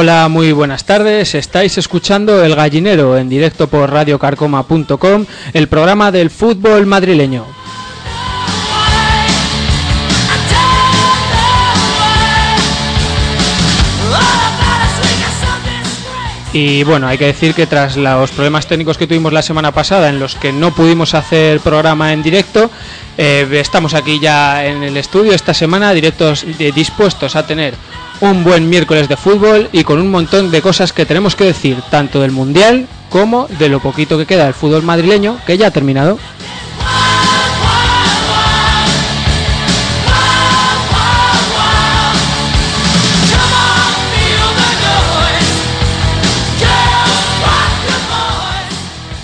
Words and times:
Hola, 0.00 0.28
muy 0.28 0.52
buenas 0.52 0.84
tardes. 0.84 1.34
Estáis 1.34 1.76
escuchando 1.76 2.44
El 2.44 2.54
Gallinero 2.54 3.18
en 3.18 3.28
directo 3.28 3.66
por 3.66 3.90
radiocarcoma.com, 3.90 5.26
el 5.52 5.66
programa 5.66 6.12
del 6.12 6.30
fútbol 6.30 6.86
madrileño. 6.86 7.44
Y 16.52 16.82
bueno, 16.84 17.06
hay 17.06 17.18
que 17.18 17.26
decir 17.26 17.54
que 17.54 17.66
tras 17.66 17.96
los 17.96 18.30
problemas 18.30 18.66
técnicos 18.66 18.96
que 18.96 19.06
tuvimos 19.06 19.32
la 19.32 19.42
semana 19.42 19.72
pasada, 19.72 20.08
en 20.08 20.18
los 20.18 20.34
que 20.34 20.52
no 20.52 20.74
pudimos 20.74 21.14
hacer 21.14 21.60
programa 21.60 22.12
en 22.12 22.22
directo, 22.22 22.70
eh, 23.18 23.46
estamos 23.60 23.94
aquí 23.94 24.20
ya 24.20 24.64
en 24.64 24.82
el 24.84 24.96
estudio 24.96 25.34
esta 25.34 25.52
semana, 25.52 25.92
directos 25.92 26.44
eh, 26.44 26.72
dispuestos 26.72 27.34
a 27.36 27.46
tener 27.46 27.74
un 28.20 28.44
buen 28.44 28.70
miércoles 28.70 29.08
de 29.08 29.16
fútbol 29.16 29.68
y 29.72 29.84
con 29.84 30.00
un 30.00 30.10
montón 30.10 30.50
de 30.50 30.62
cosas 30.62 30.92
que 30.92 31.04
tenemos 31.04 31.34
que 31.36 31.44
decir, 31.44 31.76
tanto 31.90 32.20
del 32.20 32.30
Mundial 32.30 32.86
como 33.10 33.48
de 33.58 33.68
lo 33.68 33.80
poquito 33.80 34.18
que 34.18 34.26
queda 34.26 34.44
del 34.44 34.54
fútbol 34.54 34.82
madrileño, 34.82 35.38
que 35.46 35.58
ya 35.58 35.66
ha 35.66 35.70
terminado. 35.70 36.18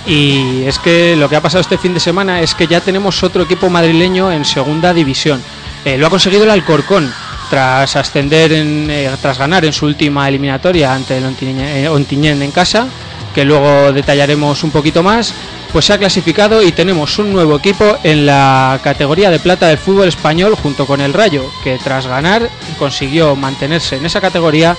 Y 0.07 0.65
es 0.65 0.79
que 0.79 1.17
lo 1.17 1.29
que 1.29 1.37
ha 1.37 1.41
pasado 1.41 1.63
este 1.63 1.79
fin 1.79 1.95
de 1.95 2.01
semana 2.01 2.41
es 2.43 2.55
que 2.55 2.67
ya 2.67 2.81
tenemos 2.81 3.23
otro 3.23 3.43
equipo 3.43 3.71
madrileño 3.71 4.31
en 4.31 4.45
segunda 4.45 4.93
división. 4.93 5.43
Eh, 5.85 5.97
lo 5.97 6.07
ha 6.07 6.11
conseguido 6.11 6.45
el 6.45 6.51
Alcorcón 6.51 7.13
tras 7.49 7.97
ascender, 7.97 8.53
en, 8.53 8.91
eh, 8.91 9.11
tras 9.21 9.39
ganar 9.39 9.65
en 9.65 9.73
su 9.73 9.87
última 9.87 10.29
eliminatoria 10.29 10.95
ante 10.95 11.19
el 11.19 11.25
eh, 11.41 11.89
Ontiñén 11.89 12.43
en 12.43 12.51
casa, 12.51 12.87
que 13.35 13.45
luego 13.45 13.93
detallaremos 13.93 14.63
un 14.63 14.71
poquito 14.71 15.03
más. 15.03 15.33
Pues 15.73 15.87
se 15.87 15.93
ha 15.93 15.99
clasificado 15.99 16.63
y 16.63 16.71
tenemos 16.71 17.19
un 17.19 17.33
nuevo 17.33 17.57
equipo 17.57 17.99
en 18.05 18.27
la 18.27 18.79
categoría 18.85 19.31
de 19.31 19.41
plata 19.41 19.67
del 19.67 19.79
fútbol 19.79 20.07
español 20.07 20.55
junto 20.55 20.87
con 20.87 21.01
el 21.01 21.13
Rayo, 21.13 21.51
que 21.65 21.79
tras 21.83 22.07
ganar 22.07 22.49
consiguió 22.79 23.35
mantenerse 23.35 23.97
en 23.97 24.07
esa 24.07 24.21
categoría 24.21 24.77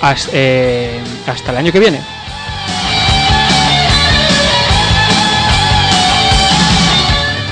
hasta 0.00 1.52
el 1.52 1.56
año 1.56 1.70
que 1.70 1.78
viene. 1.78 2.00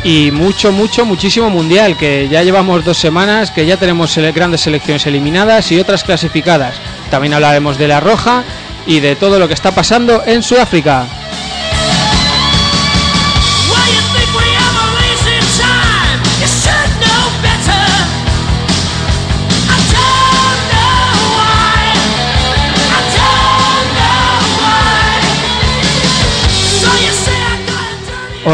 Y 0.04 0.30
mucho, 0.30 0.72
mucho, 0.72 1.04
muchísimo 1.04 1.50
mundial, 1.50 1.96
que 1.96 2.28
ya 2.28 2.42
llevamos 2.42 2.84
dos 2.84 2.98
semanas, 2.98 3.50
que 3.50 3.66
ya 3.66 3.76
tenemos 3.76 4.16
grandes 4.34 4.60
selecciones 4.62 5.06
eliminadas 5.06 5.70
y 5.72 5.78
otras 5.78 6.04
clasificadas. 6.04 6.76
También 7.10 7.34
hablaremos 7.34 7.78
de 7.78 7.88
la 7.88 8.00
roja 8.00 8.44
y 8.86 9.00
de 9.00 9.16
todo 9.16 9.38
lo 9.38 9.48
que 9.48 9.54
está 9.54 9.72
pasando 9.72 10.22
en 10.24 10.42
Sudáfrica. 10.42 11.06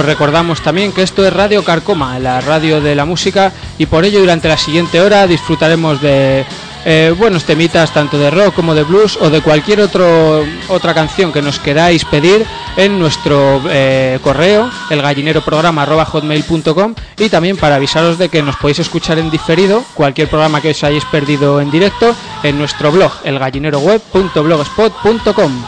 Os 0.05 0.11
recordamos 0.11 0.61
también 0.61 0.93
que 0.93 1.01
esto 1.01 1.27
es 1.27 1.33
Radio 1.33 1.65
Carcoma, 1.65 2.19
la 2.19 2.43
radio 2.43 2.83
de 2.83 2.95
la 2.95 3.07
música, 3.07 3.51
y 3.79 3.87
por 3.87 4.05
ello 4.05 4.21
durante 4.21 4.49
la 4.49 4.59
siguiente 4.59 5.01
hora 5.01 5.27
disfrutaremos 5.27 6.03
de 6.03 6.45
eh, 6.85 7.15
buenos 7.17 7.45
temitas 7.45 7.95
tanto 7.95 8.19
de 8.19 8.31
rock 8.31 8.55
como 8.55 8.75
de 8.75 8.83
blues 8.83 9.17
o 9.19 9.31
de 9.31 9.41
cualquier 9.41 9.81
otro, 9.81 10.45
otra 10.69 10.93
canción 10.93 11.33
que 11.33 11.41
nos 11.41 11.59
queráis 11.59 12.05
pedir 12.05 12.45
en 12.77 12.99
nuestro 12.99 13.63
eh, 13.71 14.19
correo, 14.23 14.71
elgallineroprograma.hotmail.com 14.91 16.95
y 17.17 17.31
también 17.31 17.57
para 17.57 17.77
avisaros 17.77 18.19
de 18.19 18.29
que 18.29 18.43
nos 18.43 18.57
podéis 18.57 18.81
escuchar 18.81 19.19
en 19.19 19.31
diferido 19.31 19.83
cualquier 19.95 20.29
programa 20.29 20.61
que 20.61 20.73
os 20.73 20.85
hayáis 20.85 21.07
perdido 21.07 21.63
en 21.63 21.71
directo 21.71 22.15
en 22.43 22.59
nuestro 22.59 22.93
blog, 22.93 23.11
elgallineroweb.blogspot.com. 23.25 25.65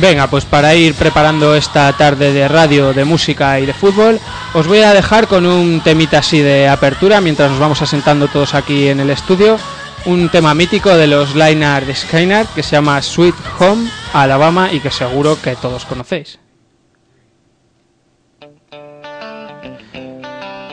Venga, 0.00 0.28
pues 0.28 0.46
para 0.46 0.74
ir 0.74 0.94
preparando 0.94 1.54
esta 1.54 1.92
tarde 1.92 2.32
de 2.32 2.48
radio, 2.48 2.94
de 2.94 3.04
música 3.04 3.60
y 3.60 3.66
de 3.66 3.74
fútbol, 3.74 4.18
os 4.54 4.66
voy 4.66 4.80
a 4.80 4.94
dejar 4.94 5.26
con 5.26 5.44
un 5.44 5.82
temita 5.82 6.18
así 6.18 6.40
de 6.40 6.68
apertura 6.68 7.20
mientras 7.20 7.50
nos 7.50 7.60
vamos 7.60 7.82
asentando 7.82 8.26
todos 8.28 8.54
aquí 8.54 8.88
en 8.88 9.00
el 9.00 9.10
estudio. 9.10 9.58
Un 10.06 10.30
tema 10.30 10.54
mítico 10.54 10.96
de 10.96 11.06
los 11.06 11.34
Liner 11.34 11.84
de 11.84 11.94
Skynar 11.94 12.46
que 12.46 12.62
se 12.62 12.72
llama 12.72 13.02
Sweet 13.02 13.34
Home 13.58 13.90
Alabama 14.14 14.72
y 14.72 14.80
que 14.80 14.90
seguro 14.90 15.38
que 15.40 15.54
todos 15.54 15.84
conocéis. 15.84 16.38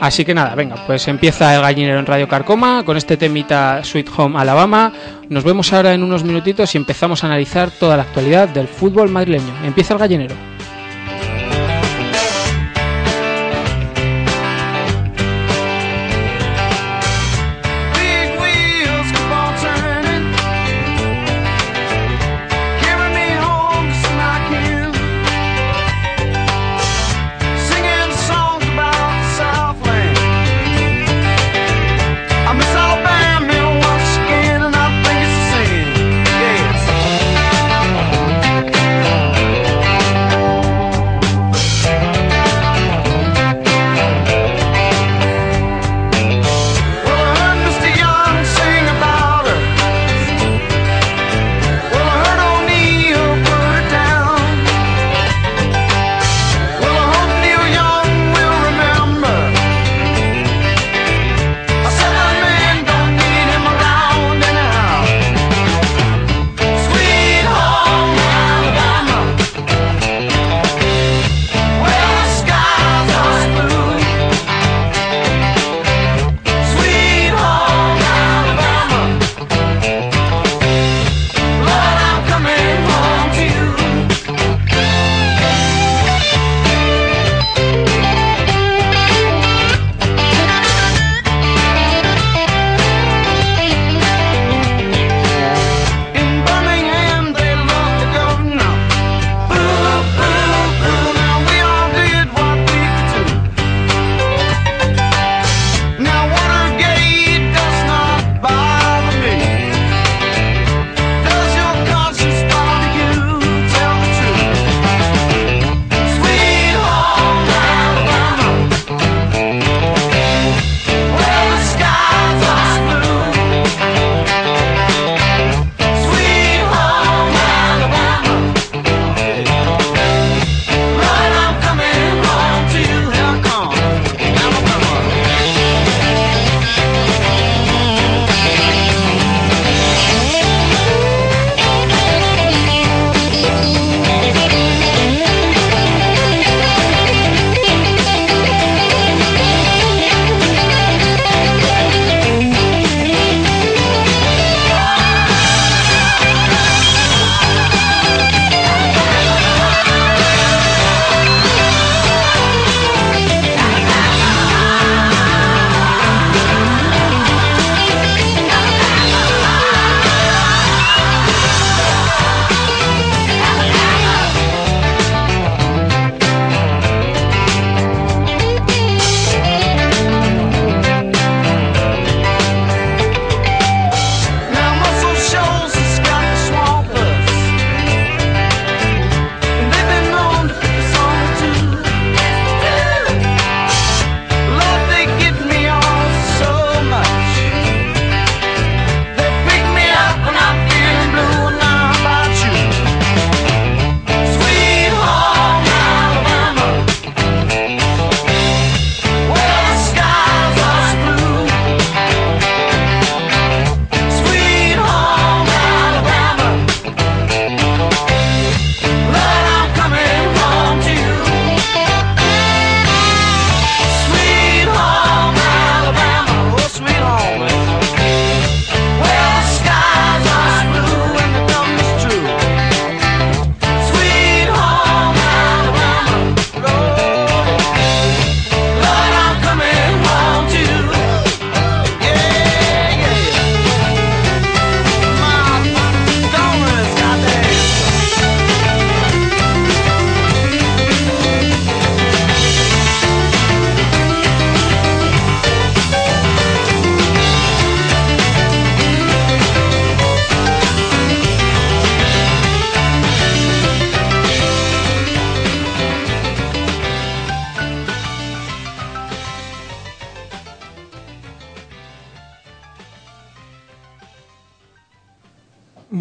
Así 0.00 0.24
que 0.24 0.32
nada, 0.32 0.54
venga, 0.54 0.76
pues 0.86 1.08
empieza 1.08 1.54
el 1.54 1.60
gallinero 1.60 1.98
en 1.98 2.06
Radio 2.06 2.28
Carcoma 2.28 2.84
con 2.84 2.96
este 2.96 3.16
temita 3.16 3.82
Sweet 3.82 4.08
Home 4.16 4.38
Alabama. 4.38 4.92
Nos 5.28 5.42
vemos 5.42 5.72
ahora 5.72 5.92
en 5.92 6.04
unos 6.04 6.22
minutitos 6.22 6.72
y 6.74 6.78
empezamos 6.78 7.24
a 7.24 7.26
analizar 7.26 7.70
toda 7.70 7.96
la 7.96 8.04
actualidad 8.04 8.48
del 8.48 8.68
fútbol 8.68 9.10
madrileño. 9.10 9.52
Empieza 9.64 9.94
el 9.94 10.00
gallinero. 10.00 10.57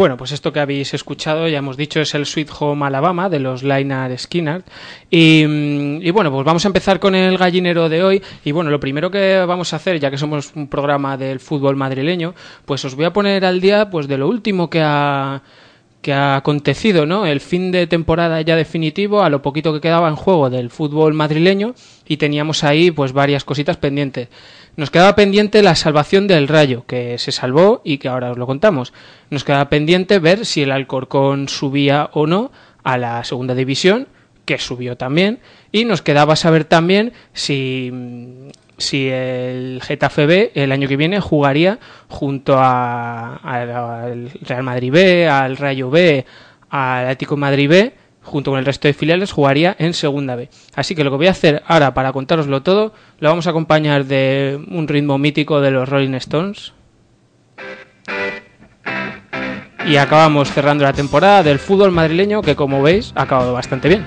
Bueno, 0.07 0.15
pues 0.15 0.31
esto 0.31 0.53
que 0.53 0.61
habéis 0.61 0.93
escuchado, 0.93 1.49
ya 1.49 1.57
hemos 1.57 1.75
dicho, 1.75 1.99
es 1.99 2.15
el 2.15 2.25
Sweet 2.25 2.49
Home 2.61 2.85
Alabama 2.85 3.27
de 3.27 3.41
los 3.41 3.61
Lynyrd 3.61 4.17
Skinner. 4.17 4.63
Y, 5.09 5.43
y, 5.43 6.11
bueno, 6.11 6.31
pues 6.31 6.45
vamos 6.45 6.63
a 6.63 6.69
empezar 6.69 7.01
con 7.01 7.13
el 7.13 7.37
gallinero 7.37 7.89
de 7.89 8.01
hoy. 8.01 8.23
Y 8.45 8.53
bueno, 8.53 8.69
lo 8.69 8.79
primero 8.79 9.11
que 9.11 9.43
vamos 9.45 9.73
a 9.73 9.75
hacer, 9.75 9.99
ya 9.99 10.09
que 10.09 10.17
somos 10.17 10.53
un 10.55 10.69
programa 10.69 11.17
del 11.17 11.41
fútbol 11.41 11.75
madrileño, 11.75 12.35
pues 12.63 12.85
os 12.85 12.95
voy 12.95 13.03
a 13.03 13.11
poner 13.11 13.43
al 13.43 13.59
día 13.59 13.89
pues 13.89 14.07
de 14.07 14.17
lo 14.17 14.29
último 14.29 14.69
que 14.69 14.79
ha 14.81 15.41
que 16.01 16.13
ha 16.13 16.37
acontecido, 16.37 17.05
¿no? 17.05 17.25
El 17.25 17.41
fin 17.41 17.69
de 17.71 17.85
temporada 17.85 18.39
ya 18.39 18.55
definitivo, 18.55 19.23
a 19.23 19.29
lo 19.29 19.41
poquito 19.41 19.73
que 19.73 19.81
quedaba 19.81 20.07
en 20.07 20.15
juego 20.15 20.49
del 20.49 20.69
fútbol 20.69 21.13
madrileño 21.13 21.73
y 22.07 22.15
teníamos 22.15 22.63
ahí 22.63 22.91
pues 22.91 23.11
varias 23.11 23.43
cositas 23.43 23.75
pendientes. 23.75 24.29
Nos 24.77 24.91
quedaba 24.91 25.15
pendiente 25.15 25.63
la 25.63 25.73
salvación 25.73 26.27
del 26.27 26.47
Rayo, 26.47 26.85
que 26.85 27.17
se 27.17 27.31
salvó 27.31 27.81
y 27.83 27.97
que 27.97 28.09
ahora 28.09 28.31
os 28.31 28.37
lo 28.37 28.45
contamos. 28.45 28.93
Nos 29.31 29.43
quedaba 29.43 29.69
pendiente 29.69 30.19
ver 30.19 30.45
si 30.45 30.61
el 30.61 30.71
Alcorcón 30.71 31.49
subía 31.49 32.11
o 32.13 32.27
no 32.27 32.51
a 32.83 32.99
la 32.99 33.23
segunda 33.23 33.55
división, 33.55 34.07
que 34.45 34.59
subió 34.59 34.95
también, 34.95 35.39
y 35.71 35.85
nos 35.85 36.03
quedaba 36.03 36.35
saber 36.35 36.63
también 36.63 37.11
si 37.33 37.91
si 38.77 39.09
el 39.09 39.81
Getafe 39.81 40.27
B 40.27 40.51
el 40.53 40.71
año 40.71 40.87
que 40.87 40.97
viene 40.97 41.19
jugaría 41.19 41.79
junto 42.07 42.59
al 42.59 44.31
Real 44.41 44.61
Madrid 44.61 44.91
B, 44.91 45.27
al 45.27 45.57
Rayo 45.57 45.89
B, 45.89 46.23
al 46.69 47.05
Atlético 47.05 47.35
Madrid 47.35 47.67
B, 47.67 47.93
junto 48.27 48.51
con 48.51 48.59
el 48.59 48.65
resto 48.65 48.87
de 48.87 48.93
filiales, 48.93 49.31
jugaría 49.31 49.75
en 49.79 49.93
Segunda 49.93 50.35
B. 50.35 50.49
Así 50.75 50.93
que 50.95 51.03
lo 51.03 51.09
que 51.09 51.17
voy 51.17 51.27
a 51.27 51.31
hacer 51.31 51.63
ahora 51.65 51.93
para 51.93 52.11
contároslo 52.11 52.61
todo, 52.61 52.93
lo 53.19 53.29
vamos 53.29 53.47
a 53.47 53.51
acompañar 53.51 54.05
de 54.05 54.59
un 54.69 54.87
ritmo 54.87 55.17
mítico 55.17 55.61
de 55.61 55.71
los 55.71 55.87
Rolling 55.89 56.13
Stones. 56.15 56.73
Y 59.87 59.95
acabamos 59.95 60.51
cerrando 60.51 60.83
la 60.83 60.91
temporada 60.91 61.43
del 61.43 61.59
fútbol 61.59 61.91
madrileño 61.91 62.41
que 62.41 62.57
como 62.57 62.81
veis 62.83 63.13
ha 63.15 63.23
acabado 63.23 63.53
bastante 63.53 63.87
bien. 63.87 64.05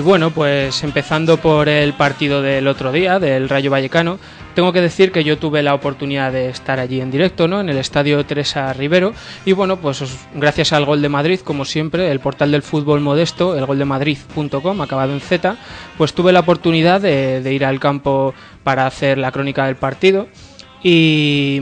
Y 0.00 0.02
bueno, 0.02 0.30
pues 0.30 0.82
empezando 0.82 1.36
por 1.36 1.68
el 1.68 1.92
partido 1.92 2.40
del 2.40 2.68
otro 2.68 2.90
día, 2.90 3.18
del 3.18 3.50
Rayo 3.50 3.70
Vallecano, 3.70 4.18
tengo 4.54 4.72
que 4.72 4.80
decir 4.80 5.12
que 5.12 5.24
yo 5.24 5.36
tuve 5.36 5.62
la 5.62 5.74
oportunidad 5.74 6.32
de 6.32 6.48
estar 6.48 6.80
allí 6.80 7.02
en 7.02 7.10
directo, 7.10 7.48
¿no? 7.48 7.60
En 7.60 7.68
el 7.68 7.76
estadio 7.76 8.24
Teresa 8.24 8.72
Rivero. 8.72 9.12
Y 9.44 9.52
bueno, 9.52 9.76
pues 9.76 10.02
gracias 10.34 10.72
al 10.72 10.86
Gol 10.86 11.02
de 11.02 11.10
Madrid, 11.10 11.40
como 11.40 11.66
siempre, 11.66 12.10
el 12.10 12.18
portal 12.18 12.50
del 12.50 12.62
fútbol 12.62 13.02
modesto, 13.02 13.52
el 13.52 13.58
elgoldemadrid.com, 13.58 14.80
acabado 14.80 15.12
en 15.12 15.20
Z, 15.20 15.58
pues 15.98 16.14
tuve 16.14 16.32
la 16.32 16.40
oportunidad 16.40 17.02
de, 17.02 17.42
de 17.42 17.52
ir 17.52 17.66
al 17.66 17.78
campo 17.78 18.32
para 18.64 18.86
hacer 18.86 19.18
la 19.18 19.32
crónica 19.32 19.66
del 19.66 19.76
partido. 19.76 20.28
Y, 20.82 21.60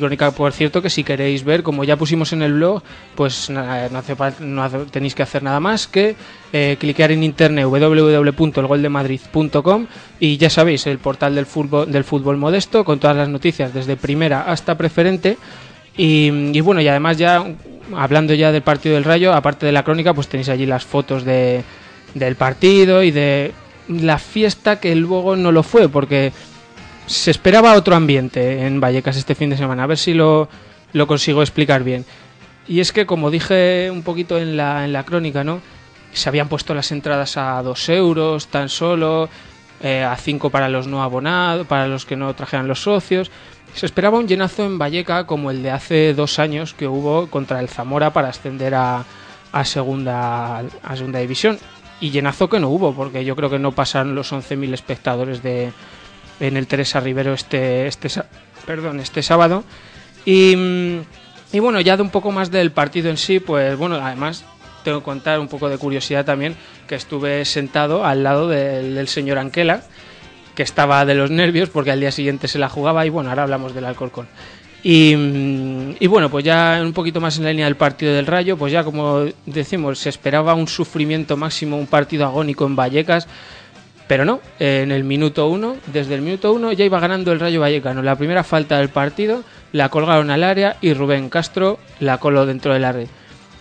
crónica, 0.00 0.32
por 0.32 0.52
cierto, 0.52 0.82
que 0.82 0.90
si 0.90 1.04
queréis 1.04 1.44
ver, 1.44 1.62
como 1.62 1.84
ya 1.84 1.96
pusimos 1.96 2.32
en 2.32 2.42
el 2.42 2.54
blog, 2.54 2.82
pues 3.14 3.48
no, 3.48 3.64
no 4.40 4.70
tenéis 4.90 5.14
que 5.14 5.22
hacer 5.22 5.44
nada 5.44 5.60
más 5.60 5.86
que 5.86 6.16
eh, 6.52 6.76
clicar 6.80 7.12
en 7.12 7.22
internet 7.22 7.66
www.elgoldemadrid.com 7.66 9.86
y 10.18 10.36
ya 10.36 10.50
sabéis, 10.50 10.88
el 10.88 10.98
portal 10.98 11.36
del 11.36 11.46
fútbol, 11.46 11.92
del 11.92 12.02
fútbol 12.02 12.38
modesto 12.38 12.84
con 12.84 12.98
todas 12.98 13.16
las 13.16 13.28
noticias 13.28 13.72
desde 13.72 13.96
primera 13.96 14.42
hasta 14.42 14.76
preferente. 14.76 15.38
Y, 15.96 16.60
bueno, 16.60 16.80
y 16.80 16.88
además 16.88 17.16
ya 17.16 17.46
hablando 17.94 18.34
ya 18.34 18.50
del 18.52 18.62
partido 18.62 18.96
del 18.96 19.04
Rayo, 19.04 19.32
aparte 19.32 19.64
de 19.64 19.72
la 19.72 19.84
crónica, 19.84 20.12
pues 20.12 20.26
tenéis 20.28 20.48
allí 20.48 20.66
las 20.66 20.84
fotos 20.84 21.24
de, 21.24 21.62
del 22.14 22.34
partido 22.34 23.04
y 23.04 23.12
de 23.12 23.52
la 23.88 24.18
fiesta 24.18 24.80
que 24.80 24.96
luego 24.96 25.36
no 25.36 25.52
lo 25.52 25.62
fue, 25.62 25.88
porque 25.88 26.32
se 27.06 27.30
esperaba 27.30 27.74
otro 27.74 27.94
ambiente 27.94 28.66
en 28.66 28.80
Vallecas 28.80 29.16
este 29.16 29.34
fin 29.34 29.50
de 29.50 29.56
semana. 29.56 29.84
A 29.84 29.86
ver 29.86 29.98
si 29.98 30.12
lo, 30.12 30.48
lo 30.92 31.06
consigo 31.06 31.42
explicar 31.42 31.84
bien. 31.84 32.04
Y 32.68 32.80
es 32.80 32.92
que, 32.92 33.06
como 33.06 33.30
dije 33.30 33.90
un 33.90 34.02
poquito 34.02 34.38
en 34.38 34.56
la, 34.56 34.84
en 34.84 34.92
la 34.92 35.04
crónica, 35.04 35.44
¿no? 35.44 35.60
Se 36.12 36.28
habían 36.28 36.48
puesto 36.48 36.74
las 36.74 36.90
entradas 36.90 37.36
a 37.36 37.62
2 37.62 37.88
euros 37.90 38.48
tan 38.48 38.68
solo, 38.68 39.28
eh, 39.82 40.02
a 40.02 40.16
5 40.16 40.50
para 40.50 40.68
los 40.68 40.86
no 40.86 41.02
abonados, 41.02 41.66
para 41.66 41.86
los 41.86 42.06
que 42.06 42.16
no 42.16 42.34
trajeran 42.34 42.66
los 42.66 42.82
socios. 42.82 43.30
Se 43.74 43.86
esperaba 43.86 44.18
un 44.18 44.26
llenazo 44.26 44.64
en 44.64 44.78
Valleca 44.78 45.26
como 45.26 45.50
el 45.50 45.62
de 45.62 45.70
hace 45.70 46.14
dos 46.14 46.38
años 46.38 46.74
que 46.74 46.88
hubo 46.88 47.28
contra 47.28 47.60
el 47.60 47.68
Zamora 47.68 48.12
para 48.12 48.28
ascender 48.28 48.74
a, 48.74 49.04
a, 49.52 49.64
segunda, 49.64 50.58
a 50.82 50.96
segunda 50.96 51.20
división. 51.20 51.58
Y 52.00 52.10
llenazo 52.10 52.48
que 52.48 52.58
no 52.58 52.68
hubo, 52.68 52.94
porque 52.94 53.24
yo 53.24 53.36
creo 53.36 53.48
que 53.48 53.58
no 53.58 53.72
pasan 53.72 54.14
los 54.14 54.32
11.000 54.32 54.74
espectadores 54.74 55.42
de, 55.42 55.72
en 56.40 56.56
el 56.56 56.66
Teresa 56.66 57.00
Rivero 57.00 57.32
este, 57.32 57.86
este, 57.86 58.08
perdón, 58.66 59.00
este 59.00 59.22
sábado. 59.22 59.64
Y, 60.24 60.54
y 61.52 61.58
bueno, 61.60 61.80
ya 61.80 61.96
de 61.96 62.02
un 62.02 62.10
poco 62.10 62.32
más 62.32 62.50
del 62.50 62.72
partido 62.72 63.10
en 63.10 63.16
sí, 63.16 63.40
pues 63.40 63.76
bueno, 63.76 63.96
además 63.96 64.44
tengo 64.86 65.00
que 65.00 65.04
contar 65.04 65.40
un 65.40 65.48
poco 65.48 65.68
de 65.68 65.78
curiosidad 65.78 66.24
también, 66.24 66.54
que 66.86 66.94
estuve 66.94 67.44
sentado 67.44 68.04
al 68.04 68.22
lado 68.22 68.48
del, 68.48 69.08
señor 69.08 69.36
Anquela, 69.38 69.82
que 70.54 70.62
estaba 70.62 71.04
de 71.04 71.16
los 71.16 71.28
nervios 71.28 71.70
porque 71.70 71.90
al 71.90 71.98
día 71.98 72.12
siguiente 72.12 72.46
se 72.46 72.60
la 72.60 72.68
jugaba 72.68 73.04
y 73.04 73.10
bueno, 73.10 73.30
ahora 73.30 73.42
hablamos 73.42 73.74
del 73.74 73.84
Alcorcón. 73.84 74.28
Y, 74.84 75.12
y, 75.98 76.06
bueno, 76.06 76.30
pues 76.30 76.44
ya 76.44 76.78
un 76.80 76.92
poquito 76.92 77.20
más 77.20 77.36
en 77.38 77.44
la 77.44 77.50
línea 77.50 77.64
del 77.64 77.74
partido 77.74 78.14
del 78.14 78.26
Rayo, 78.26 78.56
pues 78.56 78.72
ya 78.72 78.84
como 78.84 79.24
decimos, 79.44 79.98
se 79.98 80.08
esperaba 80.08 80.54
un 80.54 80.68
sufrimiento 80.68 81.36
máximo, 81.36 81.76
un 81.76 81.88
partido 81.88 82.24
agónico 82.24 82.64
en 82.64 82.76
Vallecas, 82.76 83.26
pero 84.06 84.24
no, 84.24 84.40
en 84.58 84.92
el 84.92 85.04
minuto 85.04 85.48
uno, 85.48 85.76
desde 85.86 86.14
el 86.14 86.22
minuto 86.22 86.52
uno 86.52 86.72
ya 86.72 86.84
iba 86.84 87.00
ganando 87.00 87.32
el 87.32 87.40
Rayo 87.40 87.60
Vallecano. 87.60 88.02
La 88.02 88.16
primera 88.16 88.44
falta 88.44 88.78
del 88.78 88.88
partido 88.88 89.42
la 89.72 89.88
colgaron 89.88 90.30
al 90.30 90.44
área 90.44 90.76
y 90.80 90.94
Rubén 90.94 91.28
Castro 91.28 91.78
la 91.98 92.18
coló 92.18 92.46
dentro 92.46 92.72
de 92.72 92.80
la 92.80 92.92
red. 92.92 93.08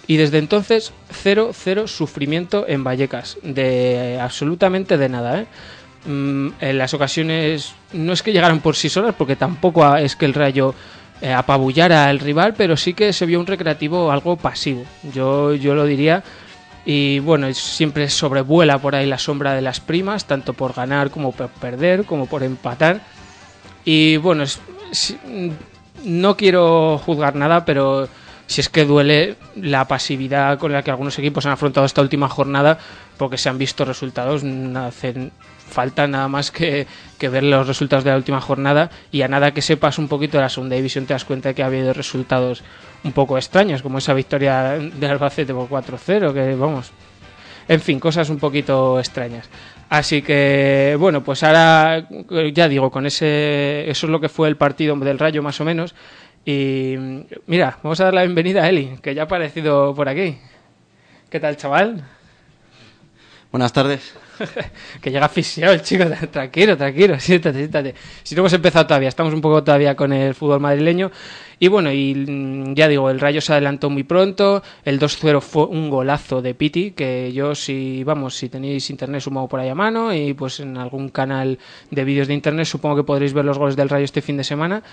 Y 0.07 0.17
desde 0.17 0.37
entonces, 0.37 0.93
cero, 1.09 1.49
cero 1.53 1.87
sufrimiento 1.87 2.65
en 2.67 2.83
Vallecas. 2.83 3.37
De 3.41 4.19
absolutamente 4.21 4.97
de 4.97 5.09
nada, 5.09 5.41
¿eh? 5.41 5.47
mm, 6.05 6.49
en 6.61 6.77
las 6.77 6.93
ocasiones 6.93 7.73
no 7.93 8.13
es 8.13 8.21
que 8.21 8.31
llegaran 8.31 8.59
por 8.59 8.75
sí 8.75 8.87
solas, 8.87 9.15
porque 9.17 9.35
tampoco 9.35 9.95
es 9.95 10.15
que 10.15 10.25
el 10.25 10.35
Rayo 10.35 10.75
eh, 11.21 11.33
apabullara 11.33 12.05
al 12.07 12.19
rival, 12.19 12.53
pero 12.55 12.77
sí 12.77 12.93
que 12.93 13.13
se 13.13 13.25
vio 13.25 13.39
un 13.39 13.47
recreativo 13.47 14.11
algo 14.11 14.35
pasivo. 14.35 14.83
Yo, 15.11 15.55
yo 15.55 15.73
lo 15.73 15.85
diría 15.85 16.23
y 16.85 17.19
bueno, 17.19 17.51
siempre 17.53 18.09
sobrevuela 18.09 18.77
por 18.77 18.95
ahí 18.95 19.07
la 19.07 19.17
sombra 19.17 19.53
de 19.53 19.61
las 19.61 19.79
primas, 19.79 20.25
tanto 20.25 20.53
por 20.53 20.73
ganar 20.73 21.09
como 21.09 21.31
por 21.31 21.49
perder, 21.49 22.05
como 22.05 22.27
por 22.27 22.43
empatar. 22.43 23.01
Y 23.83 24.17
bueno, 24.17 24.43
no 26.03 26.37
quiero 26.37 26.99
juzgar 26.99 27.35
nada, 27.35 27.65
pero 27.65 28.07
si 28.47 28.61
es 28.61 28.69
que 28.69 28.85
duele 28.85 29.35
la 29.55 29.87
pasividad 29.87 30.59
con 30.59 30.71
la 30.71 30.83
que 30.83 30.91
algunos 30.91 31.17
equipos 31.17 31.45
han 31.45 31.53
afrontado 31.53 31.85
esta 31.85 32.01
última 32.01 32.29
jornada, 32.29 32.77
porque 33.17 33.37
se 33.37 33.49
han 33.49 33.57
visto 33.57 33.85
resultados, 33.85 34.43
hacen 34.75 35.31
falta 35.67 36.07
nada 36.07 36.27
más 36.27 36.51
que, 36.51 36.87
ver 37.19 37.43
los 37.43 37.65
resultados 37.67 38.03
de 38.03 38.11
la 38.11 38.17
última 38.17 38.39
jornada 38.39 38.91
y 39.11 39.23
a 39.23 39.27
nada 39.27 39.51
que 39.51 39.63
sepas 39.63 39.97
un 39.97 40.07
poquito 40.07 40.37
de 40.37 40.43
la 40.43 40.49
segunda 40.49 40.75
división 40.75 41.07
te 41.07 41.13
das 41.13 41.25
cuenta 41.25 41.49
de 41.49 41.55
que 41.55 41.63
ha 41.63 41.65
habido 41.65 41.91
resultados 41.91 42.63
un 43.03 43.13
poco 43.13 43.37
extraños, 43.37 43.81
como 43.81 43.97
esa 43.97 44.13
victoria 44.13 44.77
de 44.77 45.07
Albacete 45.07 45.53
por 45.53 45.67
4-0, 45.67 46.33
que 46.33 46.55
vamos, 46.55 46.91
en 47.67 47.81
fin, 47.81 47.99
cosas 47.99 48.29
un 48.29 48.37
poquito 48.37 48.99
extrañas. 48.99 49.49
Así 49.89 50.21
que, 50.21 50.95
bueno, 50.99 51.23
pues 51.23 51.43
ahora, 51.43 52.07
ya 52.53 52.67
digo, 52.67 52.89
con 52.89 53.05
ese, 53.05 53.89
eso 53.89 54.07
es 54.07 54.11
lo 54.11 54.19
que 54.19 54.29
fue 54.29 54.47
el 54.47 54.57
partido 54.57 54.95
del 54.95 55.19
Rayo 55.19 55.43
más 55.43 55.61
o 55.61 55.65
menos. 55.65 55.93
Y 56.45 56.95
mira, 57.47 57.79
vamos 57.81 57.99
a 57.99 58.05
dar 58.05 58.13
la 58.13 58.21
bienvenida 58.21 58.63
a 58.63 58.69
Eli, 58.69 58.99
que 59.01 59.15
ya 59.15 59.23
ha 59.23 59.25
aparecido 59.25 59.95
por 59.95 60.07
aquí. 60.07 60.37
¿Qué 61.31 61.39
tal, 61.39 61.57
chaval? 61.57 62.05
Buenas 63.51 63.73
tardes. 63.73 64.13
que 65.01 65.09
llega 65.09 65.25
asfixiado 65.25 65.73
el 65.73 65.81
chico, 65.81 66.03
tranquilo, 66.31 66.77
tranquilo, 66.77 67.19
siéntate, 67.19 67.57
siéntate. 67.57 67.95
Si 68.21 68.35
no 68.35 68.41
hemos 68.41 68.53
empezado 68.53 68.85
todavía, 68.85 69.09
estamos 69.09 69.33
un 69.33 69.41
poco 69.41 69.63
todavía 69.63 69.95
con 69.95 70.13
el 70.13 70.35
fútbol 70.35 70.59
madrileño. 70.59 71.09
Y 71.57 71.67
bueno, 71.67 71.91
y 71.91 72.13
mm, 72.13 72.75
ya 72.75 72.87
digo, 72.87 73.09
el 73.09 73.19
Rayo 73.19 73.41
se 73.41 73.53
adelantó 73.53 73.89
muy 73.89 74.03
pronto, 74.03 74.61
el 74.83 74.99
2-0 74.99 75.41
fue 75.41 75.65
un 75.65 75.89
golazo 75.89 76.43
de 76.43 76.53
Piti, 76.53 76.91
que 76.91 77.31
yo 77.33 77.55
si, 77.55 78.03
vamos, 78.03 78.35
si 78.35 78.49
tenéis 78.49 78.89
internet 78.91 79.21
supongo 79.21 79.47
por 79.47 79.61
ahí 79.61 79.69
a 79.69 79.75
mano 79.75 80.13
y 80.13 80.33
pues 80.33 80.59
en 80.59 80.77
algún 80.77 81.09
canal 81.09 81.57
de 81.89 82.03
vídeos 82.03 82.27
de 82.27 82.35
internet 82.35 82.65
supongo 82.65 82.97
que 82.97 83.03
podréis 83.03 83.33
ver 83.33 83.45
los 83.45 83.57
goles 83.57 83.75
del 83.75 83.89
Rayo 83.89 84.05
este 84.05 84.21
fin 84.21 84.37
de 84.37 84.43
semana. 84.43 84.83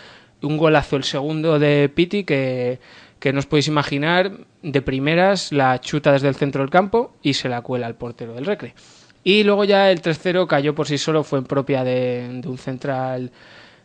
Un 0.43 0.57
golazo 0.57 0.97
el 0.97 1.05
segundo 1.05 1.59
de 1.59 1.89
Piti 1.89 2.25
que 2.25 2.81
que 3.23 3.33
no 3.33 3.39
os 3.39 3.47
podéis 3.47 3.69
imaginar, 3.69 4.33
de 4.63 4.83
primeras 4.83 5.53
la 5.53 5.81
chuta 5.81 6.11
desde 6.11 6.27
el 6.27 6.35
centro 6.35 6.61
del 6.61 6.71
campo 6.71 7.15
y 7.23 7.35
se 7.35 7.49
la 7.49 7.63
cuela 7.63 7.87
al 7.87 7.95
portero 7.95 8.35
del 8.35 8.45
Recre. 8.45 8.75
Y 9.23 9.45
luego 9.45 9.63
ya 9.63 9.93
el 9.93 10.01
tercero 10.01 10.49
cayó 10.49 10.75
por 10.75 10.89
sí 10.89 10.99
solo, 10.99 11.23
fue 11.23 11.39
en 11.39 11.45
propia 11.45 11.85
de, 11.85 12.43
un 12.45 12.59
central 12.59 13.31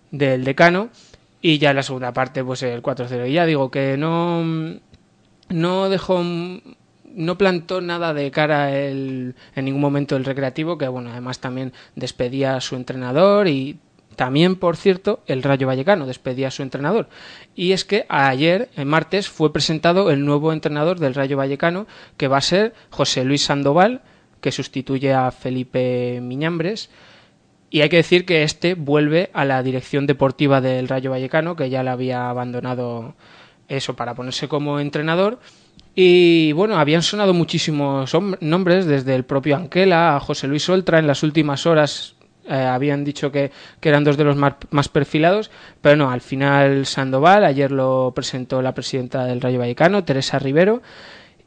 del 0.10 0.44
decano. 0.44 0.90
Y 1.40 1.60
ya 1.60 1.72
la 1.72 1.84
segunda 1.84 2.14
parte, 2.14 2.44
pues 2.44 2.64
el 2.64 2.82
4-0. 2.82 3.30
Y 3.30 3.34
ya 3.34 3.46
digo 3.46 3.70
que 3.70 3.96
no, 3.96 4.44
no 5.50 5.90
dejó 5.90 6.24
no 6.24 7.38
plantó 7.38 7.80
nada 7.80 8.16
de 8.16 8.32
cara 8.32 8.76
el, 8.76 9.36
en 9.56 9.66
ningún 9.66 9.82
momento 9.82 10.16
el 10.16 10.26
recreativo, 10.26 10.80
que 10.80 10.88
bueno, 10.88 11.12
además 11.12 11.40
también 11.40 11.74
despedía 11.96 12.56
a 12.56 12.62
su 12.62 12.76
entrenador 12.76 13.48
y 13.48 13.78
también, 14.18 14.56
por 14.56 14.78
cierto, 14.78 15.22
el 15.28 15.44
Rayo 15.44 15.68
Vallecano 15.68 16.08
despedía 16.08 16.48
a 16.48 16.52
su 16.52 16.64
entrenador. 16.64 17.08
Y 17.56 17.74
es 17.74 17.86
que 17.86 18.08
ayer, 18.10 18.68
en 18.76 18.88
martes, 18.88 19.30
fue 19.30 19.54
presentado 19.54 20.10
el 20.10 20.26
nuevo 20.26 20.52
entrenador 20.52 20.98
del 20.98 21.14
Rayo 21.14 21.38
Vallecano, 21.38 21.86
que 22.18 22.28
va 22.28 22.38
a 22.38 22.42
ser 22.42 22.74
José 22.90 23.24
Luis 23.24 23.44
Sandoval, 23.44 24.02
que 24.42 24.52
sustituye 24.52 25.14
a 25.14 25.30
Felipe 25.30 26.20
Miñambres. 26.20 26.90
Y 27.70 27.82
hay 27.82 27.90
que 27.90 27.98
decir 27.98 28.26
que 28.26 28.42
este 28.42 28.74
vuelve 28.74 29.30
a 29.34 29.46
la 29.46 29.62
dirección 29.62 30.08
deportiva 30.08 30.62
del 30.62 30.88
Rayo 30.88 31.12
Vallecano, 31.12 31.56
que 31.56 31.70
ya 31.70 31.84
le 31.84 31.92
había 31.92 32.28
abandonado 32.32 33.14
eso 33.68 33.96
para 33.96 34.16
ponerse 34.16 34.48
como 34.48 34.80
entrenador. 34.80 35.40
Y 35.94 36.54
bueno, 36.54 36.80
habían 36.80 37.04
sonado 37.04 37.36
muchísimos 37.36 38.12
nombres, 38.40 38.88
desde 38.88 39.14
el 39.14 39.26
propio 39.26 39.58
Anquela 39.58 40.16
a 40.16 40.20
José 40.20 40.48
Luis 40.48 40.68
Oltra 40.70 40.98
en 40.98 41.06
las 41.06 41.22
últimas 41.22 41.68
horas 41.68 42.17
eh, 42.50 42.54
habían 42.54 43.04
dicho 43.04 43.32
que, 43.32 43.51
eran 43.82 44.04
dos 44.04 44.18
de 44.18 44.24
los 44.24 44.36
más, 44.36 44.89
perfilados, 44.89 45.51
pero 45.82 45.96
no, 45.96 46.12
al 46.12 46.22
final 46.22 46.86
Sandoval, 46.86 47.46
ayer 47.46 47.72
lo 47.72 48.12
presentó 48.16 48.62
la 48.62 48.74
presidenta 48.74 49.25
del 49.25 49.42
Rayo 49.42 49.60
Vallecano, 49.60 50.04
Teresa 50.04 50.39
Rivero, 50.39 50.82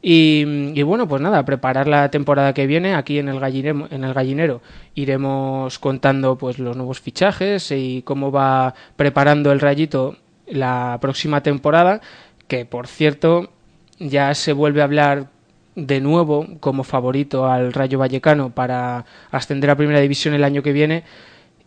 y, 0.03 0.81
bueno, 0.81 1.07
pues 1.07 1.21
nada, 1.21 1.45
preparar 1.45 1.87
la 1.87 2.09
temporada 2.09 2.55
que 2.55 2.65
viene 2.65 2.95
aquí 2.95 3.19
en 3.19 3.29
el, 3.29 3.39
gallinero, 3.39 3.87
en 3.91 4.03
el 4.03 4.15
gallinero. 4.15 4.61
Iremos 4.95 5.77
contando 5.77 6.39
pues 6.39 6.57
los 6.57 6.75
nuevos 6.75 6.99
fichajes 6.99 7.71
y 7.71 8.01
cómo 8.01 8.31
va 8.31 8.73
preparando 8.95 9.51
el 9.51 9.59
Rayito 9.59 10.17
la 10.47 10.97
próxima 10.99 11.43
temporada, 11.43 12.01
que 12.47 12.65
por 12.65 12.87
cierto 12.87 13.51
ya 13.99 14.33
se 14.33 14.53
vuelve 14.53 14.81
a 14.81 14.85
hablar 14.85 15.27
de 15.75 16.01
nuevo 16.01 16.47
como 16.59 16.83
favorito 16.83 17.45
al 17.45 17.73
Rayo 17.73 17.99
Vallecano 17.99 18.49
para 18.49 19.05
ascender 19.31 19.69
a 19.69 19.75
Primera 19.75 19.99
División 19.99 20.33
el 20.33 20.43
año 20.43 20.63
que 20.63 20.73
viene. 20.73 21.03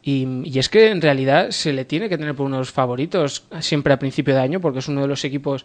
Y, 0.02 0.58
es 0.58 0.68
que 0.68 0.90
en 0.90 1.00
realidad 1.00 1.50
se 1.50 1.72
le 1.72 1.86
tiene 1.86 2.10
que 2.10 2.18
tener 2.18 2.34
por 2.34 2.44
unos 2.44 2.70
favoritos 2.70 3.46
siempre 3.60 3.94
a 3.94 3.98
principio 3.98 4.34
de 4.34 4.40
año, 4.40 4.60
porque 4.60 4.80
es 4.80 4.88
uno 4.88 5.00
de 5.00 5.08
los 5.08 5.24
equipos 5.24 5.64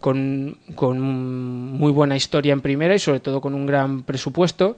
con, 0.00 0.58
con 0.74 1.00
muy 1.00 1.92
buena 1.92 2.16
historia 2.16 2.52
en 2.52 2.60
primera 2.60 2.96
y 2.96 2.98
sobre 2.98 3.20
todo 3.20 3.40
con 3.40 3.54
un 3.54 3.64
gran 3.64 4.02
presupuesto 4.02 4.76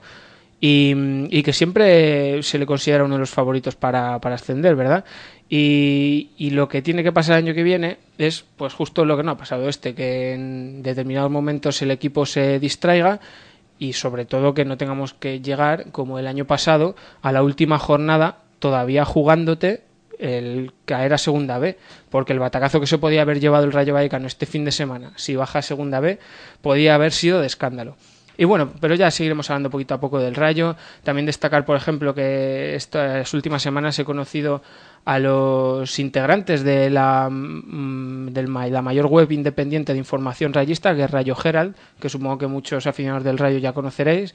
y, 0.61 1.43
que 1.43 1.53
siempre 1.53 2.43
se 2.43 2.57
le 2.57 2.65
considera 2.65 3.05
uno 3.05 3.15
de 3.15 3.19
los 3.19 3.29
favoritos 3.29 3.75
para, 3.75 4.19
para 4.19 4.35
ascender, 4.35 4.75
¿verdad? 4.75 5.05
Y, 5.49 6.31
y, 6.37 6.51
lo 6.51 6.67
que 6.67 6.81
tiene 6.81 7.03
que 7.03 7.11
pasar 7.11 7.37
el 7.37 7.45
año 7.45 7.55
que 7.55 7.63
viene 7.63 7.97
es 8.17 8.45
pues 8.57 8.73
justo 8.73 9.05
lo 9.05 9.17
que 9.17 9.23
no 9.23 9.31
ha 9.31 9.37
pasado 9.37 9.67
este, 9.69 9.95
que 9.95 10.33
en 10.33 10.83
determinados 10.83 11.31
momentos 11.31 11.81
el 11.81 11.91
equipo 11.91 12.25
se 12.25 12.59
distraiga 12.59 13.19
y 13.79 13.93
sobre 13.93 14.25
todo 14.25 14.53
que 14.53 14.65
no 14.65 14.77
tengamos 14.77 15.13
que 15.13 15.39
llegar 15.39 15.91
como 15.91 16.19
el 16.19 16.27
año 16.27 16.45
pasado 16.45 16.95
a 17.21 17.31
la 17.31 17.41
última 17.41 17.79
jornada 17.79 18.39
todavía 18.59 19.05
jugándote 19.05 19.83
el 20.19 20.73
caer 20.85 21.13
a 21.13 21.17
segunda 21.17 21.57
B, 21.57 21.77
porque 22.09 22.33
el 22.33 22.39
batacazo 22.39 22.81
que 22.81 22.87
se 22.87 22.97
podía 22.97 23.21
haber 23.21 23.39
llevado 23.39 23.63
el 23.63 23.71
Rayo 23.71 23.93
Vallecano 23.93 24.27
este 24.27 24.45
fin 24.45 24.65
de 24.65 24.71
semana, 24.71 25.13
si 25.15 25.35
baja 25.37 25.59
a 25.59 25.61
segunda 25.61 26.01
B, 26.01 26.19
podía 26.61 26.95
haber 26.95 27.13
sido 27.13 27.39
de 27.39 27.47
escándalo. 27.47 27.95
Y 28.39 28.45
bueno, 28.45 28.71
pero 28.79 28.95
ya 28.95 29.11
seguiremos 29.11 29.49
hablando 29.49 29.69
poquito 29.69 29.95
a 29.95 29.99
poco 29.99 30.17
del 30.17 30.33
Rayo. 30.33 30.77
También 31.03 31.25
destacar, 31.25 31.65
por 31.65 31.75
ejemplo, 31.75 32.15
que 32.15 32.73
estas 32.73 33.33
últimas 33.33 33.61
semanas 33.61 33.99
he 33.99 34.05
conocido 34.05 34.61
a 35.03 35.19
los 35.19 35.99
integrantes 35.99 36.63
de 36.63 36.89
la, 36.89 37.27
mm, 37.29 38.29
la 38.33 38.81
mayor 38.81 39.07
web 39.07 39.29
independiente 39.33 39.91
de 39.91 39.99
información 39.99 40.53
rayista, 40.53 40.95
que 40.95 41.03
es 41.03 41.11
Rayo 41.11 41.35
Herald, 41.43 41.75
que 41.99 42.07
supongo 42.07 42.37
que 42.37 42.47
muchos 42.47 42.87
aficionados 42.87 43.25
del 43.25 43.37
Rayo 43.37 43.57
ya 43.57 43.73
conoceréis. 43.73 44.33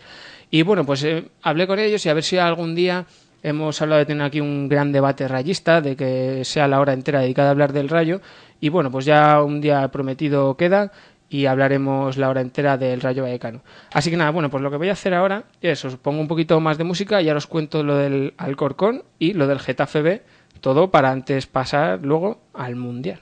Y 0.50 0.60
bueno, 0.60 0.84
pues 0.84 1.02
eh, 1.04 1.30
hablé 1.40 1.66
con 1.66 1.78
ellos 1.78 2.04
y 2.04 2.10
a 2.10 2.12
ver 2.12 2.24
si 2.24 2.36
algún 2.36 2.74
día 2.74 3.06
hemos 3.42 3.80
hablado 3.80 4.00
de 4.00 4.06
tener 4.06 4.26
aquí 4.26 4.38
un 4.38 4.68
gran 4.68 4.92
debate 4.92 5.28
rayista, 5.28 5.80
de 5.80 5.96
que 5.96 6.44
sea 6.44 6.68
la 6.68 6.78
hora 6.78 6.92
entera 6.92 7.20
dedicada 7.20 7.48
a 7.48 7.52
hablar 7.52 7.72
del 7.72 7.88
Rayo. 7.88 8.20
Y 8.60 8.68
bueno, 8.68 8.90
pues 8.90 9.06
ya 9.06 9.42
un 9.42 9.62
día 9.62 9.88
prometido 9.88 10.58
queda 10.58 10.92
y 11.28 11.46
hablaremos 11.46 12.16
la 12.16 12.28
hora 12.28 12.40
entera 12.40 12.76
del 12.76 13.00
Rayo 13.00 13.22
Vallecano. 13.22 13.62
Así 13.92 14.10
que 14.10 14.16
nada, 14.16 14.30
bueno, 14.30 14.50
pues 14.50 14.62
lo 14.62 14.70
que 14.70 14.76
voy 14.76 14.88
a 14.88 14.92
hacer 14.92 15.14
ahora 15.14 15.44
es 15.60 15.84
os 15.84 15.96
pongo 15.96 16.20
un 16.20 16.28
poquito 16.28 16.60
más 16.60 16.78
de 16.78 16.84
música 16.84 17.22
y 17.22 17.28
ahora 17.28 17.38
os 17.38 17.46
cuento 17.46 17.82
lo 17.82 17.96
del 17.96 18.34
Alcorcón 18.36 19.04
y 19.18 19.32
lo 19.32 19.46
del 19.46 19.60
Getafe 19.60 20.02
B, 20.02 20.22
todo 20.60 20.90
para 20.90 21.10
antes 21.10 21.46
pasar 21.46 22.00
luego 22.02 22.40
al 22.52 22.76
Mundial. 22.76 23.20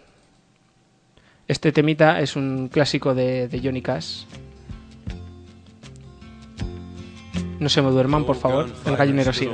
Este 1.48 1.72
temita 1.72 2.20
es 2.20 2.36
un 2.36 2.68
clásico 2.68 3.14
de, 3.14 3.48
de 3.48 3.60
Johnny 3.60 3.82
Cash. 3.82 4.24
No 7.58 7.68
se 7.68 7.82
me 7.82 7.90
duerman, 7.90 8.24
por 8.24 8.36
favor. 8.36 8.68
El 8.86 8.96
gallinero 8.96 9.32
sigue. 9.32 9.52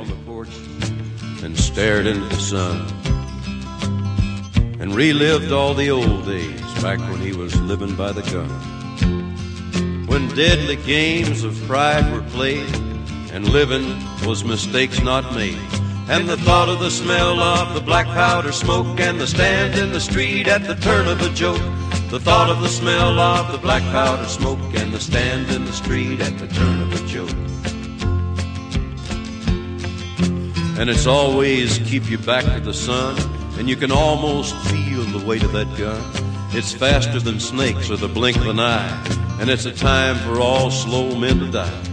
and 4.79 4.95
relived 4.95 5.51
all 5.51 5.73
the 5.73 5.91
old 5.91 6.25
days 6.25 6.68
back 6.81 6.99
when 7.11 7.19
he 7.19 7.33
was 7.33 7.59
living 7.61 7.93
by 7.95 8.11
the 8.11 8.21
gun. 8.31 8.49
When 10.07 10.29
deadly 10.29 10.77
games 10.77 11.43
of 11.43 11.61
pride 11.67 12.09
were 12.13 12.23
played 12.29 12.73
and 13.33 13.49
living 13.49 13.97
was 14.25 14.45
mistakes 14.45 15.01
not 15.01 15.35
made. 15.35 15.57
And 16.07 16.27
the 16.27 16.37
thought 16.37 16.69
of 16.69 16.79
the 16.79 16.89
smell 16.89 17.39
of 17.39 17.73
the 17.73 17.81
black 17.81 18.05
powder 18.07 18.51
smoke 18.51 18.99
and 18.99 19.19
the 19.19 19.27
stand 19.27 19.77
in 19.77 19.91
the 19.91 19.99
street 19.99 20.47
at 20.47 20.65
the 20.65 20.75
turn 20.75 21.07
of 21.07 21.21
a 21.21 21.29
joke. 21.33 21.61
The 22.09 22.19
thought 22.19 22.49
of 22.49 22.61
the 22.61 22.69
smell 22.69 23.19
of 23.19 23.51
the 23.51 23.57
black 23.57 23.83
powder 23.91 24.25
smoke 24.25 24.59
and 24.75 24.93
the 24.93 24.99
stand 24.99 25.49
in 25.49 25.65
the 25.65 25.73
street 25.73 26.21
at 26.21 26.37
the 26.39 26.47
turn 26.47 26.81
of 26.81 26.93
a 26.93 27.07
joke. 27.07 27.29
And 30.79 30.89
it's 30.89 31.07
always 31.07 31.77
keep 31.79 32.09
you 32.09 32.17
back 32.17 32.45
to 32.45 32.61
the 32.61 32.73
sun 32.73 33.17
and 33.59 33.67
you 33.67 33.75
can 33.75 33.91
almost 33.91 34.55
feel 34.71 35.03
the 35.03 35.23
weight 35.25 35.43
of 35.43 35.51
that 35.51 35.67
gun. 35.77 36.28
It's 36.51 36.73
faster 36.73 37.19
than 37.19 37.39
snakes 37.39 37.91
or 37.91 37.97
the 37.97 38.07
blink 38.07 38.35
of 38.37 38.47
an 38.47 38.59
eye, 38.59 39.37
and 39.39 39.49
it's 39.49 39.65
a 39.65 39.71
time 39.71 40.15
for 40.17 40.39
all 40.39 40.71
slow 40.71 41.15
men 41.15 41.39
to 41.39 41.51
die. 41.51 41.85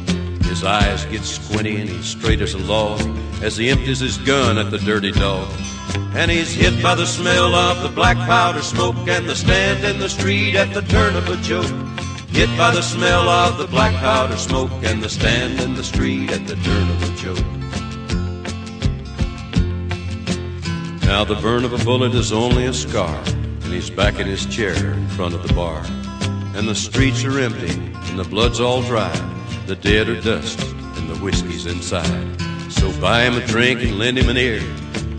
His 0.44 0.64
eyes 0.64 1.04
get 1.04 1.24
squinty 1.24 1.76
and 1.76 1.90
he's 1.90 2.06
straight 2.06 2.40
as 2.40 2.54
a 2.54 2.58
log 2.58 3.00
as 3.42 3.58
he 3.58 3.68
empties 3.68 4.00
his 4.00 4.16
gun 4.16 4.56
at 4.56 4.70
the 4.70 4.78
dirty 4.78 5.12
dog. 5.12 5.46
And 6.14 6.30
he's 6.30 6.54
hit 6.54 6.82
by 6.82 6.94
the 6.94 7.04
smell 7.04 7.54
of 7.54 7.82
the 7.82 7.90
black 7.90 8.16
powder 8.16 8.62
smoke 8.62 8.96
and 9.08 9.28
the 9.28 9.36
stand 9.36 9.84
in 9.84 9.98
the 9.98 10.08
street 10.08 10.54
at 10.54 10.72
the 10.72 10.80
turn 10.82 11.14
of 11.16 11.28
a 11.28 11.36
joke. 11.42 11.66
Hit 12.30 12.48
by 12.56 12.70
the 12.70 12.82
smell 12.82 13.28
of 13.28 13.58
the 13.58 13.66
black 13.66 13.94
powder 13.96 14.36
smoke 14.36 14.70
and 14.82 15.02
the 15.02 15.10
stand 15.10 15.60
in 15.60 15.74
the 15.74 15.84
street 15.84 16.30
at 16.30 16.46
the 16.46 16.56
turn 16.56 16.90
of 16.90 17.02
a 17.02 17.16
joke. 17.16 17.44
Now 21.02 21.24
the 21.24 21.36
burn 21.36 21.64
of 21.64 21.74
a 21.74 21.84
bullet 21.84 22.14
is 22.14 22.32
only 22.32 22.64
a 22.64 22.72
scar, 22.72 23.22
and 23.66 23.74
he's 23.74 23.90
back 23.90 24.20
in 24.20 24.28
his 24.28 24.46
chair 24.46 24.92
in 24.92 25.08
front 25.08 25.34
of 25.34 25.44
the 25.44 25.52
bar. 25.52 25.82
And 26.54 26.68
the 26.68 26.74
streets 26.74 27.24
are 27.24 27.40
empty, 27.40 27.72
and 27.72 28.16
the 28.16 28.22
blood's 28.22 28.60
all 28.60 28.80
dry. 28.80 29.12
The 29.66 29.74
dead 29.74 30.08
are 30.08 30.20
dust, 30.20 30.60
and 30.62 31.10
the 31.10 31.16
whiskey's 31.16 31.66
inside. 31.66 32.40
So 32.70 32.92
buy 33.00 33.24
him 33.24 33.34
a 33.34 33.44
drink 33.44 33.82
and 33.82 33.98
lend 33.98 34.18
him 34.18 34.28
an 34.28 34.36
ear. 34.36 34.60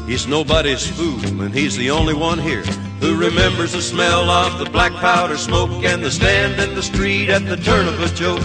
He's 0.05 0.27
nobody's 0.27 0.87
fool, 0.87 1.41
and 1.41 1.53
he's 1.53 1.75
the 1.75 1.91
only 1.91 2.13
one 2.13 2.39
here 2.39 2.63
who 3.01 3.19
remembers 3.19 3.73
the 3.73 3.81
smell 3.81 4.29
of 4.29 4.59
the 4.59 4.69
black 4.71 4.93
powder 4.93 5.37
smoke 5.37 5.83
and 5.83 6.01
the 6.01 6.09
stand 6.09 6.57
in 6.61 6.73
the 6.73 6.81
street 6.81 7.29
at 7.29 7.45
the 7.45 7.57
turn 7.57 7.85
of 7.85 7.99
a 7.99 8.07
joke. 8.15 8.41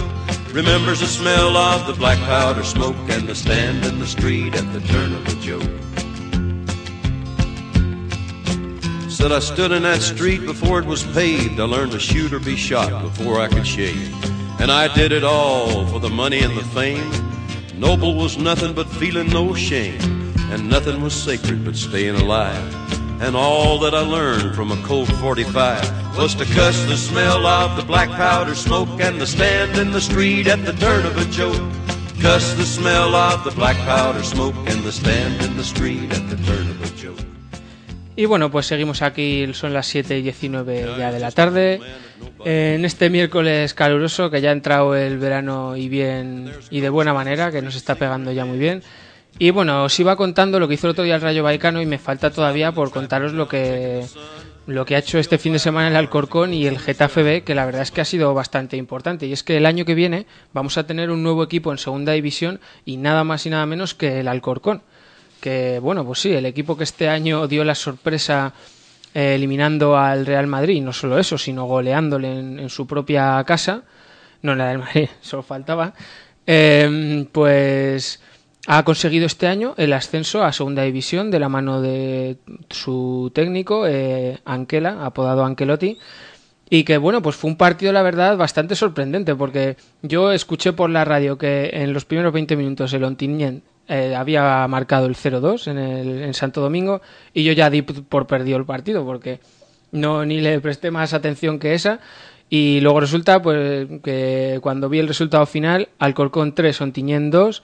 Remembers 0.51 0.99
the 0.99 1.07
smell 1.07 1.55
of 1.55 1.87
the 1.87 1.93
black 1.93 2.19
powder 2.19 2.65
smoke 2.65 2.97
and 3.07 3.25
the 3.25 3.35
stand 3.35 3.85
in 3.85 3.99
the 3.99 4.07
street 4.07 4.53
at 4.53 4.73
the 4.73 4.81
turn 4.81 5.13
of 5.13 5.25
a 5.29 5.41
joke. 5.41 5.92
Said 9.23 9.31
I 9.31 9.39
stood 9.39 9.71
in 9.71 9.83
that 9.83 10.01
street 10.01 10.45
before 10.45 10.79
it 10.79 10.85
was 10.85 11.05
paved. 11.13 11.57
I 11.57 11.63
learned 11.63 11.93
to 11.93 11.99
shoot 11.99 12.33
or 12.33 12.39
be 12.39 12.57
shot 12.57 13.01
before 13.01 13.39
I 13.39 13.47
could 13.47 13.65
shave. 13.65 14.13
And 14.59 14.69
I 14.69 14.93
did 14.93 15.13
it 15.13 15.23
all 15.23 15.87
for 15.87 16.01
the 16.01 16.09
money 16.09 16.39
and 16.39 16.57
the 16.57 16.63
fame. 16.75 17.09
Noble 17.79 18.15
was 18.15 18.37
nothing 18.37 18.73
but 18.73 18.89
feeling 18.89 19.29
no 19.29 19.53
shame, 19.53 20.01
and 20.51 20.69
nothing 20.69 21.01
was 21.01 21.13
sacred 21.13 21.63
but 21.63 21.77
staying 21.77 22.15
alive. 22.15 22.75
And 23.21 23.33
all 23.33 23.79
that 23.79 23.95
I 23.95 24.01
learned 24.01 24.55
from 24.57 24.73
a 24.73 24.83
Colt 24.83 25.07
45 25.07 26.17
was 26.17 26.35
to 26.35 26.43
cuss 26.43 26.83
the 26.87 26.97
smell 26.97 27.45
of 27.45 27.77
the 27.77 27.83
black 27.83 28.09
powder 28.09 28.55
smoke 28.55 28.99
and 28.99 29.21
the 29.21 29.25
stand 29.25 29.77
in 29.77 29.91
the 29.93 30.01
street 30.01 30.47
at 30.47 30.65
the 30.65 30.73
turn 30.73 31.05
of 31.05 31.15
a 31.15 31.23
joke. 31.31 31.71
Cuss 32.19 32.55
the 32.55 32.65
smell 32.65 33.15
of 33.15 33.45
the 33.45 33.51
black 33.51 33.77
powder 33.85 34.21
smoke 34.21 34.55
and 34.67 34.83
the 34.83 34.91
stand 34.91 35.41
in 35.43 35.55
the 35.55 35.63
street 35.63 36.11
at 36.11 36.29
the 36.29 36.35
turn 36.43 36.67
of 36.69 36.81
a 36.81 36.87
joke. 36.87 36.92
Y 38.15 38.25
bueno, 38.25 38.51
pues 38.51 38.67
seguimos 38.67 39.01
aquí, 39.01 39.51
son 39.53 39.73
las 39.73 39.87
7 39.87 40.19
y 40.19 40.21
19 40.21 40.85
ya 40.97 41.11
de 41.11 41.19
la 41.19 41.31
tarde, 41.31 41.81
en 42.45 42.85
este 42.85 43.09
miércoles 43.09 43.73
caluroso 43.73 44.29
que 44.29 44.39
ya 44.39 44.49
ha 44.49 44.53
entrado 44.53 44.95
el 44.95 45.17
verano 45.17 45.75
y 45.75 45.89
bien 45.89 46.51
y 46.69 46.81
de 46.81 46.89
buena 46.89 47.13
manera, 47.13 47.51
que 47.51 47.61
nos 47.61 47.75
está 47.75 47.95
pegando 47.95 48.31
ya 48.31 48.45
muy 48.45 48.59
bien. 48.59 48.83
Y 49.39 49.49
bueno, 49.49 49.83
os 49.83 49.99
iba 49.99 50.15
contando 50.15 50.59
lo 50.59 50.67
que 50.67 50.75
hizo 50.75 50.85
el 50.85 50.91
otro 50.91 51.03
día 51.03 51.15
el 51.15 51.21
Rayo 51.21 51.43
Vallecano 51.43 51.81
y 51.81 51.87
me 51.87 51.97
falta 51.97 52.29
todavía 52.29 52.71
por 52.71 52.91
contaros 52.91 53.33
lo 53.33 53.47
que 53.47 54.05
lo 54.65 54.85
que 54.85 54.95
ha 54.95 54.99
hecho 54.99 55.17
este 55.17 55.37
fin 55.37 55.53
de 55.53 55.59
semana 55.59 55.89
el 55.89 55.95
Alcorcón 55.95 56.53
y 56.53 56.67
el 56.67 56.79
Getafe 56.79 57.23
B, 57.23 57.43
que 57.43 57.55
la 57.55 57.65
verdad 57.65 57.81
es 57.81 57.91
que 57.91 57.99
ha 57.99 58.05
sido 58.05 58.33
bastante 58.33 58.77
importante. 58.77 59.25
Y 59.25 59.33
es 59.33 59.43
que 59.43 59.57
el 59.57 59.65
año 59.65 59.85
que 59.85 59.95
viene 59.95 60.25
vamos 60.53 60.77
a 60.77 60.85
tener 60.85 61.09
un 61.09 61.23
nuevo 61.23 61.43
equipo 61.43 61.71
en 61.71 61.77
segunda 61.77 62.13
división 62.13 62.61
y 62.85 62.97
nada 62.97 63.23
más 63.23 63.45
y 63.45 63.49
nada 63.49 63.65
menos 63.65 63.93
que 63.95 64.19
el 64.19 64.27
Alcorcón 64.27 64.83
que 65.43 65.79
bueno, 65.79 66.05
pues 66.05 66.19
sí, 66.19 66.31
el 66.31 66.45
equipo 66.45 66.77
que 66.77 66.85
este 66.85 67.09
año 67.09 67.49
dio 67.49 67.65
la 67.65 67.75
sorpresa 67.75 68.53
eh, 69.13 69.35
eliminando 69.35 69.97
al 69.97 70.25
Real 70.25 70.47
Madrid, 70.47 70.81
no 70.81 70.93
solo 70.93 71.19
eso, 71.19 71.37
sino 71.37 71.65
goleándole 71.65 72.31
en, 72.39 72.69
su 72.69 72.87
propia 72.87 73.43
casa, 73.43 73.83
no 74.41 74.53
en 74.53 74.57
la 74.59 74.69
del 74.69 74.77
Madrid, 74.77 75.09
solo 75.21 75.43
faltaba, 75.43 75.95
eh, 76.47 77.27
pues 77.33 78.21
ha 78.65 78.83
conseguido 78.85 79.25
este 79.25 79.47
año 79.47 79.73
el 79.75 79.91
ascenso 79.91 80.45
a 80.45 80.53
segunda 80.53 80.83
división 80.83 81.29
de 81.29 81.39
la 81.39 81.49
mano 81.49 81.81
de 81.81 82.37
su 82.69 83.29
técnico, 83.35 83.85
eh, 83.85 84.39
Anquela, 84.45 85.05
apodado 85.05 85.43
Anquelotti, 85.43 85.97
y 86.69 86.85
que 86.85 86.97
bueno, 86.97 87.21
pues 87.21 87.35
fue 87.35 87.51
un 87.51 87.57
partido, 87.57 87.91
la 87.91 88.01
verdad, 88.01 88.37
bastante 88.37 88.77
sorprendente, 88.77 89.35
porque 89.35 89.75
yo 90.03 90.31
escuché 90.31 90.71
por 90.71 90.89
la 90.89 91.03
radio 91.03 91.37
que 91.37 91.69
en 91.73 91.91
los 91.91 92.05
primeros 92.05 92.31
20 92.31 92.55
minutos 92.55 92.93
el 92.93 93.03
Ontinyent 93.03 93.61
eh, 93.87 94.15
había 94.15 94.67
marcado 94.67 95.07
el 95.07 95.15
0-2 95.15 95.67
en, 95.67 95.77
en 95.77 96.33
Santo 96.33 96.61
Domingo 96.61 97.01
y 97.33 97.43
yo 97.43 97.53
ya 97.53 97.69
di 97.69 97.81
por 97.81 98.27
perdido 98.27 98.57
el 98.57 98.65
partido 98.65 99.05
porque 99.05 99.39
no 99.91 100.25
ni 100.25 100.41
le 100.41 100.59
presté 100.59 100.91
más 100.91 101.13
atención 101.13 101.59
que 101.59 101.73
esa. 101.73 101.99
Y 102.49 102.81
luego 102.81 102.99
resulta 102.99 103.41
pues 103.41 103.87
que 104.03 104.59
cuando 104.61 104.89
vi 104.89 104.99
el 104.99 105.07
resultado 105.07 105.45
final 105.45 105.89
Alcorcón 105.99 106.53
3 106.53 106.81
Ontiñén 106.81 107.31
2 107.31 107.63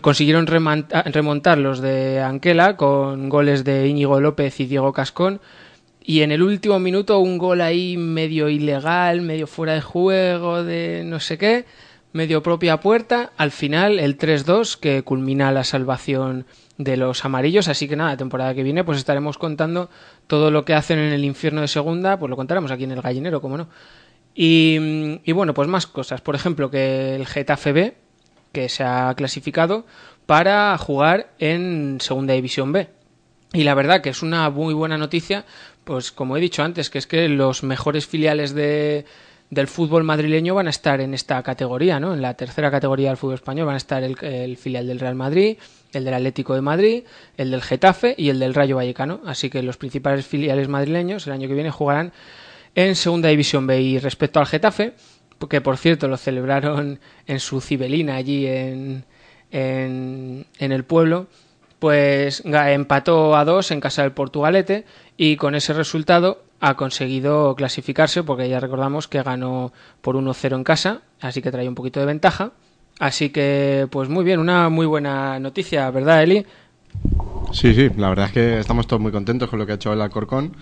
consiguieron 0.00 0.46
remontar 0.46 1.58
los 1.58 1.80
de 1.80 2.20
Anquela 2.20 2.76
con 2.76 3.28
goles 3.28 3.64
de 3.64 3.88
Íñigo 3.88 4.20
López 4.20 4.58
y 4.60 4.66
Diego 4.66 4.92
Cascón. 4.92 5.40
Y 6.04 6.22
en 6.22 6.32
el 6.32 6.42
último 6.42 6.78
minuto 6.78 7.18
un 7.18 7.38
gol 7.38 7.60
ahí 7.60 7.96
medio 7.96 8.48
ilegal, 8.48 9.20
medio 9.20 9.46
fuera 9.46 9.74
de 9.74 9.80
juego, 9.80 10.64
de 10.64 11.02
no 11.04 11.20
sé 11.20 11.38
qué 11.38 11.64
medio 12.12 12.42
propia 12.42 12.80
puerta, 12.80 13.32
al 13.36 13.50
final 13.50 13.98
el 13.98 14.18
3-2 14.18 14.78
que 14.78 15.02
culmina 15.02 15.50
la 15.52 15.64
salvación 15.64 16.46
de 16.78 16.96
los 16.96 17.24
amarillos, 17.24 17.68
así 17.68 17.88
que 17.88 17.96
nada, 17.96 18.16
temporada 18.16 18.54
que 18.54 18.62
viene 18.62 18.84
pues 18.84 18.98
estaremos 18.98 19.38
contando 19.38 19.90
todo 20.26 20.50
lo 20.50 20.64
que 20.64 20.74
hacen 20.74 20.98
en 20.98 21.12
el 21.12 21.24
infierno 21.24 21.60
de 21.60 21.68
segunda, 21.68 22.18
pues 22.18 22.30
lo 22.30 22.36
contaremos 22.36 22.70
aquí 22.70 22.84
en 22.84 22.92
el 22.92 23.02
gallinero, 23.02 23.40
como 23.40 23.56
no. 23.56 23.68
Y, 24.34 25.20
y 25.24 25.32
bueno, 25.32 25.54
pues 25.54 25.68
más 25.68 25.86
cosas, 25.86 26.20
por 26.20 26.34
ejemplo 26.34 26.70
que 26.70 27.16
el 27.16 27.26
Getafe 27.26 27.72
B, 27.72 27.94
que 28.52 28.68
se 28.68 28.84
ha 28.84 29.12
clasificado 29.14 29.86
para 30.26 30.76
jugar 30.78 31.32
en 31.38 31.98
segunda 32.00 32.34
división 32.34 32.72
B. 32.72 32.88
Y 33.54 33.64
la 33.64 33.74
verdad 33.74 34.00
que 34.00 34.10
es 34.10 34.22
una 34.22 34.48
muy 34.50 34.72
buena 34.72 34.96
noticia, 34.96 35.44
pues 35.84 36.12
como 36.12 36.36
he 36.36 36.40
dicho 36.40 36.62
antes, 36.62 36.88
que 36.88 36.98
es 36.98 37.06
que 37.06 37.28
los 37.28 37.62
mejores 37.62 38.06
filiales 38.06 38.54
de, 38.54 39.04
del 39.52 39.68
fútbol 39.68 40.02
madrileño 40.02 40.54
van 40.54 40.66
a 40.66 40.70
estar 40.70 41.02
en 41.02 41.12
esta 41.12 41.42
categoría, 41.42 42.00
¿no? 42.00 42.14
En 42.14 42.22
la 42.22 42.32
tercera 42.32 42.70
categoría 42.70 43.08
del 43.08 43.18
fútbol 43.18 43.34
español 43.34 43.66
van 43.66 43.74
a 43.74 43.76
estar 43.76 44.02
el, 44.02 44.56
filial 44.56 44.86
del 44.86 44.98
Real 44.98 45.14
Madrid, 45.14 45.58
el 45.92 46.06
del 46.06 46.14
Atlético 46.14 46.54
de 46.54 46.62
Madrid, 46.62 47.04
el 47.36 47.50
del 47.50 47.60
Getafe 47.60 48.14
y 48.16 48.30
el 48.30 48.38
del 48.38 48.54
Rayo 48.54 48.76
Vallecano. 48.76 49.20
Así 49.26 49.50
que 49.50 49.62
los 49.62 49.76
principales 49.76 50.24
filiales 50.26 50.68
madrileños 50.68 51.26
el 51.26 51.34
año 51.34 51.48
que 51.48 51.54
viene 51.54 51.70
jugarán 51.70 52.14
en 52.74 52.96
Segunda 52.96 53.28
División 53.28 53.66
B. 53.66 53.78
Y 53.82 53.98
respecto 53.98 54.40
al 54.40 54.46
Getafe, 54.46 54.94
que 55.50 55.60
por 55.60 55.76
cierto 55.76 56.08
lo 56.08 56.16
celebraron 56.16 56.98
en 57.26 57.38
su 57.38 57.60
Cibelina 57.60 58.16
allí 58.16 58.46
en, 58.46 59.04
en, 59.50 60.46
en 60.60 60.72
el 60.72 60.84
pueblo, 60.84 61.26
pues 61.78 62.42
empató 62.46 63.36
a 63.36 63.44
dos 63.44 63.70
en 63.70 63.80
casa 63.80 64.00
del 64.00 64.12
Portugalete 64.12 64.86
y 65.18 65.36
con 65.36 65.54
ese 65.54 65.74
resultado 65.74 66.42
ha 66.64 66.74
conseguido 66.74 67.56
clasificarse 67.56 68.22
porque 68.22 68.48
ya 68.48 68.60
recordamos 68.60 69.08
que 69.08 69.20
ganó 69.20 69.72
por 70.00 70.14
1-0 70.14 70.54
en 70.54 70.62
casa, 70.62 71.02
así 71.20 71.42
que 71.42 71.50
trae 71.50 71.68
un 71.68 71.74
poquito 71.74 71.98
de 71.98 72.06
ventaja. 72.06 72.52
Así 73.00 73.30
que, 73.30 73.88
pues 73.90 74.08
muy 74.08 74.22
bien, 74.22 74.38
una 74.38 74.68
muy 74.68 74.86
buena 74.86 75.40
noticia, 75.40 75.90
¿verdad, 75.90 76.22
Eli? 76.22 76.46
Sí, 77.50 77.74
sí, 77.74 77.90
la 77.96 78.10
verdad 78.10 78.26
es 78.26 78.32
que 78.32 78.60
estamos 78.60 78.86
todos 78.86 79.02
muy 79.02 79.10
contentos 79.10 79.50
con 79.50 79.58
lo 79.58 79.66
que 79.66 79.72
ha 79.72 79.74
hecho 79.74 79.92
el 79.92 80.00
Alcorcón, 80.00 80.54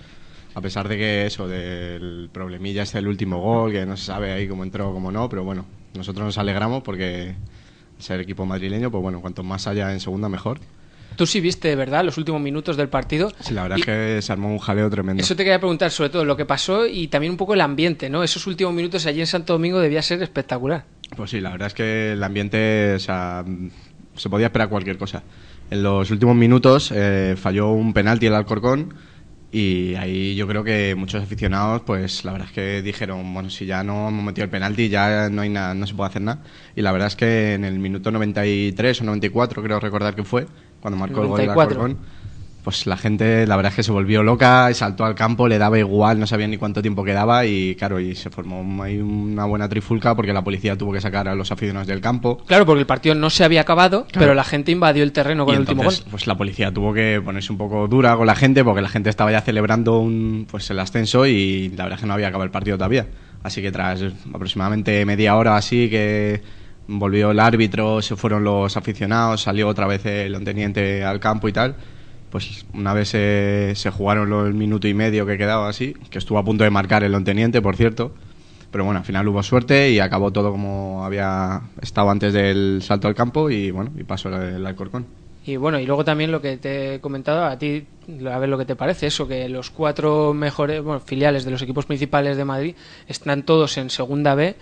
a 0.54 0.62
pesar 0.62 0.88
de 0.88 0.96
que 0.96 1.26
eso, 1.26 1.46
del 1.46 2.30
problemilla 2.32 2.84
es 2.84 2.94
el 2.94 3.06
último 3.06 3.38
gol, 3.42 3.70
que 3.70 3.84
no 3.84 3.98
se 3.98 4.06
sabe 4.06 4.32
ahí 4.32 4.48
cómo 4.48 4.64
entró 4.64 4.88
o 4.88 4.94
cómo 4.94 5.12
no, 5.12 5.28
pero 5.28 5.44
bueno, 5.44 5.66
nosotros 5.92 6.24
nos 6.24 6.38
alegramos 6.38 6.82
porque 6.82 7.34
ser 7.98 8.20
equipo 8.20 8.46
madrileño, 8.46 8.90
pues 8.90 9.02
bueno, 9.02 9.20
cuanto 9.20 9.42
más 9.42 9.66
haya 9.66 9.92
en 9.92 10.00
segunda, 10.00 10.30
mejor. 10.30 10.60
Tú 11.16 11.26
sí 11.26 11.40
viste, 11.40 11.74
¿verdad?, 11.76 12.04
los 12.04 12.16
últimos 12.18 12.40
minutos 12.40 12.76
del 12.76 12.88
partido. 12.88 13.32
Sí, 13.40 13.52
la 13.52 13.62
verdad 13.62 13.78
es 13.78 13.84
que 13.84 14.22
se 14.22 14.32
armó 14.32 14.50
un 14.50 14.58
jaleo 14.58 14.88
tremendo. 14.88 15.22
Eso 15.22 15.36
te 15.36 15.44
quería 15.44 15.58
preguntar 15.58 15.90
sobre 15.90 16.10
todo 16.10 16.24
lo 16.24 16.36
que 16.36 16.46
pasó 16.46 16.86
y 16.86 17.08
también 17.08 17.32
un 17.32 17.36
poco 17.36 17.54
el 17.54 17.60
ambiente, 17.60 18.08
¿no? 18.08 18.22
Esos 18.22 18.46
últimos 18.46 18.72
minutos 18.72 19.06
allí 19.06 19.20
en 19.20 19.26
Santo 19.26 19.52
Domingo 19.52 19.80
debía 19.80 20.02
ser 20.02 20.22
espectacular. 20.22 20.84
Pues 21.16 21.30
sí, 21.30 21.40
la 21.40 21.50
verdad 21.50 21.66
es 21.66 21.74
que 21.74 22.12
el 22.12 22.22
ambiente, 22.22 22.94
o 22.94 22.98
sea, 22.98 23.44
se 24.16 24.30
podía 24.30 24.46
esperar 24.46 24.68
cualquier 24.68 24.96
cosa. 24.96 25.22
En 25.70 25.82
los 25.82 26.10
últimos 26.10 26.36
minutos 26.36 26.92
eh, 26.94 27.36
falló 27.36 27.70
un 27.70 27.92
penalti 27.92 28.26
el 28.26 28.34
Alcorcón 28.34 28.94
y 29.52 29.96
ahí 29.96 30.36
yo 30.36 30.46
creo 30.46 30.62
que 30.62 30.94
muchos 30.94 31.22
aficionados, 31.22 31.82
pues 31.82 32.24
la 32.24 32.32
verdad 32.32 32.48
es 32.48 32.54
que 32.54 32.82
dijeron, 32.82 33.34
bueno, 33.34 33.50
si 33.50 33.66
ya 33.66 33.82
no 33.82 34.08
hemos 34.08 34.24
metido 34.24 34.44
el 34.44 34.50
penalti, 34.50 34.88
ya 34.88 35.28
no 35.28 35.42
hay 35.42 35.48
nada, 35.48 35.74
no 35.74 35.86
se 35.88 35.94
puede 35.94 36.10
hacer 36.10 36.22
nada. 36.22 36.42
Y 36.76 36.82
la 36.82 36.92
verdad 36.92 37.08
es 37.08 37.16
que 37.16 37.54
en 37.54 37.64
el 37.64 37.80
minuto 37.80 38.12
93 38.12 39.00
o 39.00 39.04
94, 39.04 39.62
creo 39.62 39.80
recordar 39.80 40.14
que 40.14 40.22
fue, 40.22 40.46
cuando 40.80 40.98
marcó 40.98 41.22
el 41.22 41.28
gol 41.28 41.38
de 41.38 41.48
Alcorcón, 41.48 41.98
pues 42.62 42.86
la 42.86 42.96
gente, 42.96 43.46
la 43.46 43.56
verdad 43.56 43.70
es 43.70 43.76
que 43.76 43.82
se 43.82 43.92
volvió 43.92 44.22
loca, 44.22 44.72
saltó 44.74 45.04
al 45.04 45.14
campo, 45.14 45.48
le 45.48 45.58
daba 45.58 45.78
igual, 45.78 46.20
no 46.20 46.26
sabía 46.26 46.46
ni 46.46 46.56
cuánto 46.56 46.82
tiempo 46.82 47.04
quedaba 47.04 47.46
y 47.46 47.74
claro, 47.74 48.00
y 48.00 48.14
se 48.14 48.30
formó 48.30 48.82
ahí 48.82 48.98
una 48.98 49.44
buena 49.46 49.68
trifulca 49.68 50.14
porque 50.14 50.32
la 50.32 50.44
policía 50.44 50.76
tuvo 50.76 50.92
que 50.92 51.00
sacar 51.00 51.28
a 51.28 51.34
los 51.34 51.50
aficionados 51.52 51.88
del 51.88 52.00
campo. 52.00 52.38
Claro, 52.46 52.66
porque 52.66 52.80
el 52.80 52.86
partido 52.86 53.14
no 53.14 53.30
se 53.30 53.44
había 53.44 53.62
acabado, 53.62 54.06
pero 54.12 54.34
la 54.34 54.44
gente 54.44 54.72
invadió 54.72 55.02
el 55.02 55.12
terreno 55.12 55.44
con 55.46 55.54
el 55.54 55.60
último 55.60 55.84
gol. 55.84 55.94
Pues 56.10 56.26
la 56.26 56.36
policía 56.36 56.72
tuvo 56.72 56.92
que 56.92 57.20
ponerse 57.24 57.52
un 57.52 57.58
poco 57.58 57.88
dura 57.88 58.16
con 58.16 58.26
la 58.26 58.34
gente 58.34 58.62
porque 58.64 58.82
la 58.82 58.88
gente 58.88 59.10
estaba 59.10 59.32
ya 59.32 59.40
celebrando 59.40 59.98
un, 60.00 60.46
pues 60.50 60.70
el 60.70 60.78
ascenso 60.78 61.26
y 61.26 61.68
la 61.70 61.84
verdad 61.84 61.98
es 61.98 62.00
que 62.02 62.06
no 62.06 62.14
había 62.14 62.28
acabado 62.28 62.44
el 62.44 62.50
partido 62.50 62.76
todavía. 62.76 63.06
Así 63.42 63.62
que 63.62 63.72
tras 63.72 64.02
aproximadamente 64.32 65.04
media 65.06 65.34
hora 65.36 65.56
así 65.56 65.88
que 65.88 66.42
volvió 66.98 67.30
el 67.30 67.40
árbitro, 67.40 68.02
se 68.02 68.16
fueron 68.16 68.44
los 68.44 68.76
aficionados, 68.76 69.42
salió 69.42 69.68
otra 69.68 69.86
vez 69.86 70.04
el 70.04 70.42
teniente 70.44 71.04
al 71.04 71.20
campo 71.20 71.48
y 71.48 71.52
tal. 71.52 71.76
Pues 72.30 72.64
una 72.72 72.94
vez 72.94 73.08
se, 73.08 73.90
jugaron 73.90 74.32
el 74.46 74.54
minuto 74.54 74.86
y 74.86 74.94
medio 74.94 75.26
que 75.26 75.36
quedaba 75.36 75.68
así, 75.68 75.94
que 76.10 76.18
estuvo 76.18 76.38
a 76.38 76.44
punto 76.44 76.64
de 76.64 76.70
marcar 76.70 77.02
el 77.02 77.24
teniente, 77.24 77.60
por 77.60 77.76
cierto. 77.76 78.14
Pero 78.70 78.84
bueno, 78.84 79.00
al 79.00 79.04
final 79.04 79.26
hubo 79.26 79.42
suerte 79.42 79.90
y 79.90 79.98
acabó 79.98 80.32
todo 80.32 80.52
como 80.52 81.04
había 81.04 81.62
estado 81.82 82.08
antes 82.10 82.32
del 82.32 82.82
salto 82.82 83.08
al 83.08 83.16
campo 83.16 83.50
y 83.50 83.72
bueno, 83.72 83.90
y 83.98 84.04
pasó 84.04 84.28
el 84.28 84.64
Alcorcón. 84.64 85.06
Y 85.50 85.56
bueno, 85.56 85.80
y 85.80 85.86
luego 85.86 86.04
también 86.04 86.30
lo 86.30 86.40
que 86.40 86.58
te 86.58 86.94
he 86.94 87.00
comentado, 87.00 87.44
a 87.44 87.58
ti, 87.58 87.84
a 88.30 88.38
ver 88.38 88.48
lo 88.48 88.56
que 88.56 88.64
te 88.64 88.76
parece, 88.76 89.08
eso, 89.08 89.26
que 89.26 89.48
los 89.48 89.70
cuatro 89.70 90.32
mejores 90.32 90.80
bueno, 90.80 91.00
filiales 91.00 91.44
de 91.44 91.50
los 91.50 91.60
equipos 91.60 91.86
principales 91.86 92.36
de 92.36 92.44
Madrid 92.44 92.74
están 93.08 93.42
todos 93.42 93.76
en 93.76 93.90
Segunda 93.90 94.36
B 94.36 94.54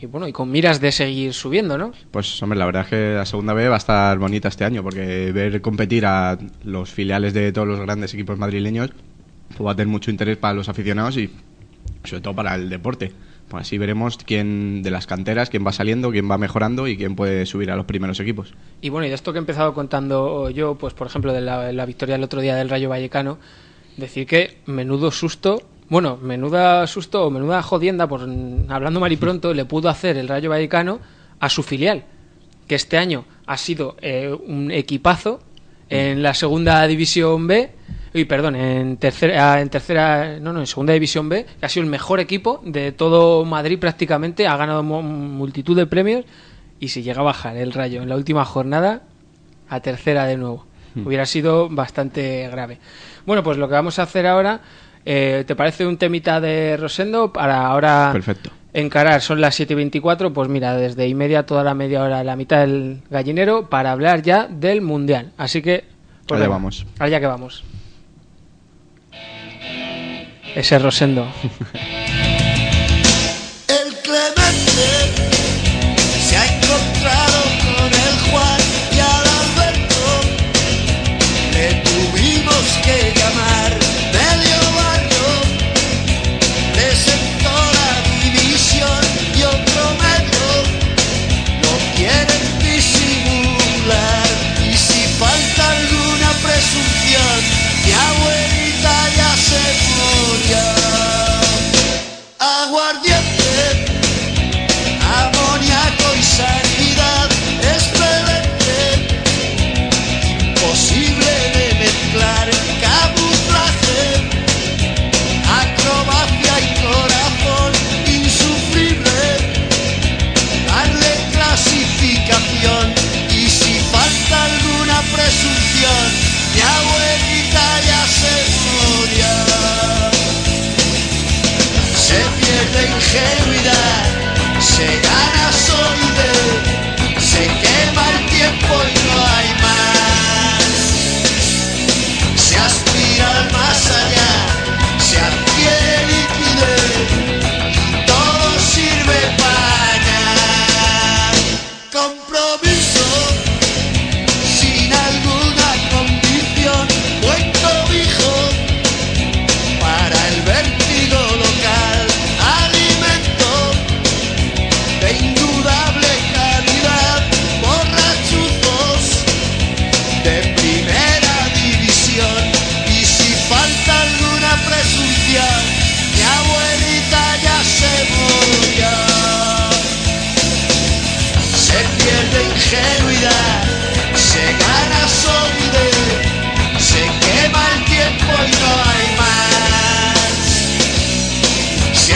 y 0.00 0.06
bueno, 0.06 0.26
y 0.26 0.32
con 0.32 0.50
miras 0.50 0.80
de 0.80 0.90
seguir 0.90 1.32
subiendo, 1.32 1.78
¿no? 1.78 1.92
Pues 2.10 2.42
hombre, 2.42 2.58
la 2.58 2.66
verdad 2.66 2.82
es 2.82 2.88
que 2.88 3.14
la 3.14 3.24
Segunda 3.24 3.52
B 3.52 3.68
va 3.68 3.76
a 3.76 3.78
estar 3.78 4.18
bonita 4.18 4.48
este 4.48 4.64
año, 4.64 4.82
porque 4.82 5.30
ver 5.30 5.60
competir 5.60 6.06
a 6.06 6.36
los 6.64 6.90
filiales 6.90 7.34
de 7.34 7.52
todos 7.52 7.68
los 7.68 7.78
grandes 7.78 8.12
equipos 8.12 8.36
madrileños 8.36 8.90
pues 9.48 9.64
va 9.64 9.72
a 9.72 9.76
tener 9.76 9.88
mucho 9.88 10.10
interés 10.10 10.38
para 10.38 10.54
los 10.54 10.68
aficionados 10.68 11.18
y 11.18 11.30
sobre 12.02 12.20
todo 12.20 12.34
para 12.34 12.56
el 12.56 12.68
deporte. 12.68 13.12
Pues 13.52 13.66
así 13.66 13.76
veremos 13.76 14.16
quién 14.16 14.82
de 14.82 14.90
las 14.90 15.06
canteras, 15.06 15.50
quién 15.50 15.66
va 15.66 15.72
saliendo, 15.72 16.10
quién 16.10 16.30
va 16.30 16.38
mejorando 16.38 16.88
y 16.88 16.96
quién 16.96 17.14
puede 17.14 17.44
subir 17.44 17.70
a 17.70 17.76
los 17.76 17.84
primeros 17.84 18.18
equipos. 18.18 18.54
Y 18.80 18.88
bueno, 18.88 19.04
y 19.06 19.10
de 19.10 19.14
esto 19.14 19.30
que 19.30 19.38
he 19.38 19.40
empezado 19.40 19.74
contando 19.74 20.48
yo, 20.48 20.76
pues 20.76 20.94
por 20.94 21.06
ejemplo 21.06 21.34
de 21.34 21.42
la, 21.42 21.84
victoria 21.84 22.14
el 22.14 22.24
otro 22.24 22.40
día 22.40 22.56
del 22.56 22.70
Rayo 22.70 22.88
Vallecano, 22.88 23.36
decir 23.98 24.26
que 24.26 24.56
menudo 24.64 25.10
susto, 25.10 25.60
bueno, 25.90 26.16
menuda 26.16 26.86
susto 26.86 27.26
o 27.26 27.30
menuda 27.30 27.62
jodienda, 27.62 28.06
por 28.06 28.22
hablando 28.22 29.00
mal 29.00 29.12
y 29.12 29.18
pronto, 29.18 29.52
le 29.52 29.66
pudo 29.66 29.90
hacer 29.90 30.16
el 30.16 30.28
Rayo 30.28 30.48
Vallecano 30.48 31.00
a 31.38 31.50
su 31.50 31.62
filial 31.62 32.04
que 32.66 32.76
este 32.76 32.96
año 32.96 33.26
ha 33.44 33.58
sido 33.58 33.96
eh, 34.00 34.34
un 34.46 34.70
equipazo 34.70 35.40
en 35.90 36.22
la 36.22 36.32
segunda 36.32 36.86
división 36.86 37.46
B, 37.46 37.70
y 38.14 38.24
perdón, 38.26 38.56
en 38.56 38.96
tercera, 38.98 39.60
en 39.60 39.70
tercera, 39.70 40.38
no, 40.40 40.52
no, 40.52 40.60
en 40.60 40.66
segunda 40.66 40.92
división 40.92 41.28
B, 41.28 41.46
que 41.58 41.66
ha 41.66 41.68
sido 41.68 41.84
el 41.84 41.90
mejor 41.90 42.20
equipo 42.20 42.60
de 42.64 42.92
todo 42.92 43.44
Madrid 43.44 43.78
prácticamente, 43.78 44.46
ha 44.46 44.56
ganado 44.56 44.82
multitud 44.82 45.76
de 45.76 45.86
premios 45.86 46.24
y 46.78 46.88
si 46.88 47.02
llega 47.02 47.20
a 47.20 47.24
bajar 47.24 47.56
el 47.56 47.72
Rayo 47.72 48.02
en 48.02 48.08
la 48.08 48.16
última 48.16 48.44
jornada 48.44 49.02
a 49.68 49.80
tercera 49.80 50.26
de 50.26 50.36
nuevo, 50.36 50.66
hubiera 51.04 51.24
sido 51.24 51.70
bastante 51.70 52.48
grave. 52.50 52.78
Bueno, 53.24 53.42
pues 53.42 53.56
lo 53.56 53.68
que 53.68 53.74
vamos 53.74 53.98
a 53.98 54.02
hacer 54.02 54.26
ahora, 54.26 54.60
eh, 55.06 55.44
¿te 55.46 55.56
parece 55.56 55.86
un 55.86 55.96
temita 55.96 56.40
de 56.40 56.76
Rosendo 56.76 57.32
para 57.32 57.66
ahora 57.66 58.10
Perfecto. 58.12 58.50
encarar, 58.74 59.22
son 59.22 59.40
las 59.40 59.54
7 59.54 59.72
y 59.72 59.76
24, 59.76 60.34
pues 60.34 60.50
mira, 60.50 60.76
desde 60.76 61.08
y 61.08 61.14
media 61.14 61.46
toda 61.46 61.64
la 61.64 61.74
media 61.74 62.02
hora, 62.02 62.22
la 62.24 62.36
mitad 62.36 62.60
del 62.60 63.00
gallinero, 63.08 63.70
para 63.70 63.92
hablar 63.92 64.20
ya 64.20 64.48
del 64.48 64.82
Mundial. 64.82 65.32
Así 65.38 65.62
que... 65.62 65.84
pues 66.26 66.40
Allá 66.40 66.50
vamos. 66.50 66.84
Allá 66.98 67.20
que 67.20 67.26
vamos. 67.26 67.64
Ese 70.54 70.78
Rosendo. 70.78 71.26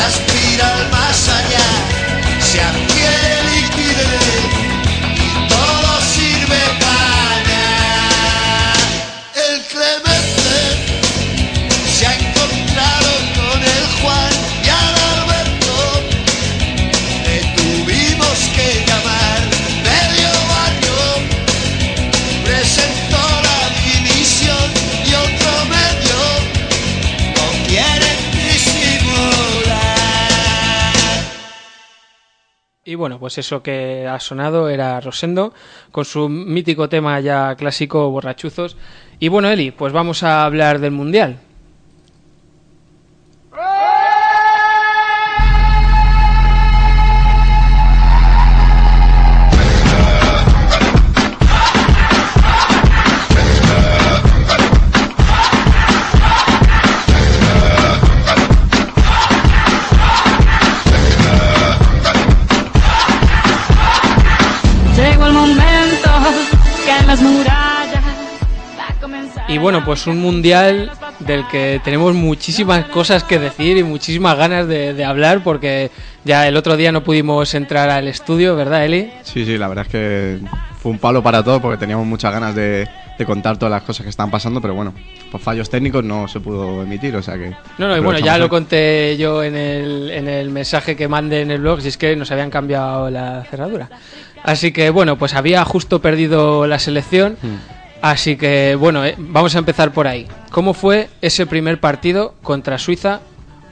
aspira 0.07 0.77
al 0.77 0.91
más 0.91 1.29
allá, 1.29 1.67
se 2.41 2.61
bueno, 32.97 33.19
pues 33.19 33.39
eso 33.39 33.63
que 33.63 34.07
ha 34.07 34.19
sonado 34.19 34.69
era 34.69 35.01
Rosendo, 35.01 35.55
con 35.93 36.05
su 36.05 36.29
mítico 36.29 36.89
tema 36.89 37.21
ya 37.21 37.55
clásico, 37.55 38.11
borrachuzos. 38.11 38.77
Y 39.21 39.29
bueno, 39.29 39.49
Eli, 39.49 39.71
pues 39.71 39.93
vamos 39.93 40.23
a 40.23 40.45
hablar 40.45 40.81
del 40.81 40.91
Mundial. 40.91 41.46
Y 69.57 69.59
bueno, 69.59 69.83
pues 69.87 70.07
un 70.07 70.21
Mundial 70.21 70.91
del 71.19 71.49
que 71.49 71.81
tenemos 71.83 72.15
muchísimas 72.15 72.85
cosas 72.89 73.25
que 73.25 73.39
decir 73.39 73.79
y 73.79 73.83
muchísimas 73.83 74.37
ganas 74.37 74.69
de, 74.69 74.93
de 74.93 75.03
hablar, 75.03 75.43
porque 75.43 75.91
ya 76.25 76.47
el 76.47 76.59
otro 76.59 76.77
día 76.77 76.93
no 76.93 77.03
pudimos 77.03 77.55
entrar 77.55 77.89
al 77.89 78.07
estudio, 78.07 78.55
¿verdad, 78.55 78.85
Eli? 78.85 79.11
Sí, 79.23 79.47
sí, 79.47 79.57
la 79.57 79.69
verdad 79.69 79.87
es 79.87 79.91
que 79.91 80.41
fue 80.79 80.93
un 80.93 80.99
palo 80.99 81.23
para 81.23 81.43
todos 81.43 81.63
porque 81.63 81.79
teníamos 81.79 82.07
muchas 82.07 82.35
ganas 82.35 82.55
de, 82.55 82.87
de 83.19 83.25
contar 83.25 83.57
todas 83.57 83.71
las 83.71 83.83
cosas 83.83 84.05
que 84.05 84.11
estaban 84.11 84.31
pasando, 84.31 84.61
pero 84.61 84.75
bueno, 84.75 84.93
por 85.33 85.41
fallos 85.41 85.71
técnicos 85.71 86.05
no 86.05 86.29
se 86.29 86.39
pudo 86.39 86.83
emitir, 86.83 87.17
o 87.17 87.23
sea 87.23 87.39
que... 87.39 87.57
No, 87.79 87.89
no, 87.89 87.97
y 87.97 88.01
bueno, 88.01 88.19
ya 88.19 88.37
lo 88.37 88.51
conté 88.51 89.17
yo 89.17 89.43
en 89.43 89.57
el, 89.57 90.11
en 90.11 90.29
el 90.29 90.51
mensaje 90.51 90.97
que 90.97 91.09
mandé 91.09 91.41
en 91.41 91.51
el 91.51 91.63
blog, 91.63 91.81
si 91.81 91.89
es 91.89 91.97
que 91.97 92.15
nos 92.15 92.31
habían 92.31 92.51
cambiado 92.51 93.09
la 93.09 93.43
cerradura. 93.45 93.89
Así 94.43 94.71
que 94.71 94.91
bueno, 94.91 95.17
pues 95.17 95.33
había 95.33 95.65
justo 95.65 96.03
perdido 96.03 96.67
la 96.67 96.79
selección, 96.79 97.39
así 98.11 98.37
que 98.37 98.77
bueno, 98.77 99.05
eh, 99.05 99.15
vamos 99.19 99.55
a 99.55 99.59
empezar 99.59 99.93
por 99.93 100.07
ahí. 100.07 100.27
¿Cómo 100.51 100.75
fue 100.75 101.09
ese 101.21 101.47
primer 101.47 101.81
partido 101.81 102.35
contra 102.43 102.79
Suiza? 102.79 103.21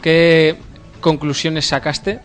¿Qué 0.03 0.57
conclusiones 1.01 1.67
sacaste? 1.67 2.21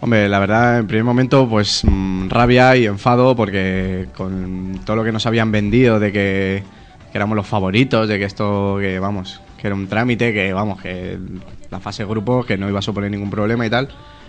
Hombre, 0.00 0.28
la 0.28 0.38
verdad, 0.38 0.80
en 0.80 0.86
primer 0.86 1.04
momento, 1.04 1.48
pues 1.48 1.82
mm, 1.84 2.28
rabia 2.28 2.76
y 2.76 2.86
enfado 2.86 3.34
porque 3.34 4.08
con 4.14 4.80
todo 4.84 4.96
lo 4.96 5.04
que 5.04 5.12
nos 5.12 5.24
habían 5.26 5.50
vendido 5.50 5.98
de 5.98 6.12
que, 6.12 6.62
éramos 7.14 7.36
los 7.36 7.46
favoritos, 7.46 8.08
de 8.08 8.18
que 8.18 8.24
esto, 8.24 8.76
que 8.80 8.98
vamos, 8.98 9.40
que 9.58 9.68
era 9.68 9.74
un 9.74 9.86
trámite, 9.86 10.34
que 10.34 10.52
vamos, 10.52 10.82
que 10.82 11.18
la 11.70 11.80
fase 11.80 12.02
de 12.02 12.08
grupo, 12.10 12.44
que 12.44 12.58
no 12.58 12.68
iba 12.68 12.80
a 12.80 12.82
suponer 12.82 13.10
ningún 13.10 13.30
problema 13.30 13.64
y 13.64 13.70
tal, 13.70 13.88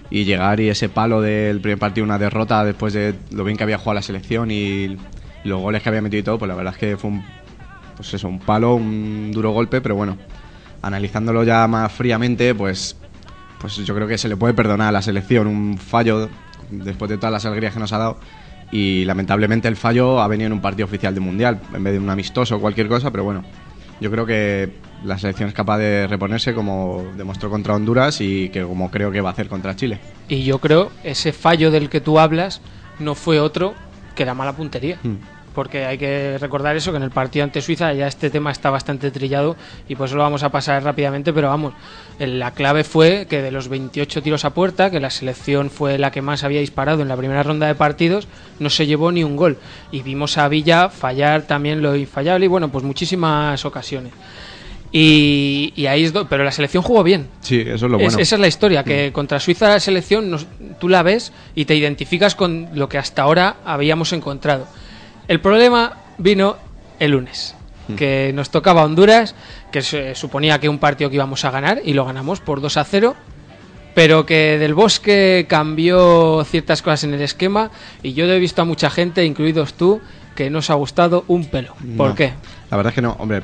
y 0.09 0.23
llegar 0.23 0.59
y 0.59 0.69
ese 0.69 0.87
palo 0.87 1.21
del 1.21 1.59
primer 1.59 1.79
partido, 1.79 2.05
una 2.05 2.19
derrota 2.19 2.63
después 2.63 2.93
de 2.93 3.15
lo 3.31 3.43
bien 3.43 3.57
que 3.57 3.63
había 3.63 3.77
jugado 3.77 3.95
la 3.95 4.01
selección 4.01 4.51
y 4.51 4.97
los 5.45 5.61
goles 5.61 5.81
que 5.81 5.89
había 5.89 6.01
metido 6.01 6.19
y 6.19 6.23
todo, 6.23 6.39
pues 6.39 6.49
la 6.49 6.55
verdad 6.55 6.73
es 6.73 6.79
que 6.79 6.97
fue 6.97 7.11
un, 7.11 7.23
pues 7.95 8.13
eso, 8.13 8.27
un 8.27 8.39
palo, 8.39 8.75
un 8.75 9.31
duro 9.31 9.51
golpe, 9.51 9.81
pero 9.81 9.95
bueno, 9.95 10.17
analizándolo 10.81 11.43
ya 11.43 11.67
más 11.67 11.91
fríamente, 11.91 12.53
pues 12.53 12.97
pues 13.59 13.77
yo 13.77 13.95
creo 13.95 14.07
que 14.07 14.17
se 14.17 14.27
le 14.27 14.37
puede 14.37 14.53
perdonar 14.53 14.89
a 14.89 14.91
la 14.91 15.01
selección 15.01 15.47
un 15.47 15.77
fallo 15.77 16.29
después 16.69 17.09
de 17.09 17.17
todas 17.17 17.31
las 17.31 17.45
alegrías 17.45 17.73
que 17.73 17.79
nos 17.79 17.93
ha 17.93 17.97
dado 17.97 18.19
y 18.71 19.05
lamentablemente 19.05 19.67
el 19.67 19.75
fallo 19.75 20.21
ha 20.21 20.27
venido 20.27 20.47
en 20.47 20.53
un 20.53 20.61
partido 20.61 20.85
oficial 20.85 21.13
de 21.13 21.19
mundial 21.19 21.59
en 21.73 21.83
vez 21.83 21.93
de 21.93 21.99
un 21.99 22.09
amistoso 22.09 22.57
o 22.57 22.59
cualquier 22.59 22.87
cosa, 22.87 23.11
pero 23.11 23.23
bueno, 23.23 23.43
yo 24.01 24.11
creo 24.11 24.25
que 24.25 24.71
la 25.03 25.17
selección 25.17 25.49
es 25.49 25.55
capaz 25.55 25.77
de 25.77 26.07
reponerse 26.07 26.53
como 26.53 27.05
demostró 27.15 27.49
contra 27.49 27.75
Honduras 27.75 28.21
y 28.21 28.49
que 28.49 28.63
como 28.63 28.91
creo 28.91 29.11
que 29.11 29.21
va 29.21 29.29
a 29.29 29.33
hacer 29.33 29.47
contra 29.47 29.75
Chile. 29.75 29.99
Y 30.27 30.43
yo 30.43 30.59
creo 30.59 30.91
ese 31.03 31.31
fallo 31.31 31.71
del 31.71 31.89
que 31.89 32.01
tú 32.01 32.19
hablas 32.19 32.61
no 32.99 33.15
fue 33.15 33.39
otro 33.39 33.73
que 34.15 34.25
la 34.25 34.33
mala 34.33 34.53
puntería. 34.53 34.99
Hmm. 35.03 35.17
Porque 35.55 35.85
hay 35.85 35.97
que 35.97 36.37
recordar 36.37 36.75
eso, 36.75 36.91
que 36.91 36.97
en 36.97 37.03
el 37.03 37.11
partido 37.11 37.45
ante 37.45 37.61
Suiza 37.61 37.93
ya 37.93 38.07
este 38.07 38.29
tema 38.29 38.51
está 38.51 38.69
bastante 38.69 39.09
trillado 39.09 39.55
y 39.87 39.95
por 39.95 40.07
eso 40.07 40.17
lo 40.17 40.23
vamos 40.23 40.43
a 40.43 40.49
pasar 40.49 40.83
rápidamente, 40.83 41.31
pero 41.31 41.47
vamos, 41.47 41.73
la 42.19 42.51
clave 42.51 42.83
fue 42.83 43.25
que 43.29 43.41
de 43.41 43.51
los 43.51 43.69
28 43.69 44.21
tiros 44.21 44.43
a 44.45 44.49
puerta, 44.53 44.91
que 44.91 44.99
la 44.99 45.09
selección 45.09 45.69
fue 45.69 45.97
la 45.97 46.11
que 46.11 46.21
más 46.21 46.43
había 46.43 46.59
disparado 46.59 47.01
en 47.01 47.07
la 47.07 47.15
primera 47.15 47.41
ronda 47.41 47.67
de 47.67 47.75
partidos, 47.75 48.27
no 48.59 48.69
se 48.69 48.85
llevó 48.85 49.11
ni 49.13 49.23
un 49.23 49.37
gol. 49.37 49.57
Y 49.91 50.01
vimos 50.01 50.37
a 50.37 50.47
Villa 50.49 50.89
fallar 50.89 51.43
también 51.43 51.81
lo 51.81 51.95
infallable 51.95 52.45
y 52.45 52.49
bueno, 52.49 52.69
pues 52.69 52.83
muchísimas 52.83 53.63
ocasiones. 53.63 54.11
Y, 54.91 55.73
y 55.75 55.87
ahí 55.87 56.03
es 56.05 56.13
do- 56.13 56.27
pero 56.27 56.43
la 56.43 56.51
selección 56.51 56.81
jugó 56.83 57.03
bien. 57.03 57.27
Sí, 57.41 57.59
eso 57.61 57.73
es 57.85 57.91
lo 57.91 57.97
Es- 57.97 58.03
bueno. 58.03 58.19
esa 58.19 58.35
es 58.35 58.39
la 58.41 58.47
historia, 58.47 58.83
que 58.83 59.11
contra 59.11 59.39
Suiza 59.39 59.67
la 59.69 59.79
selección 59.79 60.29
nos- 60.31 60.47
tú 60.79 60.87
la 60.89 61.03
ves 61.03 61.33
y 61.53 61.65
te 61.65 61.75
identificas 61.75 62.35
con 62.35 62.69
lo 62.73 62.87
que 62.87 62.97
hasta 62.97 63.23
ahora 63.23 63.57
habíamos 63.65 64.13
encontrado. 64.13 64.67
El 65.27 65.39
problema 65.41 65.93
vino 66.17 66.57
el 66.99 67.11
lunes, 67.11 67.55
que 67.97 68.31
nos 68.33 68.49
tocaba 68.49 68.83
Honduras, 68.83 69.35
que 69.71 69.81
se 69.81 70.15
suponía 70.15 70.59
que 70.59 70.69
un 70.69 70.79
partido 70.79 71.09
que 71.09 71.15
íbamos 71.17 71.45
a 71.45 71.51
ganar 71.51 71.81
y 71.83 71.93
lo 71.93 72.05
ganamos 72.05 72.39
por 72.39 72.61
2 72.61 72.77
a 72.77 72.83
0, 72.83 73.15
pero 73.93 74.25
que 74.25 74.57
del 74.57 74.73
bosque 74.73 75.45
cambió 75.47 76.43
ciertas 76.45 76.81
cosas 76.81 77.03
en 77.05 77.13
el 77.13 77.21
esquema 77.21 77.71
y 78.03 78.13
yo 78.13 78.25
he 78.25 78.39
visto 78.39 78.61
a 78.61 78.65
mucha 78.65 78.89
gente, 78.89 79.23
incluidos 79.25 79.73
tú, 79.73 80.01
que 80.35 80.49
no 80.49 80.59
os 80.59 80.69
ha 80.69 80.73
gustado 80.73 81.23
un 81.27 81.45
pelo. 81.45 81.75
¿Por 81.97 82.09
No. 82.09 82.15
qué? 82.15 82.33
La 82.69 82.77
verdad 82.77 82.91
es 82.91 82.95
que 82.95 83.01
no, 83.01 83.15
hombre, 83.19 83.41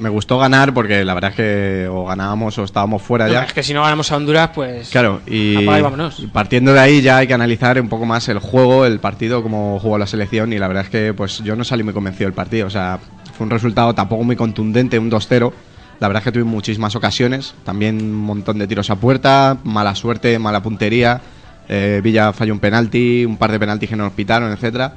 me 0.00 0.08
gustó 0.08 0.38
ganar 0.38 0.74
porque 0.74 1.04
la 1.04 1.14
verdad 1.14 1.30
es 1.30 1.36
que 1.36 1.88
o 1.88 2.06
ganábamos 2.06 2.58
o 2.58 2.64
estábamos 2.64 3.02
fuera 3.02 3.26
No, 3.26 3.32
ya. 3.32 3.44
es 3.44 3.52
que 3.52 3.62
si 3.62 3.72
no 3.74 3.82
ganamos 3.82 4.10
a 4.10 4.16
Honduras, 4.16 4.50
pues... 4.54 4.88
Claro, 4.88 5.20
y 5.26 5.58
y 5.58 5.66
vámonos. 5.66 6.26
partiendo 6.32 6.72
de 6.72 6.80
ahí 6.80 7.02
ya 7.02 7.18
hay 7.18 7.26
que 7.26 7.34
analizar 7.34 7.80
un 7.80 7.88
poco 7.88 8.06
más 8.06 8.28
el 8.28 8.38
juego, 8.38 8.86
el 8.86 8.98
partido, 8.98 9.42
cómo 9.42 9.78
jugó 9.80 9.98
la 9.98 10.06
selección 10.06 10.52
y 10.52 10.58
la 10.58 10.66
verdad 10.68 10.84
es 10.84 10.90
que 10.90 11.14
pues 11.14 11.38
yo 11.44 11.54
no 11.54 11.64
salí 11.64 11.82
muy 11.82 11.92
convencido 11.94 12.26
del 12.26 12.34
partido, 12.34 12.66
o 12.66 12.70
sea, 12.70 12.98
fue 13.36 13.44
un 13.44 13.50
resultado 13.50 13.94
tampoco 13.94 14.24
muy 14.24 14.36
contundente, 14.36 14.98
un 14.98 15.10
2-0. 15.10 15.52
La 16.00 16.08
verdad 16.08 16.22
es 16.22 16.24
que 16.24 16.32
tuve 16.32 16.44
muchísimas 16.44 16.96
ocasiones, 16.96 17.54
también 17.64 17.96
un 18.02 18.14
montón 18.14 18.58
de 18.58 18.66
tiros 18.66 18.88
a 18.88 18.96
puerta, 18.96 19.58
mala 19.64 19.94
suerte, 19.94 20.38
mala 20.38 20.62
puntería. 20.62 21.20
eh, 21.68 22.00
Villa 22.02 22.32
falló 22.32 22.54
un 22.54 22.58
penalti, 22.60 23.24
un 23.26 23.36
par 23.36 23.52
de 23.52 23.58
penaltis 23.60 23.88
que 23.90 23.96
nos 23.96 24.12
pitaron, 24.12 24.50
etcétera. 24.50 24.94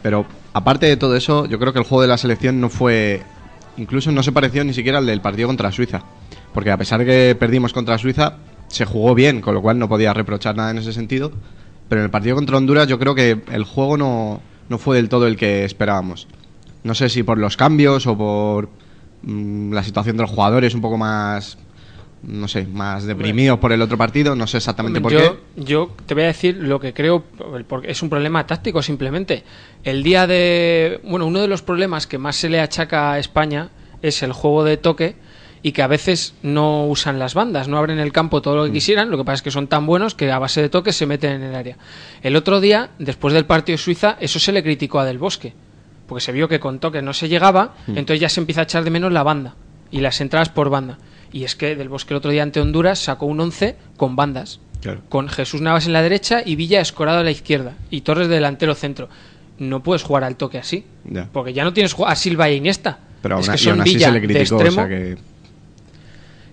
Pero 0.00 0.26
aparte 0.52 0.86
de 0.86 0.96
todo 0.96 1.16
eso, 1.16 1.46
yo 1.46 1.58
creo 1.58 1.72
que 1.72 1.80
el 1.80 1.84
juego 1.84 2.02
de 2.02 2.08
la 2.08 2.18
selección 2.18 2.60
no 2.60 2.68
fue. 2.68 3.22
Incluso 3.78 4.10
no 4.10 4.22
se 4.22 4.32
pareció 4.32 4.64
ni 4.64 4.74
siquiera 4.74 4.98
al 4.98 5.06
del 5.06 5.20
partido 5.20 5.48
contra 5.48 5.72
Suiza. 5.72 6.02
Porque 6.52 6.70
a 6.70 6.76
pesar 6.76 7.00
de 7.00 7.06
que 7.06 7.36
perdimos 7.38 7.72
contra 7.72 7.96
Suiza, 7.96 8.36
se 8.66 8.84
jugó 8.84 9.14
bien, 9.14 9.40
con 9.40 9.54
lo 9.54 9.62
cual 9.62 9.78
no 9.78 9.88
podía 9.88 10.12
reprochar 10.12 10.56
nada 10.56 10.70
en 10.72 10.78
ese 10.78 10.92
sentido. 10.92 11.32
Pero 11.88 12.00
en 12.00 12.06
el 12.06 12.10
partido 12.10 12.36
contra 12.36 12.56
Honduras, 12.56 12.88
yo 12.88 12.98
creo 12.98 13.14
que 13.14 13.40
el 13.50 13.64
juego 13.64 13.96
no, 13.96 14.40
no 14.68 14.78
fue 14.78 14.96
del 14.96 15.08
todo 15.08 15.26
el 15.26 15.36
que 15.36 15.64
esperábamos. 15.64 16.26
No 16.82 16.94
sé 16.94 17.08
si 17.08 17.22
por 17.22 17.38
los 17.38 17.56
cambios 17.56 18.06
o 18.06 18.18
por 18.18 18.68
mm, 19.22 19.72
la 19.72 19.82
situación 19.82 20.16
de 20.16 20.22
los 20.22 20.30
jugadores 20.30 20.74
un 20.74 20.80
poco 20.80 20.98
más. 20.98 21.56
No 22.22 22.48
sé, 22.48 22.66
más 22.66 23.04
deprimidos 23.04 23.58
por 23.60 23.72
el 23.72 23.80
otro 23.80 23.96
partido. 23.96 24.34
No 24.34 24.46
sé 24.46 24.56
exactamente 24.56 25.00
por 25.00 25.12
yo, 25.12 25.18
qué. 25.18 25.62
yo 25.62 25.90
te 26.06 26.14
voy 26.14 26.24
a 26.24 26.26
decir 26.28 26.56
lo 26.56 26.80
que 26.80 26.92
creo, 26.92 27.22
el 27.56 27.64
por- 27.64 27.86
es 27.86 28.02
un 28.02 28.10
problema 28.10 28.46
táctico 28.46 28.82
simplemente. 28.82 29.44
El 29.84 30.02
día 30.02 30.26
de... 30.26 31.00
Bueno, 31.04 31.26
uno 31.26 31.40
de 31.40 31.48
los 31.48 31.62
problemas 31.62 32.06
que 32.06 32.18
más 32.18 32.36
se 32.36 32.48
le 32.48 32.60
achaca 32.60 33.12
a 33.12 33.18
España 33.18 33.68
es 34.02 34.22
el 34.22 34.32
juego 34.32 34.64
de 34.64 34.76
toque 34.76 35.14
y 35.62 35.72
que 35.72 35.82
a 35.82 35.86
veces 35.86 36.34
no 36.42 36.86
usan 36.86 37.18
las 37.18 37.34
bandas, 37.34 37.66
no 37.68 37.78
abren 37.78 37.98
el 37.98 38.12
campo 38.12 38.42
todo 38.42 38.56
lo 38.56 38.62
Mm. 38.62 38.66
que 38.66 38.72
quisieran, 38.72 39.10
lo 39.10 39.16
que 39.16 39.24
pasa 39.24 39.34
es 39.36 39.42
que 39.42 39.50
son 39.50 39.66
tan 39.68 39.86
buenos 39.86 40.14
que 40.14 40.30
a 40.30 40.38
base 40.38 40.60
de 40.62 40.68
toque 40.68 40.92
se 40.92 41.06
meten 41.06 41.32
en 41.32 41.42
el 41.42 41.54
área. 41.54 41.76
El 42.22 42.36
otro 42.36 42.60
día, 42.60 42.90
después 42.98 43.34
del 43.34 43.44
partido 43.46 43.74
de 43.74 43.82
Suiza, 43.82 44.16
eso 44.20 44.38
se 44.38 44.52
le 44.52 44.62
criticó 44.62 44.98
a 45.00 45.04
Del 45.04 45.18
Bosque, 45.18 45.54
porque 46.06 46.20
se 46.20 46.32
vio 46.32 46.48
que 46.48 46.60
con 46.60 46.78
toque 46.80 47.02
no 47.02 47.12
se 47.12 47.28
llegaba, 47.28 47.74
Mm. 47.88 47.98
entonces 47.98 48.20
ya 48.20 48.28
se 48.28 48.40
empieza 48.40 48.60
a 48.62 48.64
echar 48.64 48.82
de 48.84 48.90
menos 48.90 49.12
la 49.12 49.22
banda 49.24 49.54
y 49.90 50.00
las 50.00 50.20
entradas 50.20 50.48
por 50.48 50.70
banda. 50.70 50.98
Y 51.32 51.44
es 51.44 51.56
que 51.56 51.76
Del 51.76 51.88
Bosque 51.88 52.14
el 52.14 52.18
otro 52.18 52.30
día 52.30 52.42
ante 52.42 52.60
Honduras 52.60 52.98
sacó 52.98 53.26
un 53.26 53.40
11 53.40 53.76
con 53.96 54.16
bandas 54.16 54.60
Claro. 54.80 55.00
con 55.08 55.28
Jesús 55.28 55.60
Navas 55.60 55.86
en 55.86 55.92
la 55.92 56.02
derecha 56.02 56.40
y 56.44 56.54
Villa 56.56 56.80
escorado 56.80 57.18
a 57.18 57.24
la 57.24 57.30
izquierda 57.32 57.74
y 57.90 58.02
Torres 58.02 58.28
de 58.28 58.34
delantero 58.36 58.74
centro. 58.74 59.08
No 59.58 59.82
puedes 59.82 60.02
jugar 60.04 60.22
al 60.24 60.36
toque 60.36 60.56
así, 60.58 60.84
Ya. 61.04 61.28
porque 61.32 61.52
ya 61.52 61.64
no 61.64 61.72
tienes 61.72 61.94
a 62.06 62.14
Silva 62.14 62.48
e 62.48 62.54
Iniesta. 62.54 62.98
Pero 63.22 63.34
aún, 63.34 63.42
es 63.42 63.50
que 63.50 63.56
y 63.56 63.58
son 63.58 63.80
así 63.80 63.94
Villa 63.94 64.06
se 64.06 64.12
le 64.12 64.20
de 64.20 64.26
criticó. 64.26 64.56
o 64.56 64.60
extremo. 64.60 64.74
sea 64.76 64.88
que. 64.88 65.18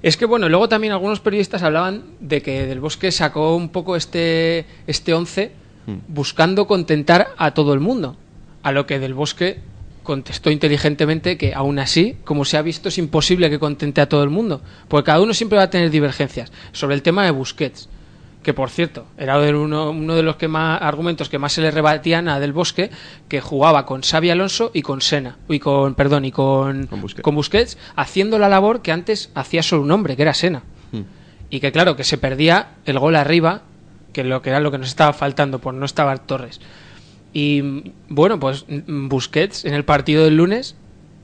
Es 0.02 0.18
que 0.18 0.26
bueno, 0.26 0.50
luego 0.50 0.68
también 0.70 0.94
algunos 0.94 1.20
periodistas 1.20 1.64
hablaban 1.64 2.04
de 2.20 2.42
que 2.42 2.66
Del 2.66 2.80
Bosque 2.80 3.12
sacó 3.12 3.56
un 3.56 3.70
poco 3.70 3.96
este 3.96 4.66
este 4.88 5.14
11 5.14 5.52
Hmm. 5.88 5.98
buscando 6.08 6.66
contentar 6.66 7.28
a 7.38 7.52
todo 7.54 7.76
el 7.76 7.80
mundo, 7.80 8.16
a 8.64 8.72
lo 8.72 8.88
que 8.88 8.98
Del 8.98 9.14
Bosque 9.14 9.60
contestó 10.06 10.50
inteligentemente 10.50 11.38
que 11.38 11.54
aún 11.54 11.80
así, 11.80 12.16
como 12.24 12.46
se 12.46 12.56
ha 12.56 12.62
visto, 12.62 12.88
es 12.88 12.98
imposible 12.98 13.50
que 13.50 13.60
contente 13.60 14.00
a 14.00 14.08
todo 14.08 14.24
el 14.24 14.30
mundo, 14.30 14.62
porque 14.88 15.08
cada 15.08 15.20
uno 15.20 15.34
siempre 15.34 15.58
va 15.58 15.66
a 15.66 15.70
tener 15.70 15.90
divergencias 15.90 16.54
sobre 16.72 16.96
el 16.96 17.02
tema 17.02 17.26
de 17.26 17.32
Busquets, 17.32 17.90
que 18.46 18.54
por 18.54 18.70
cierto, 18.70 19.08
era 19.18 19.40
uno, 19.40 19.90
uno 19.90 20.16
de 20.16 20.22
los 20.22 20.36
que 20.36 20.48
más 20.48 20.80
argumentos 20.80 21.30
que 21.30 21.40
más 21.40 21.52
se 21.52 21.62
le 21.62 21.72
rebatían 21.72 22.30
a 22.30 22.40
Del 22.40 22.54
Bosque, 22.54 22.92
que 23.28 23.42
jugaba 23.42 23.88
con 23.88 24.04
Xavi 24.04 24.30
Alonso 24.30 24.70
y 24.72 24.84
con 24.84 25.02
Sena, 25.02 25.38
y 25.50 25.58
con 25.58 25.96
perdón, 25.96 26.26
y 26.26 26.32
con 26.32 26.86
Con 26.86 27.02
Busquets. 27.02 27.24
con 27.24 27.34
Busquets 27.34 27.78
haciendo 27.96 28.38
la 28.38 28.48
labor 28.48 28.84
que 28.84 28.92
antes 28.92 29.32
hacía 29.34 29.64
solo 29.64 29.82
un 29.82 29.90
hombre, 29.90 30.16
que 30.16 30.22
era 30.22 30.36
Sena. 30.36 30.62
Hmm. 30.92 31.02
Y 31.50 31.60
que 31.60 31.72
claro, 31.72 31.96
que 31.96 32.04
se 32.04 32.20
perdía 32.20 32.76
el 32.86 33.00
gol 33.00 33.16
arriba, 33.16 33.64
que 34.14 34.24
lo 34.24 34.44
que 34.44 34.52
era 34.52 34.60
lo 34.60 34.70
que 34.70 34.78
nos 34.78 34.90
estaba 34.90 35.14
faltando, 35.14 35.58
por 35.58 35.74
no 35.74 35.86
estaba 35.86 36.16
Torres. 36.18 36.62
Y 37.38 37.92
bueno, 38.08 38.40
pues 38.40 38.66
Busquets 38.88 39.66
en 39.66 39.74
el 39.74 39.84
partido 39.84 40.24
del 40.24 40.38
lunes 40.38 40.76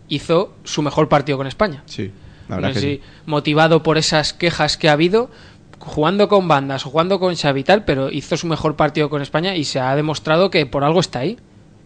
hizo 0.10 0.54
su 0.66 0.82
mejor 0.82 1.08
partido 1.08 1.38
con 1.38 1.48
España. 1.48 1.84
Sí, 1.86 2.12
la 2.50 2.58
No 2.58 2.62
verdad 2.62 2.70
sé 2.70 2.74
que 2.74 2.80
si 2.82 2.96
sí. 2.98 3.02
motivado 3.26 3.82
por 3.82 3.98
esas 3.98 4.34
quejas 4.34 4.76
que 4.76 4.90
ha 4.90 4.92
habido, 4.92 5.32
jugando 5.80 6.28
con 6.28 6.50
bandas 6.50 6.86
o 6.86 6.90
jugando 6.90 7.18
con 7.18 7.34
Xavi 7.34 7.64
tal, 7.64 7.86
pero 7.86 8.12
hizo 8.12 8.36
su 8.36 8.46
mejor 8.46 8.76
partido 8.76 9.10
con 9.10 9.22
España 9.22 9.56
y 9.56 9.64
se 9.64 9.80
ha 9.80 9.96
demostrado 9.96 10.50
que 10.50 10.66
por 10.66 10.84
algo 10.84 11.00
está 11.00 11.20
ahí 11.20 11.38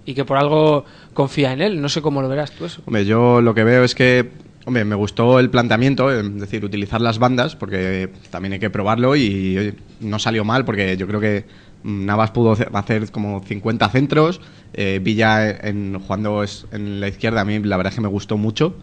y 0.08 0.16
que 0.16 0.26
por 0.26 0.38
algo 0.38 0.86
confía 1.14 1.54
en 1.54 1.62
él. 1.62 1.80
No 1.80 1.88
sé 1.88 2.02
cómo 2.02 2.24
lo 2.24 2.28
verás 2.28 2.50
tú 2.50 2.66
eso. 2.66 2.82
Hombre, 2.88 3.06
yo 3.06 3.42
lo 3.42 3.54
que 3.54 3.64
veo 3.64 3.84
es 3.84 3.94
que, 3.94 4.32
hombre, 4.66 4.86
me 4.86 4.96
gustó 4.96 5.40
el 5.40 5.52
planteamiento, 5.52 6.12
es 6.12 6.40
decir, 6.40 6.66
utilizar 6.66 7.00
las 7.00 7.20
bandas, 7.20 7.56
porque 7.56 8.10
también 8.32 8.54
hay 8.54 8.60
que 8.60 8.72
probarlo 8.72 9.16
y 9.16 9.76
no 10.00 10.18
salió 10.18 10.44
mal, 10.44 10.66
porque 10.66 10.98
yo 10.98 11.06
creo 11.06 11.20
que 11.20 11.46
Navas 11.86 12.32
pudo 12.32 12.54
hacer- 12.54 13.12
como 13.12 13.42
50 13.46 13.90
centros, 13.90 14.42
eh, 14.74 15.00
Villa 15.04 15.50
en, 15.52 16.00
jugando 16.00 16.42
es- 16.44 16.66
en 16.72 17.00
la 17.00 17.08
izquierda 17.08 17.42
a 17.42 17.46
mí 17.46 17.60
la 17.60 17.78
verdad 17.78 17.92
es 17.92 17.96
que 17.96 18.02
me 18.02 18.08
gustó 18.08 18.38
mucho, 18.38 18.76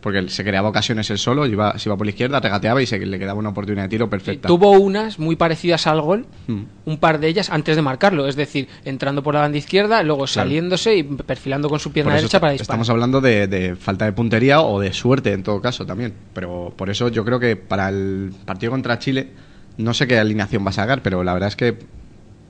porque 0.00 0.28
se 0.30 0.42
creaba 0.44 0.68
ocasiones 0.68 1.10
él 1.10 1.18
solo, 1.18 1.46
iba, 1.46 1.78
se 1.78 1.88
iba 1.88 1.96
por 1.96 2.06
la 2.06 2.10
izquierda, 2.10 2.40
regateaba 2.40 2.80
y 2.82 2.86
se 2.86 2.98
le 2.98 3.18
quedaba 3.18 3.38
una 3.38 3.50
oportunidad 3.50 3.84
de 3.84 3.88
tiro 3.90 4.08
perfecta. 4.10 4.48
Tuvo 4.48 4.70
unas 4.72 5.18
muy 5.18 5.36
parecidas 5.36 5.86
al 5.86 6.00
gol, 6.00 6.26
Mm. 6.48 6.60
un 6.86 6.96
par 6.98 7.20
de 7.20 7.28
ellas 7.28 7.50
antes 7.50 7.76
de 7.76 7.82
marcarlo, 7.82 8.26
es 8.26 8.34
decir, 8.34 8.66
entrando 8.84 9.22
por 9.22 9.34
la 9.34 9.40
banda 9.40 9.58
izquierda, 9.58 10.02
luego 10.02 10.26
saliéndose 10.26 10.96
y 10.96 11.02
perfilando 11.04 11.68
con 11.68 11.78
su 11.78 11.92
pierna 11.92 12.14
derecha 12.16 12.40
para 12.40 12.52
disparar. 12.52 12.64
Estamos 12.80 12.90
hablando 12.90 13.20
de, 13.20 13.46
de 13.46 13.76
falta 13.76 14.06
de 14.06 14.12
puntería 14.12 14.62
o 14.62 14.80
de 14.80 14.92
suerte 14.92 15.32
en 15.34 15.42
todo 15.42 15.60
caso 15.60 15.84
también. 15.86 16.14
Pero 16.32 16.72
por 16.74 16.88
eso 16.90 17.08
yo 17.08 17.24
creo 17.24 17.38
que 17.38 17.54
para 17.56 17.90
el 17.90 18.32
partido 18.46 18.72
contra 18.72 18.98
Chile, 18.98 19.28
no 19.76 19.92
sé 19.94 20.06
qué 20.08 20.18
alineación 20.18 20.64
va 20.64 20.70
a 20.70 20.72
sacar, 20.72 21.02
pero 21.02 21.22
la 21.22 21.32
verdad 21.34 21.48
es 21.48 21.56
que 21.56 21.76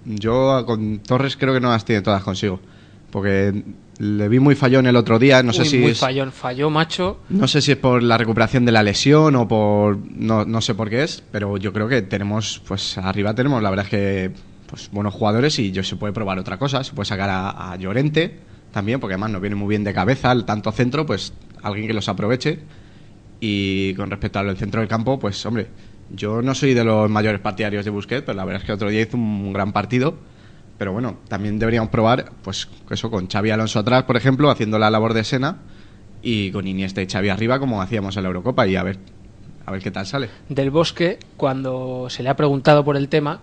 yo 0.04 0.64
con 0.66 0.98
Torres 1.00 1.36
creo 1.36 1.54
que 1.54 1.60
no 1.60 1.70
las 1.70 1.84
tiene 1.84 2.02
todas 2.02 2.22
consigo. 2.22 2.60
Porque 3.10 3.64
le 3.98 4.28
vi 4.28 4.38
muy 4.38 4.54
fallón 4.54 4.86
el 4.86 4.94
otro 4.94 5.18
día, 5.18 5.42
no 5.42 5.52
sé 5.52 5.64
si 5.64 5.78
muy 5.78 5.90
es, 5.90 5.98
fallón, 5.98 6.30
falló, 6.30 6.70
macho. 6.70 7.18
no 7.28 7.48
sé 7.48 7.60
si 7.60 7.72
es 7.72 7.76
por 7.76 8.02
la 8.02 8.16
recuperación 8.16 8.64
de 8.64 8.72
la 8.72 8.84
lesión 8.84 9.34
o 9.34 9.48
por 9.48 9.98
no, 10.14 10.44
no 10.44 10.60
sé 10.60 10.74
por 10.74 10.88
qué 10.88 11.02
es, 11.02 11.22
pero 11.32 11.56
yo 11.56 11.72
creo 11.72 11.88
que 11.88 12.02
tenemos 12.02 12.62
pues 12.68 12.96
arriba 12.98 13.34
tenemos 13.34 13.60
la 13.62 13.68
verdad 13.68 13.86
es 13.86 13.90
que 13.90 14.32
pues 14.66 14.90
buenos 14.92 15.12
jugadores 15.12 15.58
y 15.58 15.72
yo 15.72 15.82
se 15.82 15.96
puede 15.96 16.12
probar 16.12 16.38
otra 16.38 16.56
cosa, 16.56 16.84
se 16.84 16.92
puede 16.92 17.06
sacar 17.06 17.28
a, 17.30 17.72
a 17.72 17.76
Llorente 17.76 18.38
también, 18.70 19.00
porque 19.00 19.14
además 19.14 19.30
nos 19.30 19.40
viene 19.40 19.56
muy 19.56 19.68
bien 19.68 19.84
de 19.84 19.92
cabeza 19.92 20.32
el 20.32 20.44
tanto 20.44 20.72
centro, 20.72 21.06
pues 21.06 21.32
alguien 21.62 21.86
que 21.86 21.94
los 21.94 22.08
aproveche. 22.08 22.60
Y 23.40 23.94
con 23.94 24.10
respecto 24.10 24.38
al 24.38 24.56
centro 24.56 24.80
del 24.80 24.88
campo, 24.88 25.18
pues 25.18 25.44
hombre, 25.46 25.68
yo 26.12 26.42
no 26.42 26.54
soy 26.54 26.74
de 26.74 26.84
los 26.84 27.08
mayores 27.10 27.40
partidarios 27.40 27.84
de 27.84 27.90
Busquets, 27.90 28.22
pero 28.22 28.36
la 28.36 28.44
verdad 28.44 28.62
es 28.62 28.66
que 28.66 28.72
otro 28.72 28.90
día 28.90 29.02
hizo 29.02 29.16
un 29.16 29.52
gran 29.52 29.72
partido. 29.72 30.16
Pero 30.78 30.92
bueno, 30.92 31.18
también 31.28 31.58
deberíamos 31.58 31.90
probar, 31.90 32.32
pues 32.42 32.68
eso, 32.90 33.10
con 33.10 33.28
Xavi 33.28 33.50
Alonso 33.50 33.78
atrás, 33.78 34.04
por 34.04 34.16
ejemplo, 34.16 34.50
haciendo 34.50 34.78
la 34.78 34.88
labor 34.90 35.12
de 35.12 35.24
Sena, 35.24 35.58
y 36.22 36.50
con 36.52 36.66
Iniesta 36.66 37.02
y 37.02 37.06
Xavi 37.06 37.28
arriba, 37.28 37.58
como 37.58 37.82
hacíamos 37.82 38.16
en 38.16 38.22
la 38.22 38.28
Eurocopa, 38.28 38.66
y 38.66 38.76
a 38.76 38.82
ver, 38.82 38.98
a 39.66 39.72
ver 39.72 39.82
qué 39.82 39.90
tal 39.90 40.06
sale. 40.06 40.30
Del 40.48 40.70
Bosque, 40.70 41.18
cuando 41.36 42.08
se 42.08 42.22
le 42.22 42.30
ha 42.30 42.36
preguntado 42.36 42.82
por 42.82 42.96
el 42.96 43.08
tema, 43.08 43.40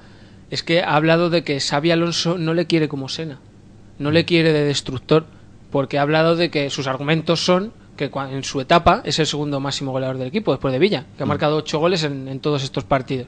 es 0.50 0.64
que 0.64 0.82
ha 0.82 0.96
hablado 0.96 1.30
de 1.30 1.44
que 1.44 1.60
Xavi 1.60 1.92
Alonso 1.92 2.40
no 2.40 2.56
le 2.56 2.66
quiere 2.66 2.88
como 2.88 3.08
Sena. 3.08 3.40
no 4.00 4.12
le 4.12 4.26
quiere 4.26 4.52
de 4.52 4.64
destructor, 4.64 5.26
porque 5.72 5.98
ha 6.00 6.04
hablado 6.04 6.36
de 6.36 6.50
que 6.50 6.70
sus 6.70 6.88
argumentos 6.88 7.44
son 7.44 7.72
que 7.98 8.10
en 8.32 8.44
su 8.46 8.62
etapa 8.62 9.02
es 9.04 9.20
el 9.20 9.26
segundo 9.28 9.60
máximo 9.60 9.92
goleador 9.92 10.18
del 10.18 10.30
equipo, 10.30 10.52
después 10.52 10.72
de 10.72 10.80
Villa, 10.80 11.06
que 11.18 11.24
ha 11.24 11.26
marcado 11.26 11.58
ocho 11.58 11.80
goles 11.80 12.04
en, 12.04 12.28
en 12.30 12.40
todos 12.40 12.64
estos 12.64 12.86
partidos. 12.86 13.28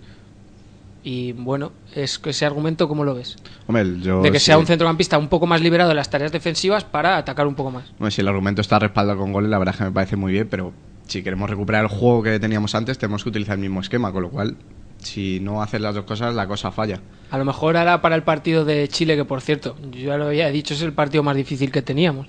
Y 1.03 1.31
bueno, 1.31 1.71
es 1.95 2.19
que 2.19 2.31
ese 2.31 2.45
argumento, 2.45 2.87
¿cómo 2.89 3.03
lo 3.05 3.15
ves? 3.15 3.37
Hombre, 3.67 3.99
yo 4.01 4.21
De 4.21 4.31
que 4.31 4.39
sí- 4.39 4.47
sea 4.47 4.57
un 4.57 4.65
centrocampista 4.65 5.17
un 5.17 5.29
poco 5.29 5.47
más 5.47 5.61
liberado 5.61 5.89
de 5.89 5.95
las 5.95 6.09
tareas 6.09 6.31
defensivas 6.31 6.83
para 6.83 7.17
atacar 7.17 7.47
un 7.47 7.55
poco 7.55 7.71
más. 7.71 7.85
Bueno, 7.97 8.11
si 8.11 8.21
el 8.21 8.27
argumento 8.27 8.61
está 8.61 8.79
respaldado 8.79 9.17
con 9.17 9.31
goles, 9.31 9.49
la 9.49 9.57
verdad 9.57 9.75
es 9.75 9.79
que 9.79 9.85
me 9.85 9.91
parece 9.91 10.15
muy 10.17 10.33
bien, 10.33 10.47
pero 10.49 10.73
si 11.07 11.23
queremos 11.23 11.49
recuperar 11.49 11.83
el 11.83 11.89
juego 11.89 12.21
que 12.23 12.37
teníamos 12.39 12.75
antes, 12.75 12.97
tenemos 12.97 13.23
que 13.23 13.29
utilizar 13.29 13.55
el 13.55 13.61
mismo 13.61 13.79
esquema, 13.79 14.11
con 14.11 14.23
lo 14.23 14.29
cual, 14.29 14.57
si 14.97 15.39
no 15.39 15.61
haces 15.63 15.79
las 15.79 15.95
dos 15.95 16.03
cosas, 16.03 16.35
la 16.35 16.47
cosa 16.47 16.69
falla. 16.69 16.99
A 17.31 17.37
lo 17.37 17.45
mejor 17.45 17.77
ahora 17.77 18.01
para 18.01 18.15
el 18.15 18.23
partido 18.23 18.65
de 18.65 18.87
Chile, 18.89 19.15
que 19.15 19.23
por 19.23 19.39
cierto, 19.39 19.77
yo 19.91 20.07
ya 20.07 20.17
lo 20.17 20.25
había 20.27 20.49
dicho, 20.49 20.73
es 20.73 20.81
el 20.81 20.91
partido 20.91 21.23
más 21.23 21.35
difícil 21.37 21.71
que 21.71 21.81
teníamos. 21.81 22.27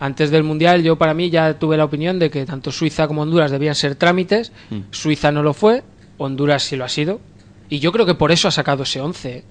Antes 0.00 0.30
del 0.30 0.44
Mundial, 0.44 0.82
yo 0.82 0.96
para 0.96 1.14
mí 1.14 1.30
ya 1.30 1.58
tuve 1.58 1.76
la 1.76 1.84
opinión 1.84 2.18
de 2.18 2.30
que 2.30 2.46
tanto 2.46 2.70
Suiza 2.70 3.08
como 3.08 3.22
Honduras 3.22 3.50
debían 3.50 3.74
ser 3.74 3.96
trámites. 3.96 4.52
Suiza 4.90 5.32
no 5.32 5.42
lo 5.42 5.54
fue, 5.54 5.82
Honduras 6.18 6.62
sí 6.62 6.76
lo 6.76 6.84
ha 6.84 6.88
sido. 6.88 7.20
Y 7.68 7.80
yo 7.80 7.92
creo 7.92 8.06
que 8.06 8.14
por 8.14 8.32
eso 8.32 8.48
ha 8.48 8.52
sacado 8.52 8.84
ese 8.84 9.00
11. 9.00 9.30
¿eh? 9.30 9.44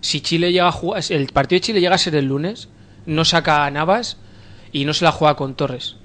Si 0.00 0.20
Chile 0.20 0.52
llega 0.52 0.68
a 0.68 0.72
jugar, 0.72 1.02
el 1.10 1.26
partido 1.28 1.58
de 1.58 1.60
Chile 1.60 1.80
llega 1.80 1.94
a 1.94 1.98
ser 1.98 2.14
el 2.14 2.26
lunes, 2.26 2.68
no 3.06 3.24
saca 3.24 3.66
a 3.66 3.70
Navas 3.70 4.16
y 4.72 4.84
no 4.84 4.94
se 4.94 5.04
la 5.04 5.12
juega 5.12 5.36
con 5.36 5.54
Torres. 5.54 5.96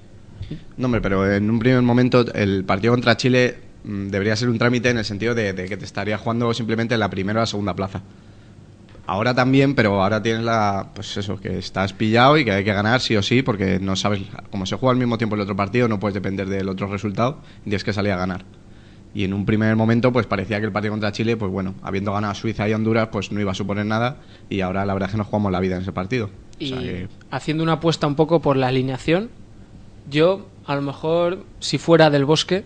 No, 0.77 0.85
hombre, 0.85 1.01
pero 1.01 1.31
en 1.31 1.49
un 1.49 1.59
primer 1.59 1.81
momento 1.81 2.25
el 2.33 2.65
partido 2.65 2.93
contra 2.93 3.17
Chile 3.17 3.57
mm, 3.83 4.09
debería 4.09 4.35
ser 4.35 4.49
un 4.49 4.59
trámite 4.59 4.89
en 4.89 4.97
el 4.97 5.05
sentido 5.05 5.33
de, 5.33 5.53
de 5.53 5.65
que 5.67 5.77
te 5.77 5.85
estaría 5.85 6.17
jugando 6.17 6.53
simplemente 6.53 6.97
la 6.97 7.09
primera 7.09 7.39
o 7.39 7.43
la 7.43 7.47
segunda 7.47 7.73
plaza. 7.73 8.01
Ahora 9.07 9.35
también, 9.35 9.75
pero 9.75 10.01
ahora 10.01 10.21
tienes 10.23 10.43
la. 10.43 10.89
Pues 10.95 11.15
eso, 11.17 11.39
que 11.39 11.57
estás 11.59 11.93
pillado 11.93 12.37
y 12.37 12.45
que 12.45 12.51
hay 12.51 12.63
que 12.63 12.73
ganar 12.73 12.99
sí 13.01 13.15
o 13.15 13.21
sí, 13.21 13.41
porque 13.43 13.79
no 13.79 13.95
sabes. 13.95 14.21
Como 14.49 14.65
se 14.65 14.75
juega 14.77 14.93
al 14.93 14.97
mismo 14.97 15.17
tiempo 15.17 15.35
el 15.35 15.41
otro 15.41 15.55
partido, 15.55 15.87
no 15.87 15.99
puedes 15.99 16.15
depender 16.15 16.47
del 16.49 16.67
otro 16.69 16.87
resultado 16.87 17.39
y 17.61 17.63
tienes 17.65 17.83
que 17.83 17.93
salir 17.93 18.11
a 18.13 18.17
ganar. 18.17 18.43
Y 19.13 19.23
en 19.23 19.33
un 19.33 19.45
primer 19.45 19.75
momento, 19.75 20.11
pues 20.11 20.25
parecía 20.25 20.59
que 20.59 20.65
el 20.65 20.71
partido 20.71 20.91
contra 20.91 21.11
Chile, 21.11 21.37
pues 21.37 21.51
bueno, 21.51 21.75
habiendo 21.83 22.11
ganado 22.13 22.31
a 22.31 22.35
Suiza 22.35 22.67
y 22.67 22.73
Honduras, 22.73 23.09
pues 23.11 23.31
no 23.31 23.39
iba 23.39 23.51
a 23.51 23.55
suponer 23.55 23.85
nada. 23.85 24.17
Y 24.49 24.61
ahora 24.61 24.85
la 24.85 24.93
verdad 24.93 25.07
es 25.09 25.11
que 25.13 25.17
nos 25.19 25.27
jugamos 25.27 25.51
la 25.51 25.59
vida 25.59 25.75
en 25.75 25.83
ese 25.83 25.91
partido. 25.93 26.25
O 26.25 26.29
Y 26.59 26.69
sea 26.69 26.79
que- 26.79 27.07
haciendo 27.31 27.63
una 27.63 27.73
apuesta 27.73 28.07
un 28.07 28.15
poco 28.15 28.41
por 28.41 28.57
la 28.57 28.67
alineación, 28.67 29.29
yo 30.09 30.47
a 30.65 30.75
lo 30.75 30.81
mejor, 30.81 31.43
si 31.59 31.77
fuera 31.77 32.09
del 32.09 32.25
bosque, 32.25 32.65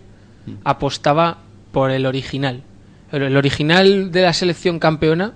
apostaba 0.64 1.38
por 1.72 1.90
el 1.90 2.06
original. 2.06 2.62
El, 3.12 3.22
el 3.22 3.36
original 3.36 4.10
de 4.10 4.22
la 4.22 4.32
selección 4.32 4.78
campeona, 4.78 5.34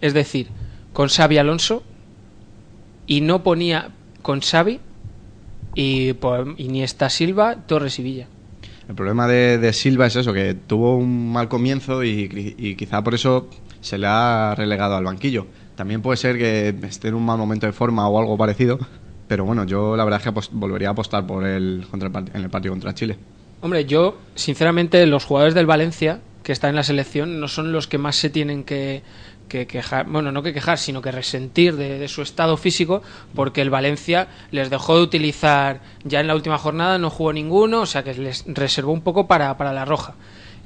es 0.00 0.14
decir, 0.14 0.48
con 0.92 1.08
Xavi 1.08 1.38
Alonso, 1.38 1.82
y 3.06 3.20
no 3.20 3.42
ponía 3.42 3.90
con 4.22 4.40
Xavi 4.40 4.80
y 5.74 6.12
por 6.14 6.54
Iniesta 6.58 7.08
Silva, 7.08 7.56
Torres 7.66 7.98
y 7.98 8.02
Villa. 8.02 8.26
El 8.88 8.94
problema 8.94 9.28
de, 9.28 9.58
de 9.58 9.72
Silva 9.72 10.06
es 10.06 10.16
eso, 10.16 10.32
que 10.32 10.54
tuvo 10.54 10.96
un 10.96 11.32
mal 11.32 11.48
comienzo 11.48 12.04
y, 12.04 12.56
y 12.58 12.74
quizá 12.74 13.02
por 13.04 13.14
eso 13.14 13.48
se 13.80 13.98
le 13.98 14.06
ha 14.06 14.54
relegado 14.56 14.96
al 14.96 15.04
banquillo. 15.04 15.46
También 15.76 16.02
puede 16.02 16.16
ser 16.16 16.38
que 16.38 16.74
esté 16.82 17.08
en 17.08 17.14
un 17.14 17.24
mal 17.24 17.38
momento 17.38 17.66
de 17.66 17.72
forma 17.72 18.08
o 18.08 18.18
algo 18.18 18.36
parecido, 18.36 18.78
pero 19.28 19.44
bueno, 19.44 19.64
yo 19.64 19.96
la 19.96 20.04
verdad 20.04 20.20
es 20.24 20.32
que 20.32 20.48
volvería 20.52 20.88
a 20.88 20.92
apostar 20.92 21.26
por 21.26 21.46
él 21.46 21.86
contra 21.90 22.08
el 22.08 22.30
en 22.34 22.42
el 22.42 22.50
partido 22.50 22.72
contra 22.72 22.94
Chile. 22.94 23.16
Hombre, 23.60 23.84
yo, 23.84 24.18
sinceramente, 24.34 25.04
los 25.06 25.24
jugadores 25.24 25.54
del 25.54 25.66
Valencia 25.66 26.20
que 26.42 26.52
están 26.52 26.70
en 26.70 26.76
la 26.76 26.82
selección 26.82 27.40
no 27.40 27.48
son 27.48 27.72
los 27.72 27.86
que 27.88 27.98
más 27.98 28.16
se 28.16 28.30
tienen 28.30 28.64
que, 28.64 29.02
que 29.48 29.66
quejar, 29.66 30.06
bueno, 30.06 30.30
no 30.32 30.42
que 30.42 30.52
quejar, 30.52 30.78
sino 30.78 31.00
que 31.02 31.10
resentir 31.10 31.76
de, 31.76 31.98
de 31.98 32.08
su 32.08 32.22
estado 32.22 32.56
físico, 32.56 33.02
porque 33.34 33.62
el 33.62 33.70
Valencia 33.70 34.28
les 34.50 34.70
dejó 34.70 34.96
de 34.96 35.02
utilizar 35.02 35.80
ya 36.04 36.20
en 36.20 36.26
la 36.26 36.34
última 36.34 36.58
jornada, 36.58 36.98
no 36.98 37.10
jugó 37.10 37.32
ninguno, 37.32 37.80
o 37.82 37.86
sea 37.86 38.02
que 38.02 38.14
les 38.14 38.44
reservó 38.46 38.92
un 38.92 39.00
poco 39.00 39.26
para, 39.26 39.56
para 39.56 39.72
la 39.72 39.84
roja. 39.84 40.14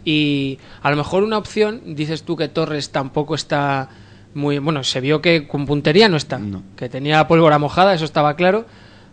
Y 0.04 0.58
a 0.82 0.90
lo 0.90 0.96
mejor 0.96 1.22
una 1.22 1.38
opción, 1.38 1.80
dices 1.94 2.24
tú 2.24 2.36
que 2.36 2.48
Torres 2.48 2.90
tampoco 2.90 3.34
está 3.36 3.88
muy. 4.34 4.58
Bueno, 4.58 4.82
se 4.82 5.00
vio 5.00 5.22
que 5.22 5.46
con 5.46 5.64
puntería 5.66 6.08
no 6.08 6.16
está, 6.16 6.38
No. 6.38 6.62
que 6.76 6.88
tenía 6.88 7.28
pólvora 7.28 7.58
mojada, 7.58 7.94
eso 7.94 8.04
estaba 8.04 8.34
claro. 8.34 8.66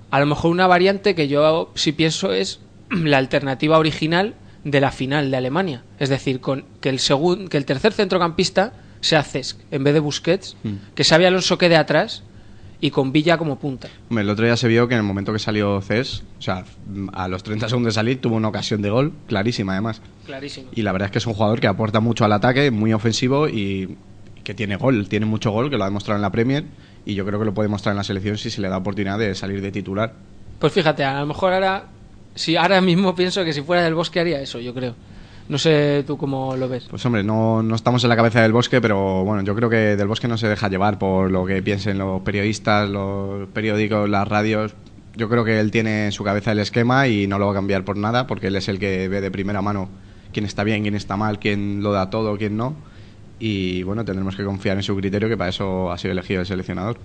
A 0.10 0.20
lo 0.20 0.26
mejor 0.26 0.50
una 0.50 0.66
variante 0.66 1.14
que 1.14 1.28
yo 1.28 1.72
sí 1.76 1.92
pienso 1.92 2.34
es 2.34 2.60
la 2.90 3.20
alternativa 3.20 3.78
original 3.78 4.34
de 4.64 4.82
la 4.82 4.92
final 4.92 5.30
de 5.30 5.38
Alemania. 5.38 5.84
Es 6.00 6.10
decir, 6.10 6.40
con 6.42 6.66
que 6.82 6.90
el, 6.90 6.98
segun- 6.98 7.48
que 7.50 7.58
el 7.58 7.66
tercer 7.66 7.94
centrocampista 7.94 8.74
sea 9.02 9.24
Cesc 9.24 9.60
en 9.72 9.84
vez 9.84 9.94
de 9.94 10.00
Busquets, 10.00 10.56
que 10.96 11.04
Xavi 11.04 11.26
Alonso 11.26 11.58
quede 11.58 11.76
atrás 11.76 12.24
y 12.82 12.92
con 12.92 13.12
Villa 13.12 13.38
como 13.38 13.60
punta. 13.60 13.90
Hombre, 14.10 14.24
el 14.24 14.30
otro 14.30 14.46
día 14.46 14.56
se 14.56 14.68
vio 14.68 14.88
que 14.88 14.94
en 14.94 15.00
el 15.00 15.06
momento 15.06 15.34
que 15.34 15.40
salió 15.40 15.82
Cés, 15.82 16.24
o 16.38 16.42
sea, 16.42 16.64
a 17.14 17.28
los 17.28 17.44
30 17.44 17.68
segundos 17.70 17.94
de 17.94 17.96
salir, 17.96 18.22
tuvo 18.22 18.36
una 18.36 18.48
ocasión 18.48 18.82
de 18.82 18.90
gol, 18.90 19.14
clarísima 19.28 19.74
además. 19.74 20.02
Clarísimo. 20.26 20.70
Y 20.74 20.82
la 20.82 20.92
verdad 20.92 21.08
es 21.08 21.12
que 21.12 21.18
es 21.18 21.28
un 21.28 21.34
jugador 21.34 21.60
que 21.60 21.68
aporta 21.68 22.00
mucho 22.00 22.26
al 22.26 22.32
ataque, 22.32 22.72
muy 22.72 22.94
ofensivo 22.94 23.50
y 23.50 23.98
que 24.44 24.54
tiene 24.54 24.78
gol, 24.78 25.10
tiene 25.10 25.26
mucho 25.26 25.52
gol, 25.52 25.70
que 25.70 25.78
lo 25.78 25.84
ha 25.84 25.88
demostrado 25.88 26.18
en 26.18 26.22
la 26.22 26.32
Premier 26.32 26.66
y 27.06 27.16
yo 27.16 27.26
creo 27.26 27.40
que 27.40 27.46
lo 27.46 27.54
puede 27.54 27.70
mostrar 27.70 27.94
en 27.94 27.98
la 27.98 28.04
selección 28.04 28.38
si 28.38 28.50
se 28.50 28.62
le 28.62 28.70
da 28.70 28.78
oportunidad 28.78 29.20
de 29.20 29.36
salir 29.36 29.62
de 29.62 29.72
titular. 29.72 30.14
Pues 30.60 30.74
fíjate, 30.74 31.04
a 31.04 31.20
lo 31.20 31.28
mejor 31.28 31.54
ahora, 31.54 31.86
si 32.36 32.56
ahora 32.56 32.82
mismo 32.82 33.16
pienso 33.16 33.44
que 33.44 33.54
si 33.54 33.62
fuera 33.62 33.84
del 33.84 33.96
bosque 33.96 34.20
haría 34.20 34.42
eso, 34.42 34.60
yo 34.60 34.74
creo. 34.74 34.96
No 35.50 35.58
sé 35.58 36.04
tú 36.06 36.16
cómo 36.16 36.56
lo 36.56 36.70
ves. 36.70 36.86
Pues 36.88 37.04
hombre, 37.08 37.24
no, 37.24 37.64
no 37.64 37.76
estamos 37.76 38.04
en 38.04 38.10
la 38.10 38.16
cabeza 38.16 38.42
del 38.42 38.54
bosque, 38.54 38.80
pero 38.80 39.26
bueno, 39.26 39.44
yo 39.44 39.56
creo 39.56 39.68
que 39.68 39.98
del 39.98 40.08
bosque 40.08 40.28
no 40.28 40.38
se 40.38 40.48
deja 40.48 40.70
llevar 40.70 41.00
por 41.00 41.32
lo 41.32 41.44
que 41.44 41.64
piensen 41.64 41.98
los 41.98 42.22
periodistas, 42.22 42.88
los 42.88 43.50
periódicos, 43.50 44.08
las 44.08 44.28
radios. 44.28 44.76
Yo 45.16 45.28
creo 45.28 45.44
que 45.44 45.60
él 45.60 45.72
tiene 45.72 46.06
en 46.06 46.12
su 46.12 46.24
cabeza 46.24 46.52
el 46.52 46.60
esquema 46.60 47.08
y 47.08 47.26
no 47.26 47.40
lo 47.40 47.48
va 47.48 47.54
a 47.54 47.56
cambiar 47.56 47.84
por 47.84 47.98
nada, 47.98 48.28
porque 48.28 48.48
él 48.48 48.56
es 48.58 48.70
el 48.70 48.78
que 48.78 49.08
ve 49.08 49.22
de 49.22 49.32
primera 49.32 49.64
mano 49.64 49.90
quién 50.32 50.46
está 50.46 50.64
bien, 50.64 50.84
quién 50.84 50.94
está 50.94 51.18
mal, 51.18 51.40
quién 51.40 51.82
lo 51.82 51.94
da 51.94 52.12
todo, 52.12 52.38
quién 52.38 52.56
no. 52.56 52.76
Y 53.40 53.82
bueno, 53.82 54.06
tendremos 54.06 54.36
que 54.36 54.44
confiar 54.44 54.78
en 54.78 54.84
su 54.84 54.96
criterio, 54.96 55.30
que 55.30 55.38
para 55.38 55.50
eso 55.50 55.92
ha 55.92 55.98
sido 55.98 56.12
elegido 56.12 56.42
el 56.42 56.46
seleccionador. 56.46 57.00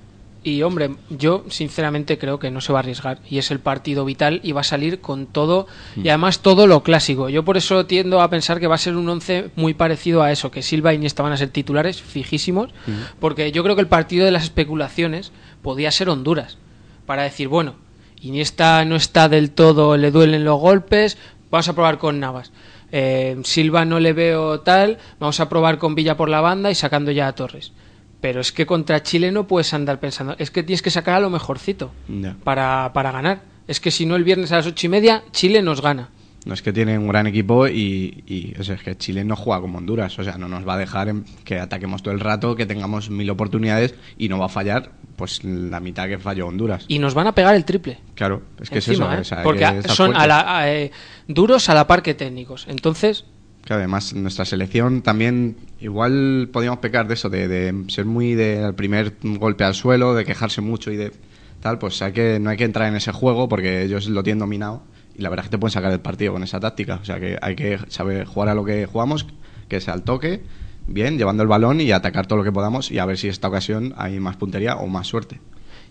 Y 0.47 0.61
hombre, 0.61 0.91
yo 1.09 1.47
sinceramente 1.49 2.19
creo 2.19 2.39
que 2.39 2.51
no 2.51 2.61
se 2.61 2.71
va 2.71 2.81
a 2.81 2.83
arriesgar. 2.83 3.19
Y 3.31 3.39
es 3.39 3.51
el 3.51 3.61
partido 3.61 4.05
vital 4.05 4.41
y 4.43 4.53
va 4.53 4.61
a 4.61 4.65
salir 4.65 5.01
con 5.01 5.25
todo 5.27 5.67
y 5.97 6.11
además 6.11 6.41
todo 6.41 6.67
lo 6.67 6.83
clásico. 6.83 7.31
Yo 7.31 7.47
por 7.47 7.57
eso 7.57 7.87
tiendo 7.87 8.21
a 8.21 8.29
pensar 8.29 8.61
que 8.61 8.67
va 8.67 8.75
a 8.75 8.79
ser 8.79 8.95
un 8.95 9.09
once 9.09 9.51
muy 9.57 9.73
parecido 9.73 10.23
a 10.23 10.31
eso, 10.31 10.51
que 10.51 10.61
Silva 10.61 10.93
y 10.93 10.97
Iniesta 10.97 11.23
van 11.23 11.33
a 11.33 11.39
ser 11.39 11.49
titulares 11.49 12.03
fijísimos, 12.03 12.69
porque 13.21 13.53
yo 13.53 13.63
creo 13.63 13.75
que 13.75 13.81
el 13.81 13.89
partido 13.89 14.27
de 14.27 14.33
las 14.33 14.45
especulaciones 14.45 15.33
podía 15.63 15.91
ser 15.91 16.11
Honduras. 16.11 16.59
Para 17.07 17.23
decir, 17.23 17.49
bueno, 17.49 17.77
Iniesta 18.21 18.85
no 18.85 18.97
está 18.97 19.31
del 19.31 19.51
todo, 19.51 19.97
le 19.97 20.11
duelen 20.11 20.45
los 20.45 20.61
golpes, 20.61 21.17
vamos 21.51 21.69
a 21.69 21.73
probar 21.73 21.97
con 21.97 22.21
Navas. 22.21 22.53
Eh, 22.93 23.41
Silva 23.45 23.87
no 23.87 23.99
le 23.99 24.13
veo 24.13 24.61
tal, 24.61 24.99
vamos 25.19 25.41
a 25.41 25.49
probar 25.49 25.79
con 25.79 25.95
Villa 25.95 26.19
por 26.19 26.29
la 26.29 26.43
banda 26.43 26.71
y 26.71 26.75
sacando 26.75 27.11
ya 27.13 27.29
a 27.29 27.35
Torres. 27.35 27.73
Pero 28.25 28.41
es 28.41 28.53
que 28.53 28.65
contra 28.65 29.03
Chile 29.03 29.31
no 29.31 29.47
puedes 29.47 29.75
andar 29.75 30.01
pensando, 30.01 30.35
es 30.39 30.51
que 30.51 30.63
tienes 30.63 30.81
que 30.81 30.89
sacar 30.91 31.17
a 31.17 31.21
lo 31.21 31.29
mejorcito 31.29 31.93
para, 32.43 32.91
para 32.95 33.13
ganar. 33.13 33.43
Es 33.69 33.81
que 33.81 33.91
si 33.91 34.07
no 34.07 34.17
el 34.17 34.25
viernes 34.25 34.51
a 34.51 34.57
las 34.57 34.67
ocho 34.67 34.87
y 34.87 34.89
media, 34.89 35.25
Chile 35.31 35.61
nos 35.61 35.83
gana. 35.83 36.09
No 36.47 36.55
es 36.55 36.63
que 36.63 36.73
tiene 36.73 36.97
un 36.99 37.07
gran 37.07 37.27
equipo 37.27 37.69
y, 37.69 38.25
y, 38.27 38.55
o 38.59 38.65
sea, 38.65 38.77
es 38.77 38.83
que 38.83 38.97
Chile 38.97 39.25
no 39.25 39.37
juega 39.37 39.61
como 39.61 39.77
Honduras. 39.77 40.19
O 40.19 40.25
sea, 40.25 40.39
no 40.39 40.49
nos 40.49 40.67
va 40.67 40.73
a 40.73 40.79
dejar 40.79 41.11
en- 41.11 41.25
que 41.45 41.59
ataquemos 41.61 42.03
todo 42.03 42.15
el 42.15 42.21
rato, 42.21 42.57
que 42.57 42.65
tengamos 42.65 43.11
mil 43.11 43.29
oportunidades 43.29 43.95
y 44.17 44.31
no 44.31 44.39
va 44.39 44.47
a 44.47 44.49
fallar 44.49 44.93
pues 45.17 45.45
la 45.45 45.81
mitad 45.81 46.09
que 46.09 46.19
falló 46.19 46.47
Honduras. 46.47 46.87
Y 46.89 47.01
nos 47.01 47.13
van 47.13 47.27
a 47.27 47.33
pegar 47.35 47.55
el 47.55 47.67
triple. 47.67 47.99
Claro, 48.15 48.41
es 48.59 48.71
que 48.71 48.77
encima, 48.77 49.15
es 49.17 49.21
eso. 49.21 49.21
¿eh? 49.21 49.21
o 49.21 49.25
sea, 49.25 49.39
hay 49.41 49.45
Porque 49.45 49.89
son 49.95 50.17
a 50.17 50.27
la- 50.27 50.59
a, 50.61 50.73
eh, 50.73 50.91
duros 51.29 51.69
a 51.69 51.75
la 51.75 51.87
par 51.87 52.03
que 52.03 52.15
técnicos. 52.15 52.65
Entonces, 52.71 53.27
Claro, 53.65 53.81
además, 53.81 54.13
nuestra 54.15 54.45
selección 54.45 55.01
también, 55.01 55.57
igual 55.81 56.51
podíamos 56.53 56.81
pecar 56.81 57.09
de 57.09 57.15
eso, 57.15 57.31
de, 57.31 57.49
de 57.49 57.85
ser 57.89 58.05
muy 58.05 58.35
del 58.35 58.75
primer 58.75 59.15
golpe 59.23 59.65
al 59.65 59.75
suelo, 59.75 60.15
de 60.15 60.27
quejarse 60.27 60.61
mucho 60.61 60.91
y 60.91 60.97
de 60.97 61.13
tal, 61.61 61.79
pues 61.79 62.03
hay 62.03 62.13
que, 62.13 62.39
no 62.39 62.51
hay 62.51 62.59
que 62.59 62.65
entrar 62.65 62.89
en 62.89 62.97
ese 62.97 63.11
juego 63.11 63.49
porque 63.49 63.83
ellos 63.83 64.07
lo 64.09 64.23
tienen 64.23 64.41
dominado 64.41 64.83
y 65.17 65.23
la 65.23 65.31
verdad 65.31 65.47
es 65.47 65.49
que 65.49 65.57
te 65.57 65.59
pueden 65.59 65.73
sacar 65.73 65.93
el 65.93 66.01
partido 66.01 66.35
con 66.35 66.43
esa 66.43 66.61
táctica. 66.61 66.97
O 67.01 67.05
sea 67.07 67.19
que 67.19 67.39
hay 67.41 67.57
que 67.57 67.79
saber 67.89 68.27
jugar 68.27 68.51
a 68.51 68.55
lo 68.55 68.67
que 68.67 68.85
jugamos, 68.85 69.27
que 69.69 69.77
es 69.77 69.89
al 69.89 70.03
toque, 70.03 70.43
bien, 70.87 71.17
llevando 71.17 71.43
el 71.43 71.49
balón 71.49 71.81
y 71.81 71.91
atacar 71.91 72.27
todo 72.27 72.39
lo 72.39 72.45
que 72.45 72.53
podamos 72.53 72.91
y 72.91 72.99
a 72.99 73.07
ver 73.07 73.17
si 73.17 73.29
esta 73.29 73.49
ocasión 73.49 73.95
hay 73.97 74.21
más 74.21 74.37
puntería 74.37 74.77
o 74.77 74.87
más 74.89 75.07
suerte. 75.07 75.41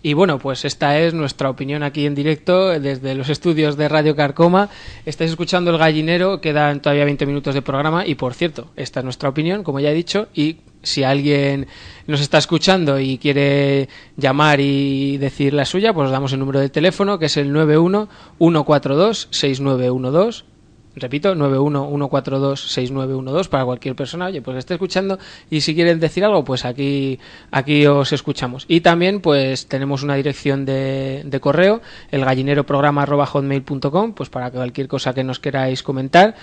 Y 0.04 0.12
bueno, 0.12 0.38
pues 0.38 0.66
esta 0.66 0.98
es 0.98 1.14
nuestra 1.14 1.48
opinión 1.48 1.82
aquí 1.82 2.04
en 2.04 2.14
directo 2.14 2.78
desde 2.78 3.14
los 3.14 3.30
estudios 3.30 3.78
de 3.78 3.88
Radio 3.88 4.14
Carcoma. 4.14 4.68
Estáis 5.06 5.30
escuchando 5.30 5.70
El 5.70 5.78
Gallinero, 5.78 6.42
quedan 6.42 6.82
todavía 6.82 7.06
20 7.06 7.24
minutos 7.24 7.54
de 7.54 7.62
programa 7.62 8.06
y 8.06 8.14
por 8.14 8.34
cierto, 8.34 8.68
esta 8.76 9.00
es 9.00 9.04
nuestra 9.04 9.30
opinión, 9.30 9.64
como 9.64 9.80
ya 9.80 9.90
he 9.90 9.94
dicho, 9.94 10.28
y 10.34 10.58
si 10.82 11.04
alguien 11.04 11.68
nos 12.06 12.20
está 12.20 12.36
escuchando 12.36 13.00
y 13.00 13.16
quiere 13.16 13.88
llamar 14.18 14.60
y 14.60 15.16
decir 15.16 15.54
la 15.54 15.64
suya, 15.64 15.94
pues 15.94 16.04
os 16.04 16.12
damos 16.12 16.34
el 16.34 16.40
número 16.40 16.60
de 16.60 16.68
teléfono 16.68 17.18
que 17.18 17.24
es 17.24 17.38
el 17.38 17.50
91 17.50 18.06
142 18.36 19.28
6912 19.30 20.53
Repito, 20.96 21.34
911426912 21.34 23.48
para 23.48 23.64
cualquier 23.64 23.96
persona, 23.96 24.26
oye, 24.26 24.40
pues 24.42 24.58
esté 24.58 24.74
escuchando 24.74 25.18
y 25.50 25.60
si 25.60 25.74
quieren 25.74 25.98
decir 25.98 26.24
algo, 26.24 26.44
pues 26.44 26.64
aquí, 26.64 27.18
aquí 27.50 27.84
os 27.86 28.12
escuchamos. 28.12 28.64
Y 28.68 28.80
también, 28.80 29.20
pues 29.20 29.66
tenemos 29.66 30.04
una 30.04 30.14
dirección 30.14 30.64
de, 30.64 31.22
de 31.24 31.40
correo, 31.40 31.80
el 32.10 32.24
gallineroprograma.hotmail.com, 32.24 34.12
pues 34.12 34.28
para 34.28 34.50
cualquier 34.50 34.88
cosa 34.88 35.12
que 35.12 35.24
nos 35.24 35.40
queráis 35.40 35.82
comentar. 35.82 36.36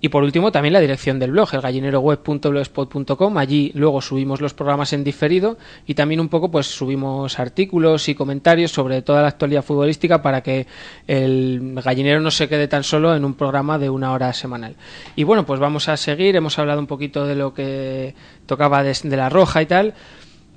Y 0.00 0.08
por 0.08 0.22
último, 0.22 0.52
también 0.52 0.72
la 0.72 0.80
dirección 0.80 1.18
del 1.18 1.32
blog, 1.32 1.54
el 1.54 1.60
gallineroweb.blogspot.com. 1.60 3.38
Allí 3.38 3.72
luego 3.74 4.00
subimos 4.00 4.40
los 4.40 4.54
programas 4.54 4.92
en 4.92 5.04
diferido 5.04 5.56
y 5.86 5.94
también 5.94 6.20
un 6.20 6.28
poco 6.28 6.50
pues 6.50 6.66
subimos 6.66 7.38
artículos 7.38 8.08
y 8.08 8.14
comentarios 8.14 8.72
sobre 8.72 9.02
toda 9.02 9.22
la 9.22 9.28
actualidad 9.28 9.62
futbolística 9.62 10.22
para 10.22 10.42
que 10.42 10.66
el 11.06 11.80
gallinero 11.82 12.20
no 12.20 12.30
se 12.30 12.48
quede 12.48 12.68
tan 12.68 12.84
solo 12.84 13.14
en 13.14 13.24
un 13.24 13.34
programa 13.34 13.78
de 13.78 13.90
una 13.90 14.12
hora 14.12 14.32
semanal. 14.32 14.76
Y 15.16 15.24
bueno, 15.24 15.46
pues 15.46 15.60
vamos 15.60 15.88
a 15.88 15.96
seguir. 15.96 16.36
Hemos 16.36 16.58
hablado 16.58 16.80
un 16.80 16.86
poquito 16.86 17.26
de 17.26 17.34
lo 17.34 17.54
que 17.54 18.14
tocaba 18.46 18.82
de, 18.82 18.96
de 19.02 19.16
la 19.16 19.28
roja 19.28 19.62
y 19.62 19.66
tal. 19.66 19.94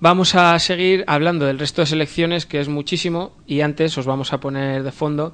Vamos 0.01 0.33
a 0.35 0.57
seguir 0.59 1.03
hablando 1.07 1.45
del 1.45 1.59
resto 1.59 1.81
de 1.81 1.87
selecciones, 1.87 2.45
que 2.45 2.61
es 2.61 2.69
muchísimo, 2.69 3.33
y 3.45 3.59
antes 3.59 3.97
os 3.97 4.05
vamos 4.05 4.31
a 4.31 4.39
poner 4.39 4.81
de 4.83 4.93
fondo 4.93 5.33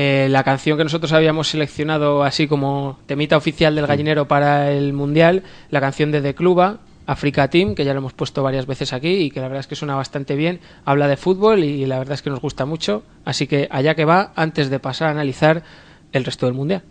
eh, 0.00 0.28
la 0.30 0.44
canción 0.44 0.78
que 0.78 0.84
nosotros 0.84 1.12
habíamos 1.12 1.48
seleccionado 1.48 2.22
así 2.22 2.46
como 2.46 3.00
temita 3.06 3.36
oficial 3.36 3.74
del 3.74 3.84
mm. 3.84 3.88
gallinero 3.88 4.28
para 4.28 4.70
el 4.70 4.92
mundial, 4.92 5.42
la 5.70 5.80
canción 5.80 6.12
de 6.12 6.22
The 6.22 6.36
Cluba, 6.36 6.78
Africa 7.04 7.50
Team, 7.50 7.74
que 7.74 7.84
ya 7.84 7.94
lo 7.94 7.98
hemos 7.98 8.12
puesto 8.12 8.44
varias 8.44 8.66
veces 8.66 8.92
aquí 8.92 9.08
y 9.08 9.30
que 9.32 9.40
la 9.40 9.48
verdad 9.48 9.58
es 9.58 9.66
que 9.66 9.74
suena 9.74 9.96
bastante 9.96 10.36
bien, 10.36 10.60
habla 10.84 11.08
de 11.08 11.16
fútbol 11.16 11.64
y 11.64 11.84
la 11.84 11.98
verdad 11.98 12.14
es 12.14 12.22
que 12.22 12.30
nos 12.30 12.40
gusta 12.40 12.64
mucho, 12.64 13.02
así 13.24 13.48
que 13.48 13.66
allá 13.72 13.96
que 13.96 14.04
va 14.04 14.30
antes 14.36 14.70
de 14.70 14.78
pasar 14.78 15.08
a 15.08 15.10
analizar 15.10 15.64
el 16.12 16.24
resto 16.24 16.46
del 16.46 16.54
mundial 16.54 16.84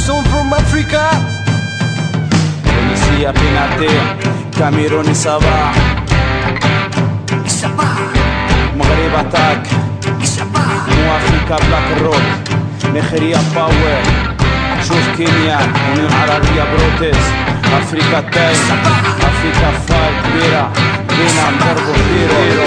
sont 0.06 0.22
from 0.30 0.52
Africa 0.52 1.04
Tunisia 2.64 3.32
penalty 3.32 3.92
Cameroun 4.58 5.14
صباح 5.14 5.72
المغرب 8.72 9.14
اتاك 9.26 9.62
مو 10.96 11.16
افريكا 11.16 11.56
بلاك 11.66 12.02
روك 12.02 12.22
نيجيريا 12.94 13.38
باور 13.54 14.02
شوف 14.88 15.16
كينيا 15.16 15.58
يونيون 15.88 16.12
عربية 16.12 16.64
بروتيس 16.72 17.24
افريكا 17.78 18.20
تايم 18.20 18.78
افريكا 19.28 19.70
فايت 19.88 20.14
كبيرة 20.24 20.72
بينا 21.08 21.50
نضربو 21.50 21.92
كبيرة 21.92 22.66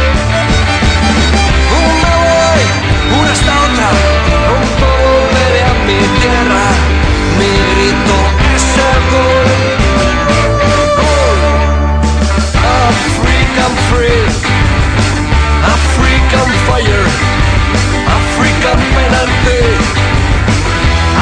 African 18.61 18.93
penalty, 18.93 19.61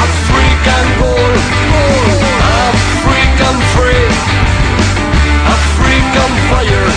African 0.04 0.86
goal. 1.00 1.34
African 2.68 3.56
free, 3.72 4.04
African 5.56 6.32
fire, 6.50 6.88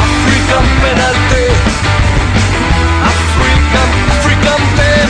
African 0.00 0.66
penalty. 0.80 1.46
African, 3.10 3.88
African 4.16 4.62
man 4.78 5.08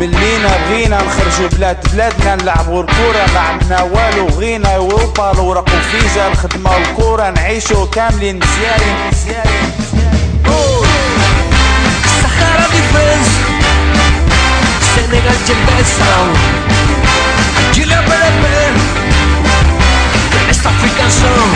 من 0.00 0.10
لينا 0.10 0.56
بغينا 0.56 1.02
نخرجوا 1.02 1.48
بلاد 1.48 1.76
بلادنا 1.92 2.34
نلعبوا 2.34 2.82
الكورة 2.82 3.26
ما 3.34 3.40
عندنا 3.40 3.82
والو 3.82 4.26
غينا 4.38 4.76
أوروبا 4.76 5.30
الورق 5.32 5.64
وفيزا 5.74 6.28
الخدمة 6.28 6.70
والكورة 6.74 7.30
نعيشوا 7.30 7.86
كاملين 7.86 8.36
مزيانين 8.38 8.96
مزيانين 9.12 9.68
Sahara 15.08 15.32
Defense 15.32 15.46
Senegal 15.46 15.84
Sound 15.84 16.36
Algeria 17.56 18.00
Bereber 18.04 18.72
West 20.46 20.66
African 20.66 21.10
Song 21.10 21.50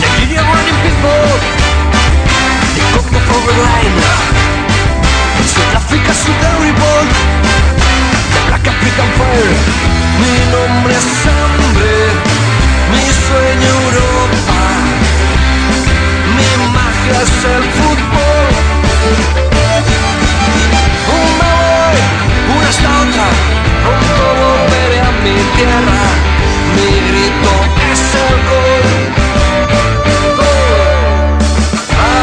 Nigeria 0.00 0.42
Running 0.44 0.78
People 0.84 1.32
The 2.76 2.82
Congo 2.92 3.20
Forward 3.24 3.56
Line. 3.56 3.96
South 5.48 5.76
Africa 5.80 6.12
Sudan 6.12 6.54
Revolt 6.60 7.08
The 8.34 8.40
Black 8.48 8.66
African 8.68 9.08
Fire. 9.16 9.56
Mi 10.20 10.34
nombre 10.52 10.92
es 10.92 11.08
hambre 11.24 11.94
Mi 12.92 13.04
sueño 13.24 13.70
Europa. 13.80 14.60
Mi 16.36 16.50
magia 16.68 17.22
es 17.22 17.44
el 17.44 17.64
fútbol. 17.72 19.43
Una 22.64 22.68
hasta 22.68 22.88
otra, 22.88 23.26
pronto 23.82 24.14
oh, 24.14 24.24
oh, 24.24 24.58
volveré 24.64 25.00
oh, 25.00 25.08
a 25.08 25.12
mi 25.22 25.36
tierra. 25.56 26.00
Mi 26.74 26.90
grito 27.08 27.52
es 27.92 28.02
el. 28.24 28.36
Gol. 28.48 28.94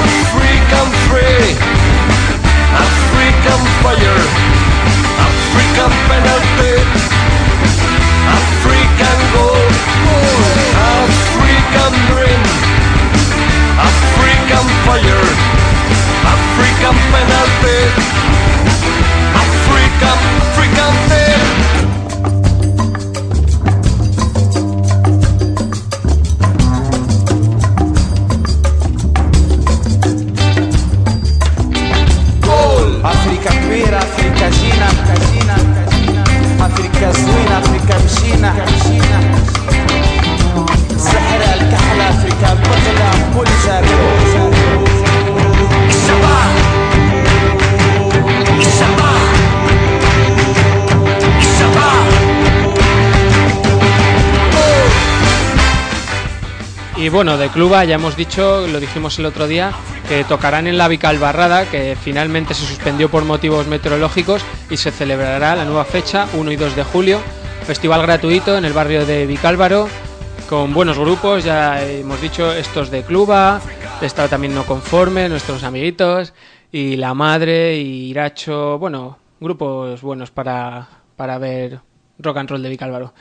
African 0.02 0.90
free, 1.08 1.48
African 2.86 3.62
fire, 3.82 4.22
African 5.28 5.94
penalty, 6.10 6.74
African 8.40 9.20
goal, 9.34 9.68
African 10.98 11.94
dream. 12.10 12.42
African 13.78 14.68
fire, 14.86 15.26
African 16.34 16.98
penalty, 17.12 18.21
African, 20.12 21.01
bueno, 57.12 57.38
de 57.38 57.50
Cluba 57.50 57.84
ya 57.84 57.96
hemos 57.96 58.16
dicho, 58.16 58.66
lo 58.68 58.80
dijimos 58.80 59.20
el 59.20 59.26
otro 59.26 59.48
día, 59.48 59.72
que 60.08 60.24
tocarán 60.24 60.68
en 60.68 60.78
la 60.78 60.88
Vicalbarrada, 60.88 61.70
que 61.70 61.98
finalmente 62.02 62.54
se 62.54 62.66
suspendió 62.66 63.10
por 63.10 63.26
motivos 63.26 63.68
meteorológicos 63.68 64.44
y 64.70 64.78
se 64.78 64.92
celebrará 64.92 65.56
la 65.56 65.66
nueva 65.66 65.84
fecha, 65.84 66.28
1 66.34 66.52
y 66.52 66.56
2 66.56 66.76
de 66.76 66.84
julio. 66.84 67.20
Festival 67.66 68.02
gratuito 68.02 68.58
en 68.58 68.66
el 68.66 68.74
barrio 68.74 69.06
de 69.06 69.26
Vicálvaro, 69.26 69.90
con 70.50 70.74
buenos 70.74 70.98
grupos, 70.98 71.44
ya 71.44 71.84
hemos 71.84 72.22
dicho, 72.22 72.54
estos 72.54 72.90
de 72.90 73.04
Cluba, 73.04 73.62
está 74.02 74.28
también 74.28 74.56
No 74.56 74.66
Conforme, 74.66 75.28
nuestros 75.28 75.64
amiguitos, 75.64 76.34
y 76.72 76.96
La 76.96 77.14
Madre, 77.14 77.78
y 77.78 78.10
Iracho, 78.10 78.80
bueno, 78.80 79.18
grupos 79.40 80.02
buenos 80.02 80.32
para, 80.32 80.88
para 81.18 81.38
ver 81.38 81.82
rock 82.20 82.38
and 82.38 82.50
roll 82.50 82.64
de 82.64 82.70
Vicálvaro. 82.70 83.14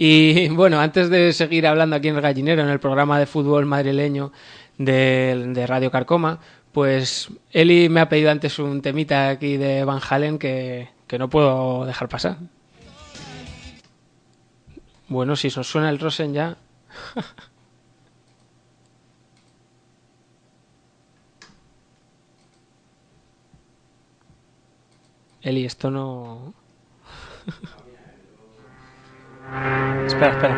Y 0.00 0.48
bueno, 0.54 0.80
antes 0.80 1.10
de 1.10 1.32
seguir 1.34 1.66
hablando 1.66 1.96
aquí 1.96 2.08
en 2.08 2.16
el 2.16 2.22
gallinero, 2.22 2.62
en 2.62 2.70
el 2.70 2.80
programa 2.80 3.18
de 3.18 3.26
fútbol 3.26 3.66
madrileño 3.66 4.32
de, 4.78 5.64
Radio 5.66 5.90
Carcoma, 5.90 6.40
pues 6.72 7.28
Eli 7.52 7.88
me 7.90 8.00
ha 8.00 8.08
pedido 8.08 8.30
antes 8.30 8.58
un 8.60 8.80
temita 8.80 9.28
aquí 9.30 9.56
de 9.58 9.84
Van 9.84 10.00
Halen 10.08 10.38
que, 10.38 10.88
que 11.06 11.18
no 11.18 11.28
puedo 11.28 11.84
dejar 11.84 12.08
pasar. 12.08 12.38
Bueno, 15.08 15.36
si 15.36 15.48
os 15.48 15.66
suena 15.68 15.90
el 15.90 15.98
Rosen 15.98 16.32
ya. 16.32 16.56
Eli, 25.42 25.64
esto 25.64 25.90
no. 25.90 26.54
espera, 30.06 30.32
espera. 30.32 30.54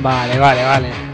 Vale, 0.00 0.38
vale, 0.38 0.64
vale. 0.64 1.08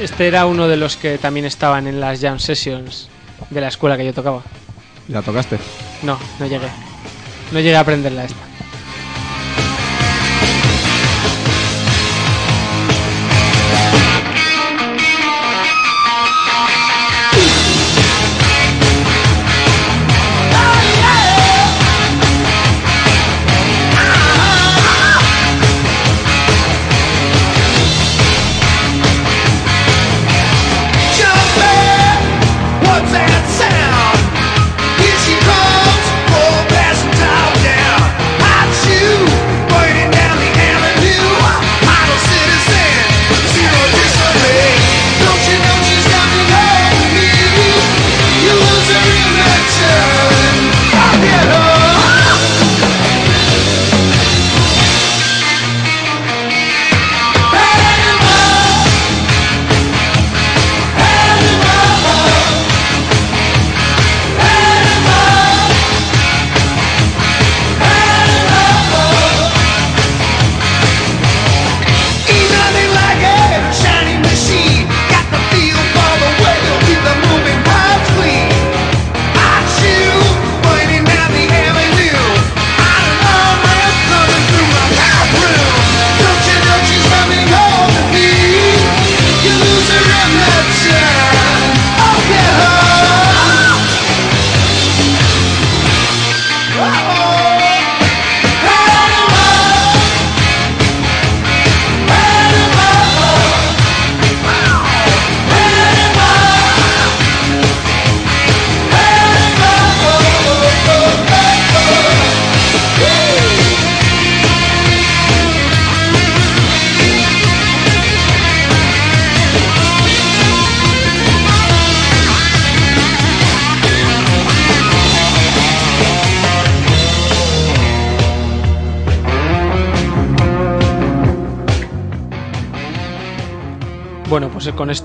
Este 0.00 0.28
era 0.28 0.46
uno 0.46 0.68
de 0.68 0.76
los 0.76 0.96
que 0.96 1.18
también 1.18 1.46
estaban 1.46 1.86
en 1.86 2.00
las 2.00 2.20
jam 2.20 2.38
sessions 2.38 3.08
de 3.50 3.60
la 3.60 3.68
escuela 3.68 3.96
que 3.96 4.04
yo 4.04 4.12
tocaba. 4.12 4.42
¿La 5.08 5.22
tocaste? 5.22 5.58
No, 6.02 6.18
no 6.38 6.46
llegué. 6.46 6.68
No 7.50 7.60
llegué 7.60 7.76
a 7.76 7.80
aprenderla 7.80 8.24
esta. 8.24 8.45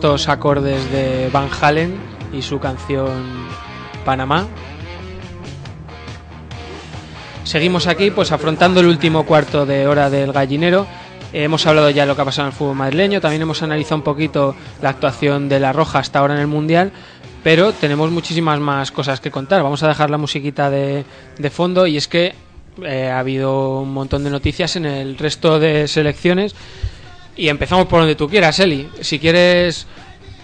Estos 0.02 0.30
acordes 0.30 0.92
de 0.92 1.30
Van 1.32 1.48
Halen 1.62 1.94
y 2.34 2.42
su 2.42 2.60
canción 2.60 3.24
Panamá. 4.04 4.48
Seguimos 7.44 7.86
aquí, 7.86 8.10
pues 8.10 8.32
afrontando 8.32 8.80
el 8.80 8.88
último 8.88 9.28
cuarto 9.28 9.68
de 9.68 9.86
hora 9.86 10.10
del 10.10 10.32
gallinero. 10.32 10.88
Hemos 11.34 11.68
hablado 11.68 11.92
ya 11.92 12.02
de 12.02 12.08
lo 12.08 12.16
que 12.16 12.22
ha 12.24 12.26
pasado 12.26 12.48
en 12.48 12.52
el 12.52 12.58
fútbol 12.58 12.78
madrileño, 12.78 13.22
también 13.22 13.44
hemos 13.44 13.62
analizado 13.62 13.98
un 13.98 14.02
poquito 14.02 14.56
la 14.82 14.90
actuación 14.90 15.48
de 15.48 15.60
la 15.60 15.72
Roja 15.72 16.00
hasta 16.00 16.18
ahora 16.18 16.34
en 16.34 16.40
el 16.40 16.48
Mundial, 16.48 16.92
pero 17.44 17.72
tenemos 17.72 18.10
muchísimas 18.10 18.60
más 18.60 18.92
cosas 18.92 19.20
que 19.20 19.30
contar. 19.30 19.62
Vamos 19.62 19.84
a 19.84 19.88
dejar 19.88 20.10
la 20.10 20.18
musiquita 20.18 20.72
de, 20.72 21.06
de 21.38 21.50
fondo 21.52 21.86
y 21.86 21.98
es 21.98 22.08
que 22.08 22.34
eh, 22.84 23.08
ha 23.08 23.20
habido 23.20 23.82
un 23.82 23.94
montón 23.94 24.24
de 24.24 24.32
noticias 24.32 24.76
en 24.78 24.86
el 24.88 25.16
resto 25.20 25.60
de 25.60 25.88
selecciones 25.88 26.56
y 27.36 27.48
empezamos 27.50 27.88
por 27.88 28.00
donde 28.02 28.16
tú 28.16 28.28
quieras, 28.30 28.60
Eli. 28.60 28.88
Si 29.02 29.20
quieres, 29.20 29.88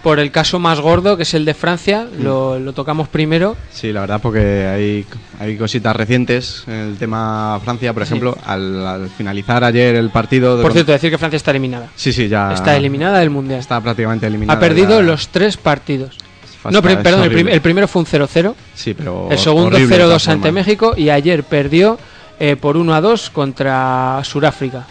por 0.04 0.20
el 0.20 0.32
caso 0.32 0.58
más 0.60 0.80
gordo, 0.80 1.18
que 1.18 1.24
es 1.24 1.34
el 1.34 1.44
de 1.46 1.54
Francia, 1.54 2.08
lo, 2.20 2.58
lo 2.60 2.74
tocamos 2.74 3.08
primero. 3.08 3.56
Sí, 3.72 3.92
la 3.92 4.02
verdad, 4.02 4.20
porque 4.22 4.66
hay, 4.66 5.06
hay 5.40 5.58
cositas 5.58 5.96
recientes 5.96 6.64
en 6.68 6.74
el 6.74 6.98
tema 6.98 7.60
Francia, 7.64 7.94
por 7.94 8.04
Sí. 8.04 8.10
ejemplo, 8.10 8.38
al, 8.46 8.86
al 8.88 9.10
finalizar 9.10 9.64
ayer 9.64 9.96
el 9.96 10.10
partido. 10.10 10.56
de- 10.58 10.64
Por 10.64 10.72
cierto, 10.74 10.92
decir 10.92 11.10
que 11.12 11.18
Francia 11.18 11.38
está 11.38 11.52
eliminada. 11.52 11.90
sí, 11.96 12.14
sí, 12.14 12.28
ya 12.30 12.54
Está 12.54 12.76
eliminada 12.78 13.20
del 13.20 13.30
Mundial. 13.30 13.60
Está 13.60 13.82
prácticamente 13.82 14.28
eliminada. 14.28 14.58
ha 14.58 14.60
perdido 14.60 15.02
los 15.02 15.28
tres 15.30 15.58
partidos. 15.58 16.18
Fa- 16.62 16.72
No, 16.72 16.82
perdón, 16.82 17.24
el, 17.24 17.30
prim- 17.32 17.48
el 17.50 17.62
primero 17.62 17.88
fue 17.88 18.00
un 18.02 18.06
0-0, 18.08 18.56
Sí, 18.74 18.94
pero 18.94 19.28
el 19.30 19.38
segundo 19.38 19.76
horrible 19.76 19.96
de 19.98 20.04
todas 20.04 20.24
0-2 20.28 20.32
ante. 20.32 20.52
México 20.52 20.94
y 20.98 21.10
ayer 21.10 21.44
perdió 21.44 22.00
eh, 22.40 22.56
por 22.56 22.78
1-2 22.78 23.30
contra 23.32 24.22
Sudáfrica. 24.24 24.88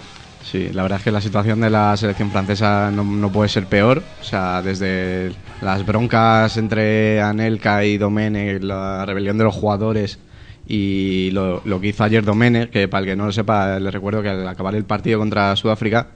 Sí, 0.57 0.71
la 0.73 0.83
verdad 0.83 0.99
es 0.99 1.05
que 1.05 1.11
la 1.11 1.21
situación 1.21 1.61
de 1.61 1.69
la 1.71 1.97
selección 1.97 2.31
francesa 2.31 2.91
no, 2.91 3.05
no 3.05 3.31
puede 3.31 3.49
ser 3.49 3.67
peor. 3.67 4.03
O 4.21 4.25
sea, 4.25 4.63
desde 4.63 5.33
las 5.61 5.85
broncas 5.85 6.57
entre 6.57 7.21
Anelka 7.21 7.85
y 7.85 7.99
Domene, 7.99 8.59
la 8.61 9.05
rebelión 9.05 9.37
de 9.37 9.45
los 9.45 9.55
jugadores 9.55 10.19
y 10.67 11.31
lo, 11.33 11.61
lo 11.65 11.81
que 11.81 11.89
hizo 11.89 12.05
ayer 12.05 12.25
Domene, 12.25 12.71
que 12.71 12.89
para 12.89 13.01
el 13.01 13.07
que 13.07 13.17
no 13.17 13.27
lo 13.27 13.33
sepa, 13.33 13.79
le 13.79 13.91
recuerdo 13.91 14.23
que 14.23 14.31
al 14.31 14.49
acabar 14.49 14.75
el 14.75 14.85
partido 14.85 15.19
contra 15.19 15.55
Sudáfrica, 15.57 16.09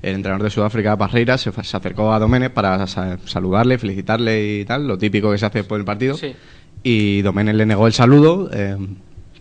el 0.00 0.14
entrenador 0.14 0.44
de 0.44 0.50
Sudáfrica, 0.50 0.96
Parreira, 0.96 1.36
se, 1.38 1.50
se 1.50 1.76
acercó 1.76 2.12
a 2.12 2.18
Domene 2.18 2.50
para 2.50 2.86
sa- 2.86 3.18
saludarle, 3.24 3.78
felicitarle 3.78 4.60
y 4.60 4.64
tal, 4.64 4.86
lo 4.86 4.96
típico 4.98 5.30
que 5.32 5.38
se 5.38 5.46
hace 5.46 5.58
después 5.58 5.78
del 5.78 5.84
partido. 5.86 6.16
Sí. 6.16 6.34
Y 6.82 7.22
Domene 7.22 7.52
le 7.52 7.66
negó 7.66 7.86
el 7.86 7.92
saludo 7.92 8.48
eh, 8.52 8.76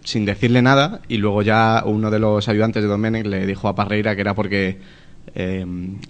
sin 0.04 0.26
decirle 0.26 0.62
nada 0.62 1.02
y 1.08 1.18
luego 1.18 1.42
ya 1.42 1.84
uno 1.86 2.10
de 2.12 2.20
los 2.20 2.48
ayudantes 2.50 2.82
de 2.84 2.90
Domene 2.90 3.24
le 3.24 3.46
dijo 3.46 3.68
a 3.68 3.76
Parreira 3.76 4.16
que 4.16 4.22
era 4.22 4.34
porque 4.34 4.80
eh, 5.36 5.66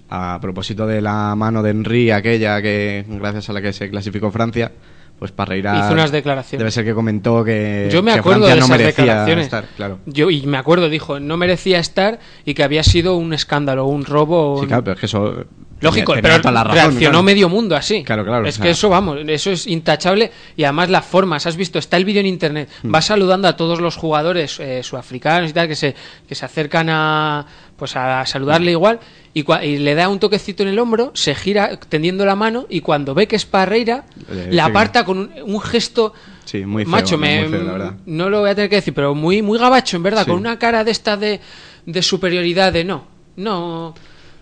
a 0.08 0.38
propósito 0.40 0.86
de 0.86 1.00
la 1.02 1.34
mano 1.36 1.62
de 1.62 1.70
Henry 1.70 2.10
aquella 2.10 2.60
que 2.62 3.04
gracias 3.08 3.50
a 3.50 3.52
la 3.52 3.60
que 3.62 3.72
se 3.72 3.90
clasificó 3.90 4.30
Francia 4.30 4.72
pues 5.18 5.30
Parreira 5.30 5.78
Hizo 5.78 5.92
unas 5.92 6.10
declaraciones. 6.10 6.58
debe 6.58 6.70
ser 6.72 6.84
que 6.84 6.94
comentó 6.94 7.44
que, 7.44 7.88
Yo 7.92 8.02
me 8.02 8.12
que 8.12 8.18
acuerdo 8.18 8.46
Francia 8.46 8.54
de 8.56 8.60
no 8.60 8.68
merecía 8.68 9.02
declaraciones. 9.04 9.44
estar, 9.44 9.66
claro. 9.76 9.98
Yo, 10.06 10.30
y 10.30 10.46
me 10.46 10.56
acuerdo, 10.56 10.88
dijo, 10.88 11.20
no 11.20 11.36
merecía 11.36 11.78
estar 11.78 12.18
y 12.44 12.54
que 12.54 12.64
había 12.64 12.82
sido 12.82 13.16
un 13.16 13.32
escándalo, 13.32 13.86
un 13.86 14.04
robo. 14.04 14.56
Sí, 14.56 14.62
un- 14.62 14.66
claro, 14.68 14.82
pero 14.82 14.94
es 14.94 15.00
que 15.00 15.06
eso 15.06 15.44
Lógico, 15.82 16.14
tenía 16.14 16.22
pero 16.30 16.40
toda 16.42 16.52
la 16.52 16.64
razón, 16.64 16.74
reaccionó 16.76 17.10
claro. 17.10 17.22
medio 17.22 17.48
mundo 17.48 17.76
así. 17.76 18.04
Claro, 18.04 18.24
claro, 18.24 18.46
Es 18.46 18.58
que 18.58 18.70
eso, 18.70 18.88
vamos, 18.88 19.18
eso 19.26 19.50
es 19.50 19.66
intachable 19.66 20.30
y 20.56 20.64
además 20.64 20.90
las 20.90 21.04
formas, 21.04 21.46
has 21.46 21.56
visto, 21.56 21.78
está 21.78 21.96
el 21.96 22.04
vídeo 22.04 22.20
en 22.20 22.26
internet, 22.26 22.68
Hmm. 22.82 22.94
va 22.94 23.02
saludando 23.02 23.48
a 23.48 23.56
todos 23.56 23.80
los 23.80 23.96
jugadores 23.96 24.58
eh, 24.60 24.82
sudafricanos 24.82 25.50
y 25.50 25.52
tal 25.52 25.68
que 25.68 25.74
se, 25.76 25.94
que 26.28 26.34
se 26.34 26.44
acercan 26.44 26.88
a, 26.90 27.46
pues 27.76 27.96
a 27.96 28.24
saludarle 28.26 28.70
igual 28.70 29.00
y, 29.34 29.42
cua- 29.44 29.64
y 29.64 29.78
le 29.78 29.94
da 29.94 30.08
un 30.08 30.18
toquecito 30.18 30.62
en 30.62 30.68
el 30.70 30.78
hombro, 30.78 31.10
se 31.14 31.34
gira 31.34 31.76
tendiendo 31.88 32.24
la 32.24 32.36
mano 32.36 32.66
y 32.68 32.80
cuando 32.80 33.14
ve 33.14 33.26
que 33.26 33.36
es 33.36 33.44
Parreira, 33.46 34.04
Eh, 34.30 34.48
la 34.52 34.64
sí. 34.64 34.70
aparta 34.70 35.04
con 35.04 35.18
un, 35.18 35.30
un 35.44 35.60
gesto... 35.60 36.12
Sí, 36.44 36.66
muy 36.66 36.84
feo, 36.84 36.90
Macho, 36.90 37.16
muy 37.18 37.28
me, 37.28 37.48
feo, 37.48 37.62
la 37.62 37.72
verdad. 37.72 37.94
no 38.06 38.28
lo 38.28 38.40
voy 38.40 38.50
a 38.50 38.54
tener 38.54 38.68
que 38.68 38.76
decir, 38.76 38.92
pero 38.92 39.14
muy, 39.14 39.42
muy 39.42 39.58
gabacho, 39.58 39.96
en 39.96 40.02
verdad, 40.02 40.24
Sí. 40.24 40.30
con 40.30 40.38
una 40.40 40.58
cara 40.58 40.84
de 40.84 40.90
esta 40.90 41.16
de, 41.16 41.40
de 41.86 42.02
superioridad, 42.02 42.72
de 42.72 42.84
no, 42.84 43.06
no... 43.36 43.94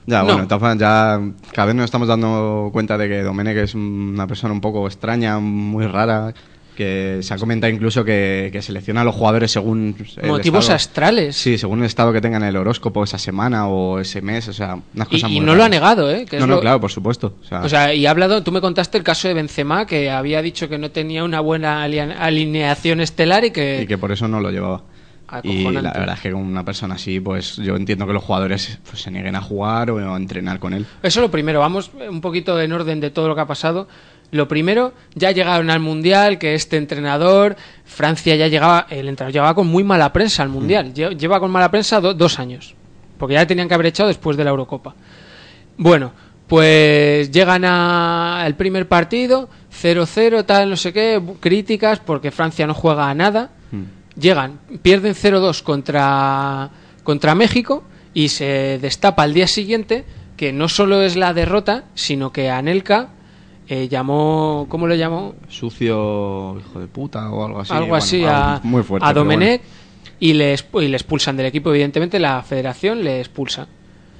Ya, 0.06 0.20
no. 0.22 0.32
bueno, 0.32 0.48
formas, 0.48 0.78
ya 0.78 1.20
cada 1.52 1.66
vez 1.66 1.74
nos 1.74 1.84
estamos 1.84 2.08
dando 2.08 2.70
cuenta 2.72 2.96
de 2.98 3.08
que 3.08 3.22
Domenech 3.22 3.56
es 3.58 3.74
una 3.74 4.26
persona 4.26 4.52
un 4.52 4.60
poco 4.60 4.86
extraña, 4.86 5.38
muy 5.38 5.86
rara, 5.86 6.32
que 6.76 7.18
se 7.20 7.34
ha 7.34 7.36
comentado 7.36 7.70
incluso 7.70 8.02
que, 8.04 8.48
que 8.52 8.62
selecciona 8.62 9.02
a 9.02 9.04
los 9.04 9.14
jugadores 9.14 9.50
según 9.50 9.94
el 10.22 10.28
Motivos 10.28 10.60
estado- 10.64 10.76
astrales. 10.76 11.36
Sí, 11.36 11.58
según 11.58 11.80
el 11.80 11.84
estado 11.84 12.10
que 12.12 12.22
tengan 12.22 12.42
en 12.42 12.48
el 12.48 12.56
horóscopo 12.56 13.04
esa 13.04 13.18
semana 13.18 13.68
o 13.68 13.98
ese 14.00 14.22
mes, 14.22 14.48
o 14.48 14.52
sea, 14.54 14.78
unas 14.94 15.08
Y, 15.08 15.10
cosas 15.16 15.30
y 15.30 15.34
muy 15.34 15.40
no 15.44 15.54
lo 15.54 15.62
ha 15.62 15.66
raras. 15.66 15.70
negado, 15.70 16.10
¿eh? 16.10 16.24
Que 16.24 16.38
no, 16.38 16.46
no, 16.46 16.54
lo- 16.54 16.60
claro, 16.62 16.80
por 16.80 16.90
supuesto. 16.90 17.34
O 17.42 17.44
sea, 17.44 17.60
O 17.60 17.68
sea, 17.68 17.92
y 17.92 18.06
ha 18.06 18.10
hablado, 18.10 18.42
tú 18.42 18.50
me 18.50 18.62
contaste 18.62 18.96
el 18.96 19.04
caso 19.04 19.28
de 19.28 19.34
Benzema, 19.34 19.84
que 19.86 20.10
había 20.10 20.40
dicho 20.40 20.70
que 20.70 20.78
no 20.78 20.90
tenía 20.90 21.22
una 21.22 21.40
buena 21.40 21.82
alineación 21.82 23.00
estelar 23.00 23.44
y 23.44 23.50
que... 23.50 23.82
y 23.82 23.86
que 23.86 23.98
por 23.98 24.10
eso 24.12 24.26
no 24.28 24.40
lo 24.40 24.50
llevaba. 24.50 24.82
Y 25.44 25.62
la 25.82 25.92
verdad 26.00 26.14
es 26.16 26.20
que 26.22 26.32
con 26.32 26.42
una 26.42 26.64
persona 26.64 26.94
así, 26.96 27.20
pues 27.20 27.56
yo 27.56 27.76
entiendo 27.76 28.06
que 28.06 28.12
los 28.12 28.22
jugadores 28.24 28.78
pues, 28.88 29.02
se 29.02 29.10
nieguen 29.10 29.36
a 29.36 29.40
jugar 29.40 29.90
o 29.90 30.12
a 30.12 30.16
entrenar 30.16 30.58
con 30.58 30.72
él. 30.74 30.86
Eso 31.02 31.20
es 31.20 31.22
lo 31.24 31.30
primero, 31.30 31.60
vamos 31.60 31.90
un 32.08 32.20
poquito 32.20 32.60
en 32.60 32.72
orden 32.72 33.00
de 33.00 33.10
todo 33.10 33.28
lo 33.28 33.34
que 33.34 33.40
ha 33.42 33.46
pasado. 33.46 33.88
Lo 34.32 34.46
primero, 34.46 34.92
ya 35.14 35.32
llegaron 35.32 35.70
al 35.70 35.80
Mundial, 35.80 36.38
que 36.38 36.54
este 36.54 36.76
entrenador, 36.76 37.56
Francia 37.84 38.36
ya 38.36 38.46
llegaba, 38.46 38.86
el 38.88 39.08
entrenador 39.08 39.32
llegaba 39.32 39.54
con 39.54 39.66
muy 39.66 39.82
mala 39.82 40.12
prensa 40.12 40.42
al 40.44 40.48
Mundial, 40.50 40.94
Lle- 40.94 41.16
lleva 41.16 41.40
con 41.40 41.50
mala 41.50 41.70
prensa 41.70 42.00
do- 42.00 42.14
dos 42.14 42.38
años, 42.38 42.74
porque 43.18 43.34
ya 43.34 43.40
le 43.40 43.46
tenían 43.46 43.66
que 43.66 43.74
haber 43.74 43.86
echado 43.86 44.08
después 44.08 44.36
de 44.36 44.44
la 44.44 44.50
Eurocopa. 44.50 44.94
Bueno, 45.76 46.12
pues 46.46 47.30
llegan 47.30 47.64
a- 47.64 48.42
al 48.42 48.54
primer 48.54 48.86
partido, 48.86 49.48
0-0, 49.70 50.44
tal, 50.44 50.70
no 50.70 50.76
sé 50.76 50.92
qué, 50.92 51.20
críticas, 51.40 51.98
porque 52.00 52.30
Francia 52.30 52.66
no 52.66 52.74
juega 52.74 53.08
a 53.10 53.14
nada. 53.14 53.50
Llegan, 54.20 54.60
pierden 54.82 55.14
0-2 55.14 55.62
contra, 55.62 56.70
contra 57.02 57.34
México 57.34 57.84
y 58.12 58.28
se 58.28 58.78
destapa 58.80 59.22
al 59.22 59.34
día 59.34 59.46
siguiente 59.46 60.04
que 60.36 60.52
no 60.52 60.68
solo 60.68 61.02
es 61.02 61.16
la 61.16 61.34
derrota, 61.34 61.84
sino 61.94 62.32
que 62.32 62.50
Anelka 62.50 63.10
eh, 63.68 63.88
llamó, 63.88 64.66
¿cómo 64.68 64.86
lo 64.86 64.94
llamó? 64.94 65.34
Sucio, 65.48 66.58
hijo 66.58 66.80
de 66.80 66.86
puta 66.86 67.30
o 67.30 67.46
algo 67.46 67.60
así. 67.60 67.72
algo 67.72 67.88
bueno, 67.88 67.96
así 68.02 68.24
algo 68.24 68.36
a, 68.36 68.60
muy 68.64 68.82
fuerte, 68.82 69.06
a 69.06 69.12
bueno. 69.12 69.20
Domenech 69.20 69.62
y, 70.18 70.32
le, 70.32 70.56
y 70.74 70.88
le 70.88 70.96
expulsan 70.96 71.36
del 71.36 71.46
equipo. 71.46 71.70
Evidentemente 71.70 72.18
la 72.18 72.42
federación 72.42 73.04
le 73.04 73.20
expulsa. 73.20 73.68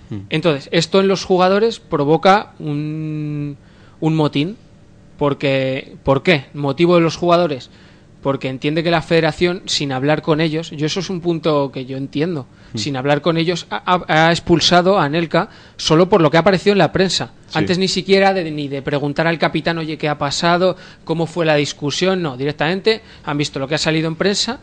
Hmm. 0.08 0.20
Entonces, 0.30 0.68
esto 0.72 1.00
en 1.00 1.08
los 1.08 1.24
jugadores 1.24 1.80
provoca 1.80 2.52
un, 2.58 3.56
un 4.00 4.16
motín. 4.16 4.56
Porque, 5.18 5.96
¿Por 6.02 6.22
qué? 6.22 6.46
Motivo 6.54 6.94
de 6.94 7.02
los 7.02 7.16
jugadores. 7.16 7.70
Porque 8.22 8.48
entiende 8.48 8.82
que 8.82 8.90
la 8.90 9.00
federación, 9.00 9.62
sin 9.64 9.92
hablar 9.92 10.20
con 10.20 10.42
ellos, 10.42 10.70
yo 10.72 10.84
eso 10.84 11.00
es 11.00 11.08
un 11.08 11.20
punto 11.22 11.72
que 11.72 11.86
yo 11.86 11.96
entiendo, 11.96 12.46
Hmm. 12.74 12.78
sin 12.78 12.96
hablar 12.96 13.22
con 13.22 13.38
ellos, 13.38 13.66
ha, 13.70 14.02
ha- 14.06 14.30
expulsado 14.30 14.98
a 14.98 15.04
Anelka 15.04 15.48
solo 15.78 16.08
por 16.10 16.20
lo 16.20 16.30
que 16.30 16.36
ha 16.36 16.40
aparecido 16.40 16.72
en 16.72 16.78
la 16.78 16.92
prensa. 16.92 17.30
Sí. 17.48 17.58
Antes 17.58 17.78
ni 17.78 17.88
siquiera 17.88 18.34
de, 18.34 18.50
ni 18.50 18.68
de 18.68 18.82
preguntar 18.82 19.26
al 19.26 19.38
capitán, 19.38 19.78
oye, 19.78 19.96
¿qué 19.96 20.08
ha 20.08 20.18
pasado? 20.18 20.76
¿Cómo 21.04 21.26
fue 21.26 21.46
la 21.46 21.54
discusión? 21.54 22.20
No, 22.22 22.36
directamente 22.36 23.00
han 23.24 23.38
visto 23.38 23.58
lo 23.58 23.66
que 23.66 23.76
ha 23.76 23.78
salido 23.78 24.06
en 24.08 24.16
prensa 24.16 24.60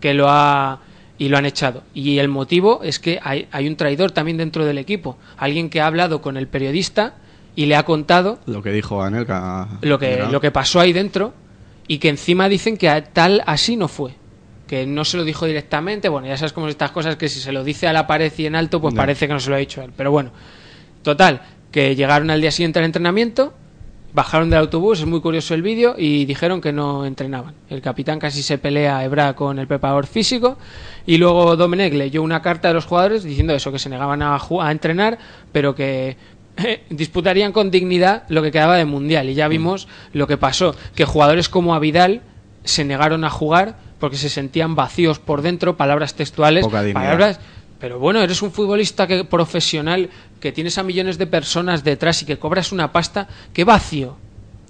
que 0.00 0.14
lo 0.14 0.28
ha 0.30 0.78
y 1.18 1.28
lo 1.28 1.38
han 1.38 1.46
echado. 1.46 1.82
Y 1.94 2.18
el 2.18 2.28
motivo 2.28 2.80
es 2.84 3.00
que 3.00 3.18
hay, 3.22 3.48
hay 3.50 3.66
un 3.66 3.74
traidor 3.76 4.12
también 4.12 4.36
dentro 4.36 4.64
del 4.64 4.78
equipo, 4.78 5.16
alguien 5.38 5.70
que 5.70 5.80
ha 5.80 5.86
hablado 5.86 6.20
con 6.22 6.36
el 6.36 6.46
periodista 6.46 7.14
y 7.56 7.66
le 7.66 7.74
ha 7.74 7.84
contado 7.84 8.38
Lo 8.46 8.62
que 8.62 8.70
dijo 8.70 9.02
Anelka. 9.02 9.66
lo 9.80 9.98
que, 9.98 10.22
lo 10.30 10.40
que 10.40 10.50
pasó 10.52 10.78
ahí 10.78 10.92
dentro 10.92 11.32
y 11.88 11.98
que 11.98 12.08
encima 12.08 12.48
dicen 12.48 12.76
que 12.76 12.88
a- 12.88 13.04
tal 13.04 13.42
así 13.46 13.76
no 13.76 13.88
fue. 13.88 14.14
Que 14.66 14.86
no 14.86 15.04
se 15.04 15.16
lo 15.16 15.24
dijo 15.24 15.46
directamente. 15.46 16.08
Bueno, 16.08 16.26
ya 16.26 16.36
sabes 16.36 16.52
cómo 16.52 16.68
estas 16.68 16.90
cosas 16.90 17.16
que 17.16 17.28
si 17.28 17.40
se 17.40 17.52
lo 17.52 17.62
dice 17.62 17.86
a 17.86 17.92
la 17.92 18.06
pared 18.06 18.32
y 18.36 18.46
en 18.46 18.56
alto, 18.56 18.80
pues 18.80 18.94
parece 18.94 19.28
que 19.28 19.32
no 19.32 19.40
se 19.40 19.50
lo 19.50 19.56
ha 19.56 19.60
dicho 19.60 19.82
él. 19.82 19.92
Pero 19.96 20.10
bueno, 20.10 20.32
total, 21.02 21.42
que 21.70 21.94
llegaron 21.94 22.30
al 22.30 22.40
día 22.40 22.50
siguiente 22.50 22.80
al 22.80 22.84
entrenamiento, 22.84 23.54
bajaron 24.16 24.48
del 24.48 24.60
autobús, 24.60 25.00
es 25.00 25.06
muy 25.06 25.20
curioso 25.20 25.52
el 25.52 25.60
vídeo, 25.60 25.94
y 25.98 26.24
dijeron 26.24 26.62
que 26.62 26.72
no 26.72 27.04
entrenaban. 27.04 27.54
El 27.68 27.82
capitán 27.82 28.18
casi 28.18 28.42
se 28.42 28.56
pelea 28.56 28.96
a 28.96 29.04
Ebra 29.04 29.34
con 29.34 29.58
el 29.58 29.66
preparador 29.66 30.06
físico, 30.06 30.56
y 31.04 31.18
luego 31.18 31.54
Domenech 31.54 31.92
leyó 31.92 32.22
una 32.22 32.40
carta 32.40 32.68
de 32.68 32.74
los 32.74 32.86
jugadores 32.86 33.24
diciendo 33.24 33.54
eso, 33.54 33.70
que 33.70 33.78
se 33.78 33.90
negaban 33.90 34.22
a, 34.22 34.40
entrenar, 34.70 35.18
pero 35.52 35.74
que 35.74 36.16
disputarían 36.90 37.52
con 37.52 37.70
dignidad 37.70 38.24
lo 38.28 38.42
que 38.42 38.50
quedaba 38.52 38.76
de 38.76 38.84
mundial. 38.84 39.28
Y 39.30 39.34
ya 39.34 39.48
vimos 39.48 39.88
lo 40.12 40.26
que 40.26 40.36
pasó, 40.36 40.74
que 40.94 41.04
jugadores 41.04 41.48
como 41.48 41.74
Avidal 41.74 42.22
se 42.64 42.84
negaron 42.84 43.24
a 43.24 43.30
jugar 43.30 43.76
porque 44.00 44.16
se 44.16 44.28
sentían 44.28 44.74
vacíos 44.74 45.18
por 45.18 45.42
dentro, 45.42 45.76
palabras 45.76 46.14
textuales, 46.14 46.66
palabras 46.66 47.40
pero 47.78 47.98
bueno, 47.98 48.22
eres 48.22 48.40
un 48.40 48.52
futbolista 48.52 49.06
que, 49.06 49.24
profesional 49.24 50.08
que 50.40 50.50
tienes 50.50 50.78
a 50.78 50.82
millones 50.82 51.18
de 51.18 51.26
personas 51.26 51.84
detrás 51.84 52.22
y 52.22 52.24
que 52.24 52.38
cobras 52.38 52.72
una 52.72 52.90
pasta, 52.90 53.28
qué 53.52 53.64
vacío. 53.64 54.16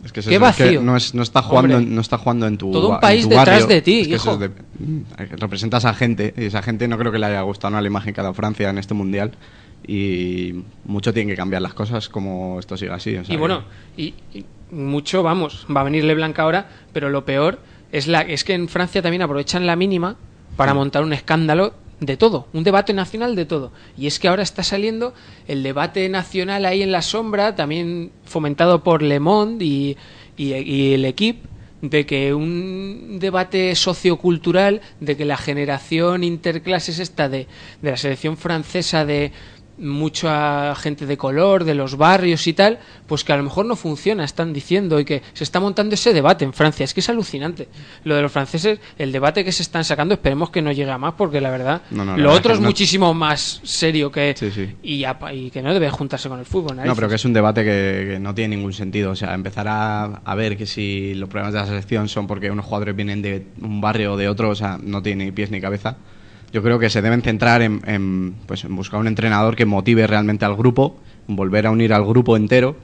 Es 0.05 0.11
que, 0.13 0.21
Qué 0.21 0.21
eso, 0.21 0.31
es 0.31 0.57
que 0.57 0.65
vacío. 0.65 0.83
no, 0.83 0.97
es- 0.97 1.15
no 1.15 1.23
está 1.23 1.41
jugando, 1.41 1.77
Hombre. 1.77 1.91
no 1.95 2.01
está 2.01 2.19
jugando 2.19 2.49
en 2.49 2.59
tu 2.59 2.73
Todo 2.73 2.91
un 2.91 3.01
país 3.01 3.29
detrás 3.29 3.47
barrio. 3.63 3.67
de 3.69 3.83
ti, 3.83 4.01
Es 4.01 4.09
que 4.09 4.15
eso 4.17 4.35
hijo. 4.35 4.45
es 4.45 4.51
de- 4.51 4.85
mm, 4.85 5.03
representas 5.39 5.85
a 5.85 5.95
gente 5.95 6.35
y 6.37 6.47
esa 6.47 6.63
gente 6.63 6.89
no 6.89 6.99
creo 6.99 7.13
que 7.13 7.19
le 7.21 7.27
haya 7.27 7.41
gustado 7.43 7.71
nada 7.71 7.81
la 7.83 7.87
imagen 7.89 8.13
que 8.13 8.21
ha 8.21 8.25
dado 8.25 8.35
Francia 8.35 8.69
en 8.71 8.79
este 8.79 8.93
mundial 8.95 9.31
y 9.87 10.55
mucho 10.85 11.13
tienen 11.13 11.29
que 11.29 11.37
cambiar 11.37 11.63
las 11.63 11.75
cosas 11.75 12.09
como 12.09 12.59
esto 12.59 12.77
siga 12.77 12.95
así. 12.97 13.17
o 13.17 13.25
sea 13.25 13.35
Y 13.35 13.39
bueno, 13.39 13.65
y, 13.97 14.15
y 14.33 14.45
mucho, 14.71 15.23
vamos, 15.23 15.67
va 15.75 15.81
a 15.81 15.85
venirle 15.85 16.15
Blanca 16.15 16.43
ahora, 16.43 16.69
pero 16.93 17.09
lo 17.11 17.25
peor 17.25 17.61
es, 17.93 18.07
la, 18.07 18.23
es 18.23 18.45
que 18.45 18.55
en 18.55 18.69
Francia 18.69 19.03
también 19.03 19.23
aprovechan 19.23 19.67
la 19.67 19.77
mínima 19.77 20.17
para 20.57 20.75
montar 20.75 21.03
un 21.03 21.13
escándalo 21.13 21.75
de 22.01 22.17
todo, 22.17 22.49
un 22.53 22.65
debate 22.65 22.93
nacional 22.93 23.37
de 23.37 23.47
todo. 23.47 23.73
Y 23.97 24.07
es 24.07 24.19
que 24.19 24.29
ahora 24.29 24.43
está 24.43 24.63
saliendo 24.63 25.15
el 25.49 25.63
debate 25.63 26.09
nacional 26.09 26.65
ahí 26.67 26.83
en 26.83 26.93
la 26.93 27.03
sombra, 27.03 27.55
también 27.55 28.11
fomentado 28.25 28.83
por 28.83 29.03
Le 29.03 29.21
Monde 29.21 29.65
y, 29.65 29.97
y, 30.37 30.55
y 30.55 30.95
el 30.95 31.05
equipo 31.05 31.49
de 31.83 32.07
que 32.07 32.33
un 32.35 33.19
debate 33.21 33.75
sociocultural, 33.75 34.81
de 35.01 35.17
que 35.17 35.25
la 35.25 35.37
generación 35.37 36.25
interclases 36.25 36.99
esta 36.99 37.29
de, 37.29 37.47
de 37.83 37.91
la 37.91 37.97
selección 37.97 38.37
francesa 38.37 39.05
de 39.05 39.33
mucha 39.79 40.75
gente 40.77 41.07
de 41.07 41.17
color, 41.17 41.65
de 41.65 41.75
los 41.75 41.97
barrios 41.97 42.47
y 42.47 42.53
tal, 42.53 42.79
pues 43.07 43.25
que 43.25 43.33
a 43.33 43.37
lo 43.37 43.43
mejor 43.43 43.67
no 43.67 43.77
funciona, 43.77 44.25
están 44.25 44.53
diciendo, 44.53 44.99
y 45.01 45.05
que 45.05 45.23
se 45.33 45.45
está 45.45 45.61
montando 45.61 45.95
ese 45.95 46.13
debate 46.13 46.45
en 46.45 46.53
Francia. 46.53 46.85
Es 46.85 46.95
que 46.95 47.01
es 47.01 47.09
alucinante. 47.09 47.69
Lo 48.05 48.15
de 48.17 48.23
los 48.23 48.33
franceses, 48.33 48.79
el 48.99 49.13
debate 49.13 49.45
que 49.45 49.53
se 49.53 49.63
están 49.63 49.85
sacando, 49.85 50.15
esperemos 50.15 50.51
que 50.51 50.63
no 50.63 50.73
llegue 50.73 50.91
a 50.91 50.99
más, 50.99 51.15
porque 51.15 51.41
la 51.41 51.51
verdad, 51.51 51.83
No, 51.91 52.05
no, 52.05 52.13
la 52.13 52.17
lo 52.19 52.23
verdad 52.25 52.37
otro 52.39 52.51
que 52.51 52.55
es 52.55 52.61
no- 52.61 52.67
muchísimo 52.69 53.15
más 53.15 53.61
serio 53.65 54.11
que... 54.11 54.35
Sí, 54.37 54.51
sí. 54.51 54.75
Y, 54.83 55.05
que 55.51 55.63
no 55.63 55.73
debe 55.73 55.91
juntarse 55.91 56.29
con 56.29 56.39
el 56.39 56.47
fútbol. 56.47 56.71
No, 56.71 56.77
narices. 56.77 56.97
pero 56.97 57.09
que 57.09 57.15
es 57.17 57.25
un 57.25 57.33
debate 57.33 57.65
que, 57.65 58.09
que 58.13 58.19
no 58.19 58.35
tiene 58.35 58.57
ningún 58.57 58.73
sentido. 58.73 59.11
O 59.13 59.17
sea, 59.17 59.35
empezar 59.35 59.67
a, 59.69 60.05
a 60.25 60.35
ver 60.35 60.57
que 60.57 60.67
si 60.67 61.15
los 61.15 61.29
problemas 61.29 61.53
de 61.55 61.61
la 61.61 61.67
selección 61.67 62.09
son 62.09 62.27
porque 62.27 62.51
unos 62.51 62.65
jugadores 62.65 62.97
vienen 62.97 63.23
de 63.23 63.47
un 63.61 63.81
barrio 63.81 64.15
o 64.15 64.17
de 64.17 64.29
otro, 64.29 64.51
o 64.51 64.55
sea, 64.55 64.79
no 64.83 65.03
tiene 65.03 65.27
ni 65.27 65.33
pies 65.33 65.51
ni 65.51 65.61
cabeza. 65.61 65.97
Yo 66.57 66.63
creo 66.63 66.79
que 66.79 66.89
se 66.89 67.03
deben 67.03 67.21
centrar 67.21 67.61
en, 67.61 68.35
pues, 68.47 68.65
en 68.65 68.75
buscar 68.75 68.99
un 68.99 69.07
entrenador 69.07 69.57
que 69.57 69.67
motive 69.67 70.07
realmente 70.07 70.47
al 70.47 70.57
grupo, 70.57 70.97
volver 71.27 71.67
a 71.67 71.71
unir 71.71 71.93
al 71.93 72.03
grupo 72.07 72.35
entero 72.35 72.77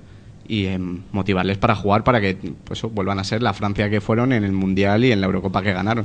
y 0.47 0.67
en 0.67 1.05
motivarles 1.11 1.57
para 1.57 1.75
jugar 1.75 2.05
para 2.05 2.21
que 2.21 2.37
pues, 2.65 2.83
vuelvan 2.83 3.19
a 3.19 3.25
ser 3.25 3.43
la 3.43 3.55
Francia 3.55 3.89
que 3.89 4.03
fueron 4.03 4.35
en 4.35 4.45
el 4.45 4.53
Mundial 4.53 5.07
y 5.07 5.13
en 5.13 5.23
la 5.23 5.27
Eurocopa 5.27 5.63
que 5.63 5.73
ganaron. 5.73 6.05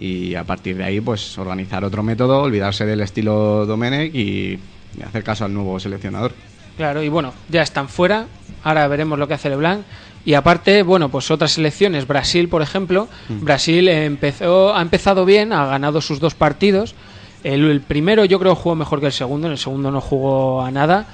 Y 0.00 0.36
a 0.36 0.44
partir 0.44 0.78
de 0.78 0.84
ahí, 0.84 1.02
pues 1.02 1.36
organizar 1.36 1.84
otro 1.84 2.02
método, 2.02 2.40
olvidarse 2.40 2.86
del 2.86 3.02
estilo 3.02 3.66
Domenech 3.66 4.14
y 4.14 4.58
hacer 5.06 5.22
caso 5.22 5.44
al 5.44 5.52
nuevo 5.52 5.78
seleccionador. 5.78 6.32
Claro, 6.78 7.02
y 7.02 7.10
bueno, 7.10 7.34
ya 7.50 7.60
están 7.60 7.90
fuera. 7.90 8.24
Ahora 8.64 8.88
veremos 8.88 9.18
lo 9.18 9.28
que 9.28 9.34
hace 9.34 9.50
LeBlanc. 9.50 9.82
Y 10.26 10.34
aparte, 10.34 10.82
bueno, 10.82 11.08
pues 11.08 11.30
otras 11.30 11.52
selecciones. 11.52 12.08
Brasil, 12.08 12.48
por 12.48 12.60
ejemplo. 12.60 13.08
Brasil 13.28 13.88
empezó, 13.88 14.74
ha 14.74 14.82
empezado 14.82 15.24
bien, 15.24 15.52
ha 15.52 15.66
ganado 15.66 16.00
sus 16.00 16.18
dos 16.18 16.34
partidos. 16.34 16.96
El, 17.44 17.64
el 17.70 17.80
primero 17.80 18.24
yo 18.24 18.40
creo 18.40 18.56
jugó 18.56 18.74
mejor 18.74 18.98
que 18.98 19.06
el 19.06 19.12
segundo, 19.12 19.46
en 19.46 19.52
el 19.52 19.58
segundo 19.58 19.92
no 19.92 20.00
jugó 20.00 20.62
a 20.62 20.72
nada. 20.72 21.06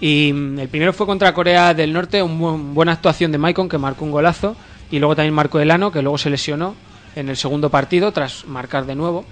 Y 0.00 0.32
mm, 0.32 0.60
el 0.60 0.68
primero 0.68 0.94
fue 0.94 1.04
contra 1.04 1.34
Corea 1.34 1.74
del 1.74 1.92
Norte, 1.92 2.22
una 2.22 2.72
buena 2.72 2.92
actuación 2.92 3.30
de 3.32 3.36
Maicon 3.36 3.68
que 3.68 3.76
marcó 3.76 4.06
un 4.06 4.10
golazo. 4.10 4.56
Y 4.90 4.98
luego 4.98 5.14
también 5.14 5.34
marcó 5.34 5.60
Elano, 5.60 5.92
que 5.92 6.00
luego 6.00 6.16
se 6.16 6.30
lesionó 6.30 6.74
en 7.16 7.28
el 7.28 7.36
segundo 7.36 7.68
partido 7.68 8.12
tras 8.12 8.46
marcar 8.46 8.86
de 8.86 8.94
nuevo. 8.94 9.26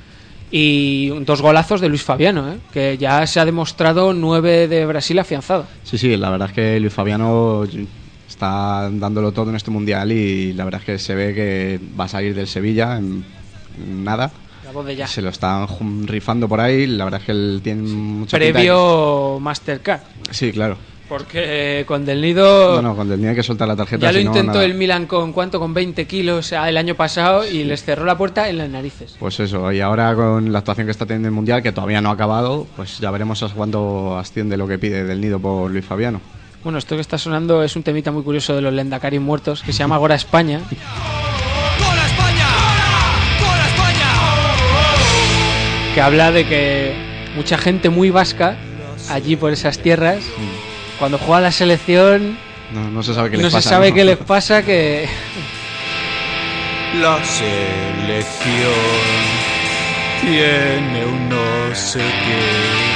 Y 0.50 1.08
dos 1.24 1.40
golazos 1.40 1.80
de 1.80 1.88
Luis 1.88 2.02
Fabiano, 2.02 2.52
¿eh? 2.52 2.58
que 2.70 2.98
ya 2.98 3.26
se 3.26 3.40
ha 3.40 3.46
demostrado 3.46 4.12
nueve 4.12 4.68
de 4.68 4.84
Brasil 4.84 5.18
afianzado. 5.18 5.64
Sí, 5.84 5.96
sí, 5.96 6.14
la 6.18 6.28
verdad 6.28 6.50
es 6.50 6.54
que 6.54 6.78
Luis 6.78 6.92
Fabiano 6.92 7.64
está 8.42 8.90
dándolo 8.92 9.30
todo 9.30 9.50
en 9.50 9.56
este 9.56 9.70
mundial 9.70 10.10
y 10.10 10.52
la 10.52 10.64
verdad 10.64 10.80
es 10.80 10.86
que 10.86 10.98
se 10.98 11.14
ve 11.14 11.32
que 11.32 11.80
va 11.98 12.04
a 12.04 12.08
salir 12.08 12.34
del 12.34 12.48
Sevilla 12.48 12.98
en 12.98 13.24
nada. 13.78 14.32
La 14.64 14.72
voz 14.72 14.84
de 14.84 14.96
ya. 14.96 15.06
Se 15.06 15.22
lo 15.22 15.28
están 15.28 15.68
rifando 16.06 16.48
por 16.48 16.60
ahí, 16.60 16.88
la 16.88 17.04
verdad 17.04 17.20
es 17.20 17.26
que 17.26 17.32
él 17.32 17.60
tiene 17.62 17.82
mucha 17.82 18.36
pinta 18.36 18.46
de 18.46 18.52
Previo 18.52 19.38
Mastercard. 19.40 20.00
Sí, 20.32 20.50
claro. 20.50 20.76
Porque 21.08 21.84
con 21.86 22.06
Del 22.06 22.22
Nido 22.22 22.80
No, 22.80 22.88
no, 22.88 22.96
cuando 22.96 23.14
tenía 23.14 23.34
que 23.34 23.42
soltar 23.42 23.68
la 23.68 23.76
tarjeta. 23.76 24.06
ya 24.06 24.12
lo 24.12 24.18
intentó 24.18 24.54
nada. 24.54 24.64
el 24.64 24.74
Milan 24.74 25.06
con 25.06 25.32
cuánto, 25.32 25.60
con 25.60 25.74
20 25.74 26.06
kilos 26.06 26.50
el 26.52 26.76
año 26.76 26.94
pasado 26.94 27.46
y 27.46 27.64
les 27.64 27.84
cerró 27.84 28.04
la 28.06 28.16
puerta 28.16 28.48
en 28.48 28.58
las 28.58 28.70
narices. 28.70 29.16
Pues 29.20 29.38
eso, 29.38 29.70
y 29.70 29.80
ahora 29.80 30.14
con 30.16 30.50
la 30.50 30.60
actuación 30.60 30.86
que 30.86 30.90
está 30.90 31.06
teniendo 31.06 31.28
el 31.28 31.34
Mundial, 31.34 31.62
que 31.62 31.70
todavía 31.70 32.00
no 32.00 32.08
ha 32.08 32.14
acabado, 32.14 32.66
pues 32.74 32.98
ya 32.98 33.10
veremos 33.10 33.40
hasta 33.42 33.54
cuándo 33.54 34.16
asciende 34.18 34.56
lo 34.56 34.66
que 34.66 34.78
pide 34.78 35.04
del 35.04 35.20
nido 35.20 35.38
por 35.38 35.70
Luis 35.70 35.84
Fabiano. 35.84 36.20
Bueno, 36.62 36.78
esto 36.78 36.94
que 36.94 37.00
está 37.00 37.18
sonando 37.18 37.62
es 37.62 37.74
un 37.76 37.82
temita 37.82 38.12
muy 38.12 38.22
curioso 38.22 38.54
de 38.54 38.62
los 38.62 38.72
Lendakari 38.72 39.18
muertos 39.18 39.62
que 39.62 39.72
se 39.72 39.80
llama 39.80 39.96
Agora 39.96 40.14
España. 40.24 40.60
Que 45.94 46.00
habla 46.00 46.32
de 46.32 46.46
que 46.46 46.94
mucha 47.36 47.58
gente 47.58 47.90
muy 47.90 48.10
vasca 48.10 48.56
allí 49.10 49.36
por 49.36 49.52
esas 49.52 49.78
tierras, 49.78 50.24
cuando 50.98 51.18
juega 51.18 51.40
la 51.42 51.52
selección, 51.52 52.38
No, 52.72 52.88
no 52.90 53.02
se 53.02 53.12
sabe 53.14 53.30
qué 53.30 53.36
les 53.36 53.44
no 53.44 53.50
se 53.50 53.68
sabe 53.68 53.90
¿no? 53.90 53.94
qué 53.96 54.04
les 54.04 54.16
pasa, 54.26 54.62
que 54.62 55.06
La 57.00 57.22
selección 57.22 58.72
tiene 60.22 61.04
un 61.04 61.28
no 61.28 61.74
sé 61.74 61.98
qué. 61.98 62.91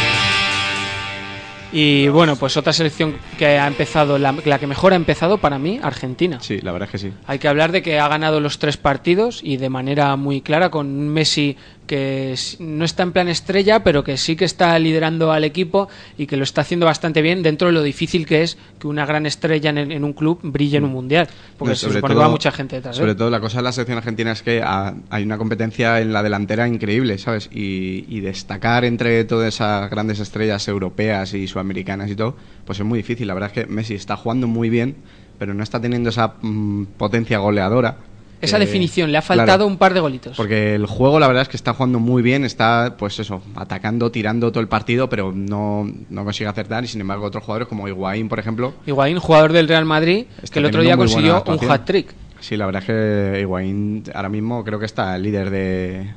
Y 1.78 2.08
bueno, 2.08 2.36
pues 2.36 2.56
otra 2.56 2.72
selección 2.72 3.16
que 3.36 3.58
ha 3.58 3.66
empezado, 3.66 4.16
la, 4.16 4.34
la 4.46 4.58
que 4.58 4.66
mejor 4.66 4.94
ha 4.94 4.96
empezado 4.96 5.36
para 5.36 5.58
mí, 5.58 5.78
Argentina. 5.82 6.40
Sí, 6.40 6.58
la 6.62 6.72
verdad 6.72 6.88
es 6.88 6.92
que 6.92 7.08
sí. 7.08 7.12
Hay 7.26 7.38
que 7.38 7.48
hablar 7.48 7.70
de 7.70 7.82
que 7.82 8.00
ha 8.00 8.08
ganado 8.08 8.40
los 8.40 8.58
tres 8.58 8.78
partidos 8.78 9.42
y 9.44 9.58
de 9.58 9.68
manera 9.68 10.16
muy 10.16 10.40
clara 10.40 10.70
con 10.70 11.10
Messi 11.10 11.58
que 11.86 12.34
no 12.58 12.84
está 12.84 13.02
en 13.04 13.12
plan 13.12 13.28
estrella, 13.28 13.82
pero 13.84 14.02
que 14.04 14.16
sí 14.16 14.36
que 14.36 14.44
está 14.44 14.78
liderando 14.78 15.32
al 15.32 15.44
equipo 15.44 15.88
y 16.18 16.26
que 16.26 16.36
lo 16.36 16.44
está 16.44 16.62
haciendo 16.62 16.86
bastante 16.86 17.22
bien 17.22 17.42
dentro 17.42 17.68
de 17.68 17.72
lo 17.72 17.82
difícil 17.82 18.26
que 18.26 18.42
es 18.42 18.58
que 18.78 18.86
una 18.88 19.06
gran 19.06 19.24
estrella 19.26 19.70
en, 19.70 19.78
en 19.92 20.04
un 20.04 20.12
club 20.12 20.40
brille 20.42 20.78
en 20.78 20.84
un 20.84 20.90
mundial. 20.92 21.28
Porque 21.56 21.70
No, 21.70 21.76
se 21.76 21.86
supone 21.92 22.14
que 22.14 22.20
va 22.20 22.28
mucha 22.28 22.50
gente 22.52 22.76
detrás. 22.76 22.96
¿eh? 22.96 22.98
Sobre 23.00 23.14
todo 23.14 23.30
la 23.30 23.40
cosa 23.40 23.58
de 23.58 23.62
la 23.62 23.72
selección 23.72 23.98
argentina 23.98 24.32
es 24.32 24.42
que 24.42 24.60
ha- 24.62 24.94
hay 25.10 25.22
una 25.22 25.38
competencia 25.38 26.00
en 26.00 26.12
la 26.12 26.22
delantera 26.22 26.66
increíble, 26.68 27.18
¿sabes? 27.18 27.48
Y, 27.52 28.04
y 28.08 28.20
destacar 28.20 28.84
entre 28.84 29.24
todas 29.24 29.54
esas 29.54 29.88
grandes 29.90 30.20
estrellas 30.20 30.66
europeas 30.68 31.32
y 31.34 31.46
sudamericanas 31.46 32.10
y 32.10 32.16
todo, 32.16 32.36
pues 32.64 32.78
es 32.80 32.84
muy 32.84 32.98
difícil. 32.98 33.26
La 33.28 33.34
verdad 33.34 33.50
es 33.54 33.64
que 33.66 33.72
Messi 33.72 33.94
está 33.94 34.16
jugando 34.16 34.46
muy 34.46 34.68
bien, 34.70 34.96
pero 35.38 35.54
no 35.54 35.62
está 35.62 35.80
teniendo 35.80 36.10
esa 36.10 36.34
mm, 36.42 36.84
potencia 36.96 37.38
goleadora. 37.38 37.96
Esa 38.40 38.58
que- 38.58 38.66
definición, 38.66 39.10
le 39.12 39.18
ha 39.18 39.22
claro, 39.22 39.38
faltado 39.40 39.66
un 39.66 39.76
par 39.78 39.94
de 39.94 40.00
golitos. 40.00 40.36
Porque 40.36 40.74
el 40.74 40.86
juego, 40.86 41.18
la 41.18 41.26
verdad 41.26 41.42
es 41.42 41.48
que 41.48 41.56
está 41.56 41.72
jugando 41.72 41.98
muy 42.00 42.22
bien, 42.22 42.44
está, 42.44 42.96
pues 42.98 43.18
eso, 43.18 43.42
atacando, 43.54 44.10
tirando 44.10 44.50
todo 44.52 44.60
el 44.60 44.68
partido, 44.68 45.08
pero 45.08 45.32
no, 45.32 45.90
no 46.10 46.24
consigue 46.24 46.48
acertar. 46.48 46.84
Y 46.84 46.86
sin 46.88 47.00
embargo, 47.00 47.24
otros 47.26 47.42
jugadores 47.44 47.66
como 47.68 47.88
Higuaín, 47.88 48.28
por 48.28 48.38
ejemplo, 48.38 48.74
Higuaín, 48.86 49.18
jugador 49.18 49.52
del 49.52 49.68
Real 49.68 49.84
Madrid, 49.86 50.26
Está 50.42 50.54
que 50.54 50.58
el 50.60 50.66
otro 50.66 50.82
día 50.82 50.96
consiguió 50.96 51.42
un 51.46 51.70
hat-trick. 51.70 52.12
Sí, 52.40 52.56
la 52.56 52.66
verdad 52.66 52.82
es 52.82 52.86
que 52.86 53.40
Higuaín 53.40 54.04
ahora 54.14 54.28
mismo 54.28 54.62
creo 54.64 54.78
que 54.78 54.84
está 54.86 55.16
el 55.16 55.22
líder 55.22 55.48
de 55.50 56.10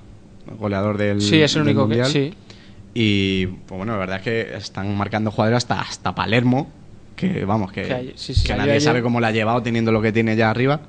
goleador 0.60 0.98
del 0.98 1.22
Sí, 1.22 1.42
es 1.42 1.56
el 1.56 1.62
único 1.62 1.88
que... 1.88 2.04
Sí. 2.06 2.34
Y 2.94 3.46
pues 3.46 3.78
bueno, 3.78 3.94
la 3.94 4.00
verdad 4.00 4.18
es 4.18 4.24
que 4.24 4.58
están 4.58 4.96
marcando 4.98 5.32
jugadores 5.32 5.58
hasta, 5.58 5.80
hasta 5.80 6.14
Palermo, 6.16 6.68
que 7.16 7.46
vamos, 7.46 7.72
que, 7.72 7.84
Que 7.84 7.94
hay- 7.94 8.14
sí, 8.16 8.34
sí, 8.34 8.42
que 8.42 8.48
salió 8.50 8.58
nadie 8.64 8.72
ayer. 8.74 8.82
sabe 8.82 9.02
cómo 9.02 9.20
la 9.22 9.28
ha 9.28 9.32
llevado 9.32 9.62
teniendo 9.62 9.92
lo 9.92 10.02
que 10.02 10.12
tiene 10.12 10.36
ya 10.36 10.50
arriba. 10.50 10.82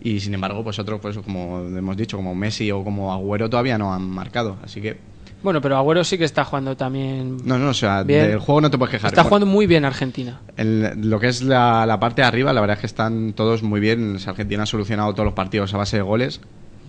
Y 0.00 0.20
sin 0.20 0.32
embargo, 0.34 0.64
pues 0.64 0.78
otros, 0.78 1.00
pues 1.00 1.18
como 1.18 1.60
hemos 1.60 1.96
dicho, 1.96 2.16
como 2.16 2.34
Messi 2.34 2.70
o 2.70 2.82
como 2.82 3.12
Agüero 3.12 3.50
todavía 3.50 3.76
no 3.76 3.92
han 3.92 4.08
marcado. 4.08 4.56
Así 4.64 4.80
que, 4.80 4.98
Bueno, 5.42 5.60
pero 5.60 5.76
Agüero 5.76 6.04
sí 6.04 6.16
que 6.16 6.24
está 6.24 6.44
jugando 6.44 6.76
también... 6.76 7.36
no, 7.44 7.58
no, 7.58 7.68
o 7.70 7.74
sea, 7.74 8.02
Bien. 8.02 8.28
del 8.28 8.38
juego 8.38 8.62
no 8.62 8.70
te 8.70 8.78
puedes 8.78 8.92
quejar. 8.92 9.08
Está 9.10 9.24
jugando 9.24 9.46
muy 9.46 9.66
bien 9.66 9.84
Argentina. 9.84 10.40
En 10.56 11.10
lo 11.10 11.20
que 11.20 11.28
es 11.28 11.42
la, 11.42 11.84
la 11.86 12.00
parte 12.00 12.22
de 12.22 12.28
arriba, 12.28 12.52
la 12.52 12.60
verdad 12.62 12.76
es 12.76 12.80
que 12.80 12.86
están 12.86 13.34
todos 13.34 13.62
muy 13.62 13.80
bien. 13.80 14.16
Argentina 14.26 14.62
ha 14.62 14.66
solucionado 14.66 15.12
todos 15.12 15.26
los 15.26 15.34
partidos 15.34 15.74
a 15.74 15.76
base 15.76 15.96
de 15.96 16.02
goles. 16.02 16.40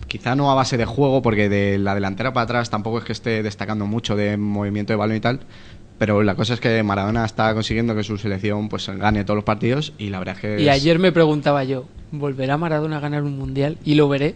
Quizá 0.08 0.34
no 0.34 0.50
a 0.50 0.54
base 0.54 0.76
de 0.76 0.84
juego, 0.84 1.22
porque 1.22 1.48
de 1.48 1.78
la 1.78 1.94
delantera 1.94 2.32
para 2.32 2.44
atrás 2.44 2.68
tampoco 2.70 2.98
es 2.98 3.04
que 3.04 3.12
esté 3.12 3.42
destacando 3.42 3.86
mucho 3.86 4.16
de 4.16 4.36
movimiento 4.36 4.92
de 4.92 4.96
balón 4.96 5.16
y 5.16 5.20
tal. 5.20 5.40
Pero 6.02 6.20
la 6.24 6.34
cosa 6.34 6.54
es 6.54 6.60
que 6.60 6.82
Maradona 6.82 7.24
está 7.24 7.54
consiguiendo 7.54 7.94
que 7.94 8.02
su 8.02 8.18
selección 8.18 8.68
pues 8.68 8.88
gane 8.88 9.22
todos 9.22 9.36
los 9.36 9.44
partidos 9.44 9.92
y 9.98 10.08
la 10.08 10.18
verdad 10.18 10.34
es 10.34 10.40
que 10.40 10.60
Y 10.60 10.68
es- 10.68 10.74
ayer 10.74 10.98
me 10.98 11.12
preguntaba 11.12 11.62
yo, 11.62 11.84
¿volverá 12.10 12.56
Maradona 12.56 12.96
a 12.96 13.00
ganar 13.00 13.22
un 13.22 13.38
mundial? 13.38 13.78
Y 13.84 13.94
lo 13.94 14.08
veré. 14.08 14.34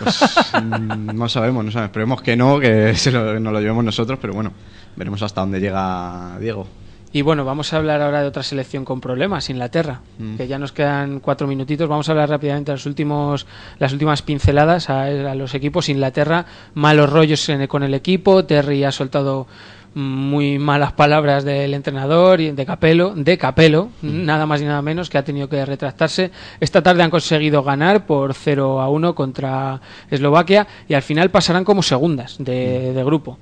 pues, 0.00 0.18
mm, 0.60 1.14
no 1.14 1.28
sabemos, 1.28 1.64
no 1.64 1.70
sabemos. 1.70 1.90
Esperemos 1.90 2.20
que 2.20 2.36
no, 2.36 2.58
que 2.58 2.94
se 2.96 3.12
lo, 3.12 3.38
nos 3.38 3.52
lo 3.52 3.60
llevemos 3.60 3.84
nosotros, 3.84 4.18
pero 4.20 4.32
bueno, 4.34 4.50
veremos 4.96 5.22
hasta 5.22 5.40
dónde 5.42 5.60
llega 5.60 6.36
Diego. 6.40 6.66
Y 7.12 7.22
bueno, 7.22 7.44
vamos 7.44 7.72
a 7.72 7.76
hablar 7.76 8.02
ahora 8.02 8.22
de 8.22 8.26
otra 8.26 8.42
selección 8.42 8.84
con 8.84 9.00
problemas, 9.00 9.48
Inglaterra, 9.50 10.00
Mm. 10.18 10.34
que 10.36 10.48
ya 10.48 10.58
nos 10.58 10.72
quedan 10.72 11.20
cuatro 11.20 11.46
minutitos. 11.46 11.88
Vamos 11.88 12.08
a 12.08 12.10
hablar 12.12 12.28
rápidamente 12.28 12.72
de 12.72 12.76
los 12.78 12.86
últimos, 12.86 13.46
las 13.78 13.92
últimas 13.92 14.22
pinceladas 14.22 14.90
a, 14.90 15.04
a 15.04 15.34
los 15.36 15.54
equipos. 15.54 15.88
Inglaterra, 15.88 16.44
malos 16.74 17.08
rollos 17.08 17.48
en- 17.50 17.68
con 17.68 17.84
el 17.84 17.94
equipo. 17.94 18.44
Terry 18.44 18.82
ha 18.82 18.90
soltado 18.90 19.46
muy 19.94 20.58
malas 20.58 20.92
palabras 20.92 21.44
del 21.44 21.72
entrenador 21.74 22.40
y 22.40 22.50
de 22.50 22.66
Capello, 22.66 23.12
de 23.14 23.38
Capello, 23.38 23.88
nada 24.02 24.44
más 24.46 24.60
y 24.60 24.64
nada 24.64 24.82
menos, 24.82 25.08
que 25.08 25.18
ha 25.18 25.24
tenido 25.24 25.48
que 25.48 25.64
retractarse. 25.64 26.30
Esta 26.60 26.82
tarde 26.82 27.02
han 27.02 27.10
conseguido 27.10 27.62
ganar 27.62 28.04
por 28.06 28.34
0 28.34 28.80
a 28.80 28.88
1 28.88 29.14
contra 29.14 29.80
Eslovaquia 30.10 30.66
y 30.88 30.94
al 30.94 31.02
final 31.02 31.30
pasarán 31.30 31.64
como 31.64 31.82
segundas 31.82 32.36
de, 32.38 32.92
de 32.92 33.04
grupo. 33.04 33.38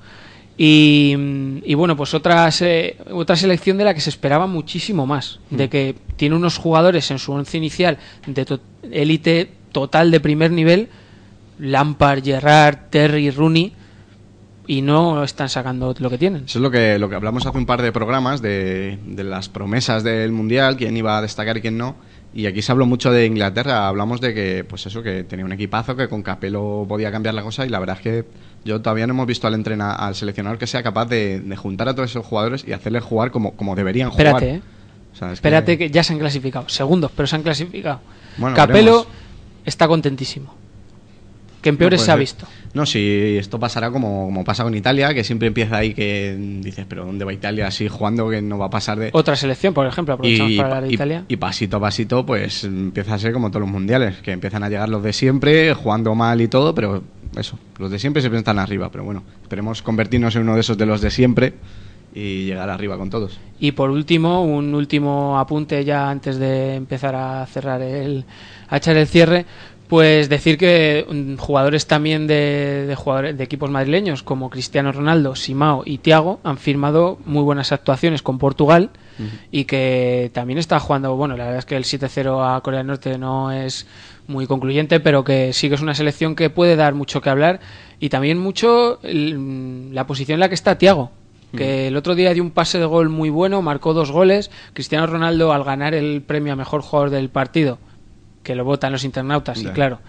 Y, 0.58 1.16
y 1.64 1.74
bueno, 1.74 1.96
pues 1.96 2.12
otra, 2.12 2.50
se- 2.50 2.96
otra 3.10 3.36
selección 3.36 3.78
de 3.78 3.84
la 3.84 3.94
que 3.94 4.00
se 4.02 4.10
esperaba 4.10 4.46
muchísimo 4.46 5.06
más, 5.06 5.40
de 5.50 5.70
que 5.70 5.94
tiene 6.16 6.36
unos 6.36 6.58
jugadores 6.58 7.10
en 7.10 7.18
su 7.18 7.32
once 7.32 7.56
inicial 7.56 7.96
de 8.26 8.44
to- 8.44 8.60
élite 8.90 9.50
total 9.72 10.10
de 10.10 10.20
primer 10.20 10.50
nivel, 10.50 10.88
Lampard, 11.58 12.22
Gerrard, 12.22 12.90
Terry, 12.90 13.30
Rooney, 13.30 13.72
y 14.72 14.80
no 14.80 15.22
están 15.22 15.50
sacando 15.50 15.94
lo 15.98 16.08
que 16.08 16.16
tienen. 16.16 16.44
Eso 16.46 16.58
es 16.58 16.62
lo 16.62 16.70
que, 16.70 16.98
lo 16.98 17.10
que 17.10 17.14
hablamos 17.14 17.44
hace 17.44 17.58
un 17.58 17.66
par 17.66 17.82
de 17.82 17.92
programas 17.92 18.40
de, 18.40 18.98
de 19.04 19.22
las 19.24 19.50
promesas 19.50 20.02
del 20.02 20.32
Mundial, 20.32 20.76
quién 20.78 20.96
iba 20.96 21.18
a 21.18 21.20
destacar 21.20 21.58
y 21.58 21.60
quién 21.60 21.76
no. 21.76 21.94
Y 22.34 22.46
aquí 22.46 22.62
se 22.62 22.72
habló 22.72 22.86
mucho 22.86 23.12
de 23.12 23.26
Inglaterra, 23.26 23.86
hablamos 23.86 24.22
de 24.22 24.32
que, 24.32 24.64
pues 24.64 24.86
eso, 24.86 25.02
que 25.02 25.24
tenía 25.24 25.44
un 25.44 25.52
equipazo, 25.52 25.94
que 25.94 26.08
con 26.08 26.22
Capello 26.22 26.86
podía 26.88 27.12
cambiar 27.12 27.34
la 27.34 27.42
cosa 27.42 27.66
y 27.66 27.68
la 27.68 27.78
verdad 27.80 27.96
es 27.98 28.02
que 28.02 28.24
yo 28.64 28.80
todavía 28.80 29.06
no 29.06 29.12
hemos 29.12 29.26
visto 29.26 29.46
al 29.46 29.52
entrena, 29.52 29.92
al 29.94 30.14
seleccionador 30.14 30.56
que 30.58 30.66
sea 30.66 30.82
capaz 30.82 31.04
de, 31.04 31.40
de 31.40 31.56
juntar 31.56 31.90
a 31.90 31.94
todos 31.94 32.08
esos 32.08 32.24
jugadores 32.24 32.64
y 32.66 32.72
hacerles 32.72 33.04
jugar 33.04 33.30
como, 33.30 33.52
como 33.52 33.76
deberían 33.76 34.08
Espérate, 34.08 34.38
jugar. 34.38 34.56
eh. 34.56 34.62
O 35.12 35.16
sea, 35.16 35.28
es 35.28 35.34
Espérate 35.34 35.76
que 35.76 35.90
ya 35.90 36.02
se 36.02 36.14
han 36.14 36.18
clasificado. 36.18 36.66
Segundos, 36.70 37.10
pero 37.14 37.26
se 37.26 37.36
han 37.36 37.42
clasificado. 37.42 38.00
Bueno, 38.38 38.56
Capello 38.56 39.00
veremos. 39.00 39.06
está 39.66 39.86
contentísimo. 39.86 40.54
Que 41.62 41.68
en 41.70 41.76
No 41.76 41.78
peores 41.78 42.00
puede 42.00 42.06
se 42.06 42.12
ha 42.12 42.16
visto. 42.16 42.46
No, 42.74 42.84
si 42.84 43.36
esto 43.38 43.58
pasará 43.60 43.90
como, 43.90 44.24
como 44.26 44.44
pasa 44.44 44.64
con 44.64 44.74
Italia, 44.74 45.14
que 45.14 45.22
siempre 45.24 45.46
empieza 45.48 45.76
ahí 45.76 45.94
que 45.94 46.36
dices, 46.60 46.84
pero 46.88 47.06
¿dónde 47.06 47.24
va 47.24 47.32
Italia 47.32 47.68
así 47.68 47.86
jugando 47.88 48.28
que 48.28 48.42
no 48.42 48.58
va 48.58 48.66
a 48.66 48.70
pasar 48.70 48.98
de... 48.98 49.10
Otra 49.12 49.36
selección, 49.36 49.72
por 49.72 49.86
ejemplo, 49.86 50.14
aprovechamos 50.14 50.52
y, 50.52 50.56
para 50.56 50.68
hablar 50.68 50.82
de 50.84 50.90
y- 50.90 50.94
Italia. 50.94 51.24
y 51.28 51.36
pasito 51.36 51.76
a 51.76 51.80
pasito, 51.80 52.26
pues 52.26 52.64
empieza 52.64 53.14
a 53.14 53.18
ser 53.18 53.32
como 53.32 53.50
todos 53.50 53.60
los 53.62 53.70
mundiales, 53.70 54.16
que 54.22 54.32
empiezan 54.32 54.64
a 54.64 54.68
llegar 54.68 54.88
los 54.88 55.02
de 55.02 55.12
siempre, 55.12 55.72
jugando 55.74 56.14
mal 56.16 56.40
y 56.40 56.48
todo, 56.48 56.74
pero 56.74 57.02
eso, 57.36 57.58
los 57.78 57.90
de 57.90 57.98
siempre 58.00 58.20
siempre 58.22 58.38
están 58.40 58.58
arriba, 58.58 58.90
pero 58.90 59.04
bueno, 59.04 59.22
esperemos 59.42 59.82
convertirnos 59.82 60.34
en 60.36 60.42
uno 60.42 60.54
de 60.54 60.60
esos 60.62 60.76
de 60.76 60.86
los 60.86 61.00
de 61.00 61.10
siempre 61.10 61.52
y 62.14 62.44
llegar 62.44 62.68
arriba 62.68 62.98
con 62.98 63.08
todos. 63.08 63.38
Y 63.58 63.72
por 63.72 63.88
último, 63.90 64.44
un 64.44 64.74
último 64.74 65.38
apunte 65.38 65.82
ya 65.84 66.10
antes 66.10 66.36
de 66.38 66.74
empezar 66.74 67.14
a 67.14 67.46
cerrar 67.46 67.80
el, 67.80 68.24
a 68.68 68.76
echar 68.76 68.96
el 68.98 69.06
cierre, 69.06 69.46
pues 69.92 70.30
decir 70.30 70.56
que 70.56 71.04
mm, 71.06 71.36
jugadores 71.36 71.86
también 71.86 72.26
de, 72.26 72.86
de 72.88 72.94
jugadores 72.94 73.36
de 73.36 73.44
equipos 73.44 73.68
madrileños 73.70 74.22
como 74.22 74.48
Cristiano 74.48 74.90
Ronaldo, 74.90 75.36
Simao 75.36 75.82
y 75.84 75.98
Thiago 75.98 76.40
han 76.44 76.56
firmado 76.56 77.18
muy 77.26 77.42
buenas 77.42 77.72
actuaciones 77.72 78.22
con 78.22 78.38
Portugal 78.38 78.88
y 79.50 79.66
que 79.66 80.30
también 80.32 80.58
está 80.58 80.80
jugando, 80.80 81.14
bueno, 81.14 81.36
la 81.36 81.44
verdad 81.44 81.58
es 81.58 81.66
que 81.66 81.76
el 81.76 81.84
7-0 81.84 82.56
a 82.56 82.58
Corea 82.62 82.78
del 82.78 82.86
Norte 82.86 83.18
no 83.18 83.52
es 83.52 83.86
muy 84.28 84.46
concluyente, 84.46 84.98
pero 84.98 85.24
que 85.24 85.52
sí 85.52 85.68
que 85.68 85.74
es 85.74 85.82
una 85.82 85.94
selección 85.94 86.34
que 86.36 86.48
puede 86.48 86.74
dar 86.74 86.94
mucho 86.94 87.20
que 87.20 87.28
hablar 87.28 87.60
y 88.00 88.08
también 88.08 88.38
mucho 88.38 88.98
el- 89.02 89.94
la 89.94 90.06
posición 90.06 90.36
en 90.36 90.40
la 90.40 90.48
que 90.48 90.54
está 90.54 90.78
Thiago 90.78 91.10
que 91.54 91.88
el 91.88 91.98
otro 91.98 92.14
día 92.14 92.32
dio 92.32 92.42
un 92.42 92.50
pase 92.50 92.78
de 92.78 92.86
gol 92.86 93.10
muy 93.10 93.28
bueno, 93.28 93.60
marcó 93.60 93.92
dos 93.92 94.10
goles. 94.10 94.50
Cristiano 94.72 95.06
Ronaldo, 95.06 95.52
al 95.52 95.64
ganar 95.64 95.92
el 95.92 96.22
premio 96.22 96.54
a 96.54 96.56
mejor 96.56 96.80
jugador 96.80 97.10
del 97.10 97.28
partido, 97.28 97.78
que 98.42 98.54
lo 98.54 98.64
votan 98.64 98.92
los 98.92 99.04
internautas, 99.04 99.58
y 99.60 99.64
Ya. 99.64 99.72
claro, 99.72 100.00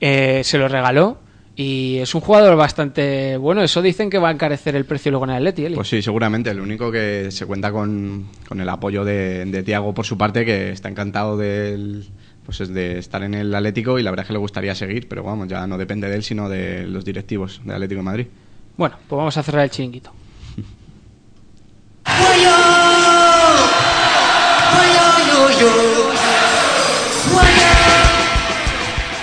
eh, 0.00 0.42
se 0.44 0.58
lo 0.58 0.68
regaló. 0.68 1.18
Y 1.56 1.98
es 1.98 2.12
un 2.16 2.20
jugador 2.20 2.56
bastante 2.56 3.36
bueno. 3.36 3.62
Eso 3.62 3.80
dicen 3.80 4.10
que 4.10 4.18
va 4.18 4.28
a 4.30 4.32
encarecer 4.32 4.74
el 4.74 4.84
precio 4.86 5.12
luego 5.12 5.24
en 5.26 5.30
el 5.30 5.36
Atleti, 5.36 5.64
Eli. 5.66 5.76
Pues 5.76 5.86
sí, 5.88 6.02
seguramente. 6.02 6.52
Lo 6.52 6.64
único 6.64 6.90
que 6.90 7.28
se 7.30 7.46
cuenta 7.46 7.70
con, 7.70 8.26
con 8.48 8.60
el 8.60 8.68
apoyo 8.68 9.04
de, 9.04 9.44
de 9.44 9.62
Tiago 9.62 9.94
por 9.94 10.04
su 10.04 10.18
parte, 10.18 10.44
que 10.44 10.70
está 10.72 10.88
encantado 10.88 11.36
del, 11.36 12.08
pues 12.44 12.60
es 12.60 12.74
de 12.74 12.98
estar 12.98 13.22
en 13.22 13.34
el 13.34 13.54
Atlético 13.54 14.00
y 14.00 14.02
la 14.02 14.10
verdad 14.10 14.24
es 14.24 14.26
que 14.26 14.32
le 14.32 14.40
gustaría 14.40 14.74
seguir, 14.74 15.06
pero 15.08 15.22
vamos, 15.22 15.46
ya 15.46 15.64
no 15.68 15.78
depende 15.78 16.08
de 16.08 16.16
él, 16.16 16.24
sino 16.24 16.48
de 16.48 16.88
los 16.88 17.04
directivos 17.04 17.60
del 17.62 17.74
Atlético 17.74 18.00
de 18.00 18.04
Madrid. 18.04 18.26
Bueno, 18.76 18.96
pues 19.08 19.16
vamos 19.16 19.36
a 19.36 19.42
cerrar 19.44 19.62
el 19.62 19.70
chiringuito. 19.70 20.10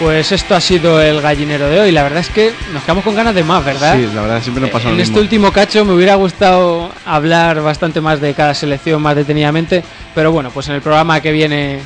Pues 0.02 0.32
esto 0.32 0.56
ha 0.56 0.60
sido 0.60 1.00
el 1.00 1.22
gallinero 1.22 1.70
de 1.70 1.80
hoy. 1.80 1.92
La 1.92 2.02
verdad 2.02 2.22
es 2.22 2.30
que 2.30 2.52
nos 2.74 2.82
quedamos 2.82 3.04
con 3.04 3.14
ganas 3.14 3.36
de 3.36 3.44
más, 3.44 3.64
¿verdad? 3.64 3.96
Sí, 3.96 4.10
la 4.16 4.22
verdad 4.22 4.42
siempre 4.42 4.62
nos 4.62 4.72
pasa 4.72 4.88
lo 4.88 4.96
En 4.96 5.00
este 5.00 5.20
último 5.20 5.52
cacho 5.52 5.86
me 5.86 5.94
hubiera 5.94 6.16
gustado 6.16 6.90
hablar 7.06 7.62
bastante 7.62 8.02
más 8.02 8.20
de 8.20 8.34
cada 8.34 8.56
selección, 8.56 9.00
más 9.00 9.16
detenidamente. 9.16 9.84
Pero 10.16 10.32
bueno, 10.32 10.50
pues 10.50 10.68
en 10.70 10.74
el 10.74 10.82
programa 10.82 11.22
que 11.22 11.32
viene 11.32 11.82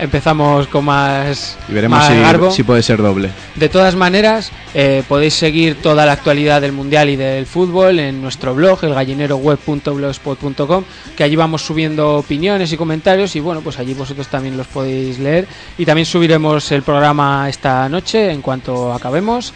empezamos 0.00 0.66
con 0.68 0.84
más, 0.84 1.56
Y 1.68 1.72
veremos 1.72 1.98
más 1.98 2.08
si, 2.08 2.20
garbo. 2.20 2.50
si 2.50 2.62
puede 2.62 2.82
ser 2.82 3.02
doble. 3.02 3.30
De 3.56 3.68
todas 3.68 3.96
maneras, 3.96 4.50
eh, 4.74 5.02
podéis 5.08 5.34
seguir 5.34 5.80
toda 5.82 6.06
la 6.06 6.12
actualidad 6.12 6.60
del 6.60 6.72
Mundial 6.72 7.08
y 7.08 7.16
del 7.16 7.46
fútbol 7.46 7.98
en 7.98 8.22
nuestro 8.22 8.54
blog, 8.54 8.84
elgallineroweb.blogspot.com, 8.84 10.84
que 11.16 11.24
allí 11.24 11.36
vamos 11.36 11.62
subiendo 11.62 12.16
opiniones 12.16 12.72
y 12.72 12.76
comentarios 12.76 13.34
y 13.36 13.40
bueno, 13.40 13.60
pues 13.60 13.78
allí 13.78 13.94
vosotros 13.94 14.28
también 14.28 14.56
los 14.56 14.66
podéis 14.66 15.18
leer. 15.18 15.46
Y 15.76 15.84
también 15.86 16.06
subiremos 16.06 16.70
el 16.72 16.82
programa 16.82 17.48
esta 17.48 17.88
noche 17.88 18.30
en 18.30 18.42
cuanto 18.42 18.92
acabemos. 18.92 19.52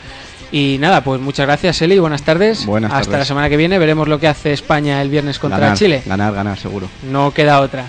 Y 0.50 0.76
nada, 0.78 1.02
pues 1.02 1.20
muchas 1.20 1.46
gracias 1.46 1.80
Eli, 1.80 1.98
buenas 1.98 2.22
tardes. 2.24 2.66
Buenas 2.66 2.92
Hasta 2.92 3.04
tardes. 3.04 3.18
la 3.20 3.24
semana 3.24 3.48
que 3.48 3.56
viene 3.56 3.78
veremos 3.78 4.06
lo 4.06 4.20
que 4.20 4.28
hace 4.28 4.52
España 4.52 5.00
el 5.00 5.08
viernes 5.08 5.38
contra 5.38 5.58
ganar, 5.58 5.78
Chile. 5.78 6.02
Ganar, 6.04 6.34
ganar, 6.34 6.58
seguro. 6.58 6.88
No 7.10 7.32
queda 7.32 7.60
otra. 7.60 7.86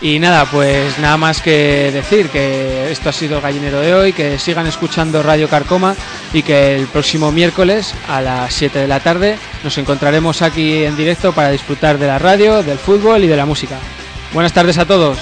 Y 0.00 0.20
nada, 0.20 0.44
pues 0.44 0.96
nada 1.00 1.16
más 1.16 1.42
que 1.42 1.90
decir 1.92 2.28
que 2.28 2.92
esto 2.92 3.08
ha 3.08 3.12
sido 3.12 3.36
el 3.36 3.42
gallinero 3.42 3.80
de 3.80 3.94
hoy, 3.94 4.12
que 4.12 4.38
sigan 4.38 4.68
escuchando 4.68 5.24
Radio 5.24 5.48
Carcoma 5.48 5.96
y 6.32 6.42
que 6.42 6.76
el 6.76 6.86
próximo 6.86 7.32
miércoles 7.32 7.94
a 8.08 8.20
las 8.20 8.54
7 8.54 8.78
de 8.78 8.86
la 8.86 9.00
tarde 9.00 9.38
nos 9.64 9.76
encontraremos 9.76 10.40
aquí 10.42 10.84
en 10.84 10.96
directo 10.96 11.32
para 11.32 11.50
disfrutar 11.50 11.98
de 11.98 12.06
la 12.06 12.18
radio, 12.20 12.62
del 12.62 12.78
fútbol 12.78 13.24
y 13.24 13.26
de 13.26 13.36
la 13.36 13.46
música. 13.46 13.76
Buenas 14.32 14.52
tardes 14.52 14.78
a 14.78 14.86
todos. 14.86 15.18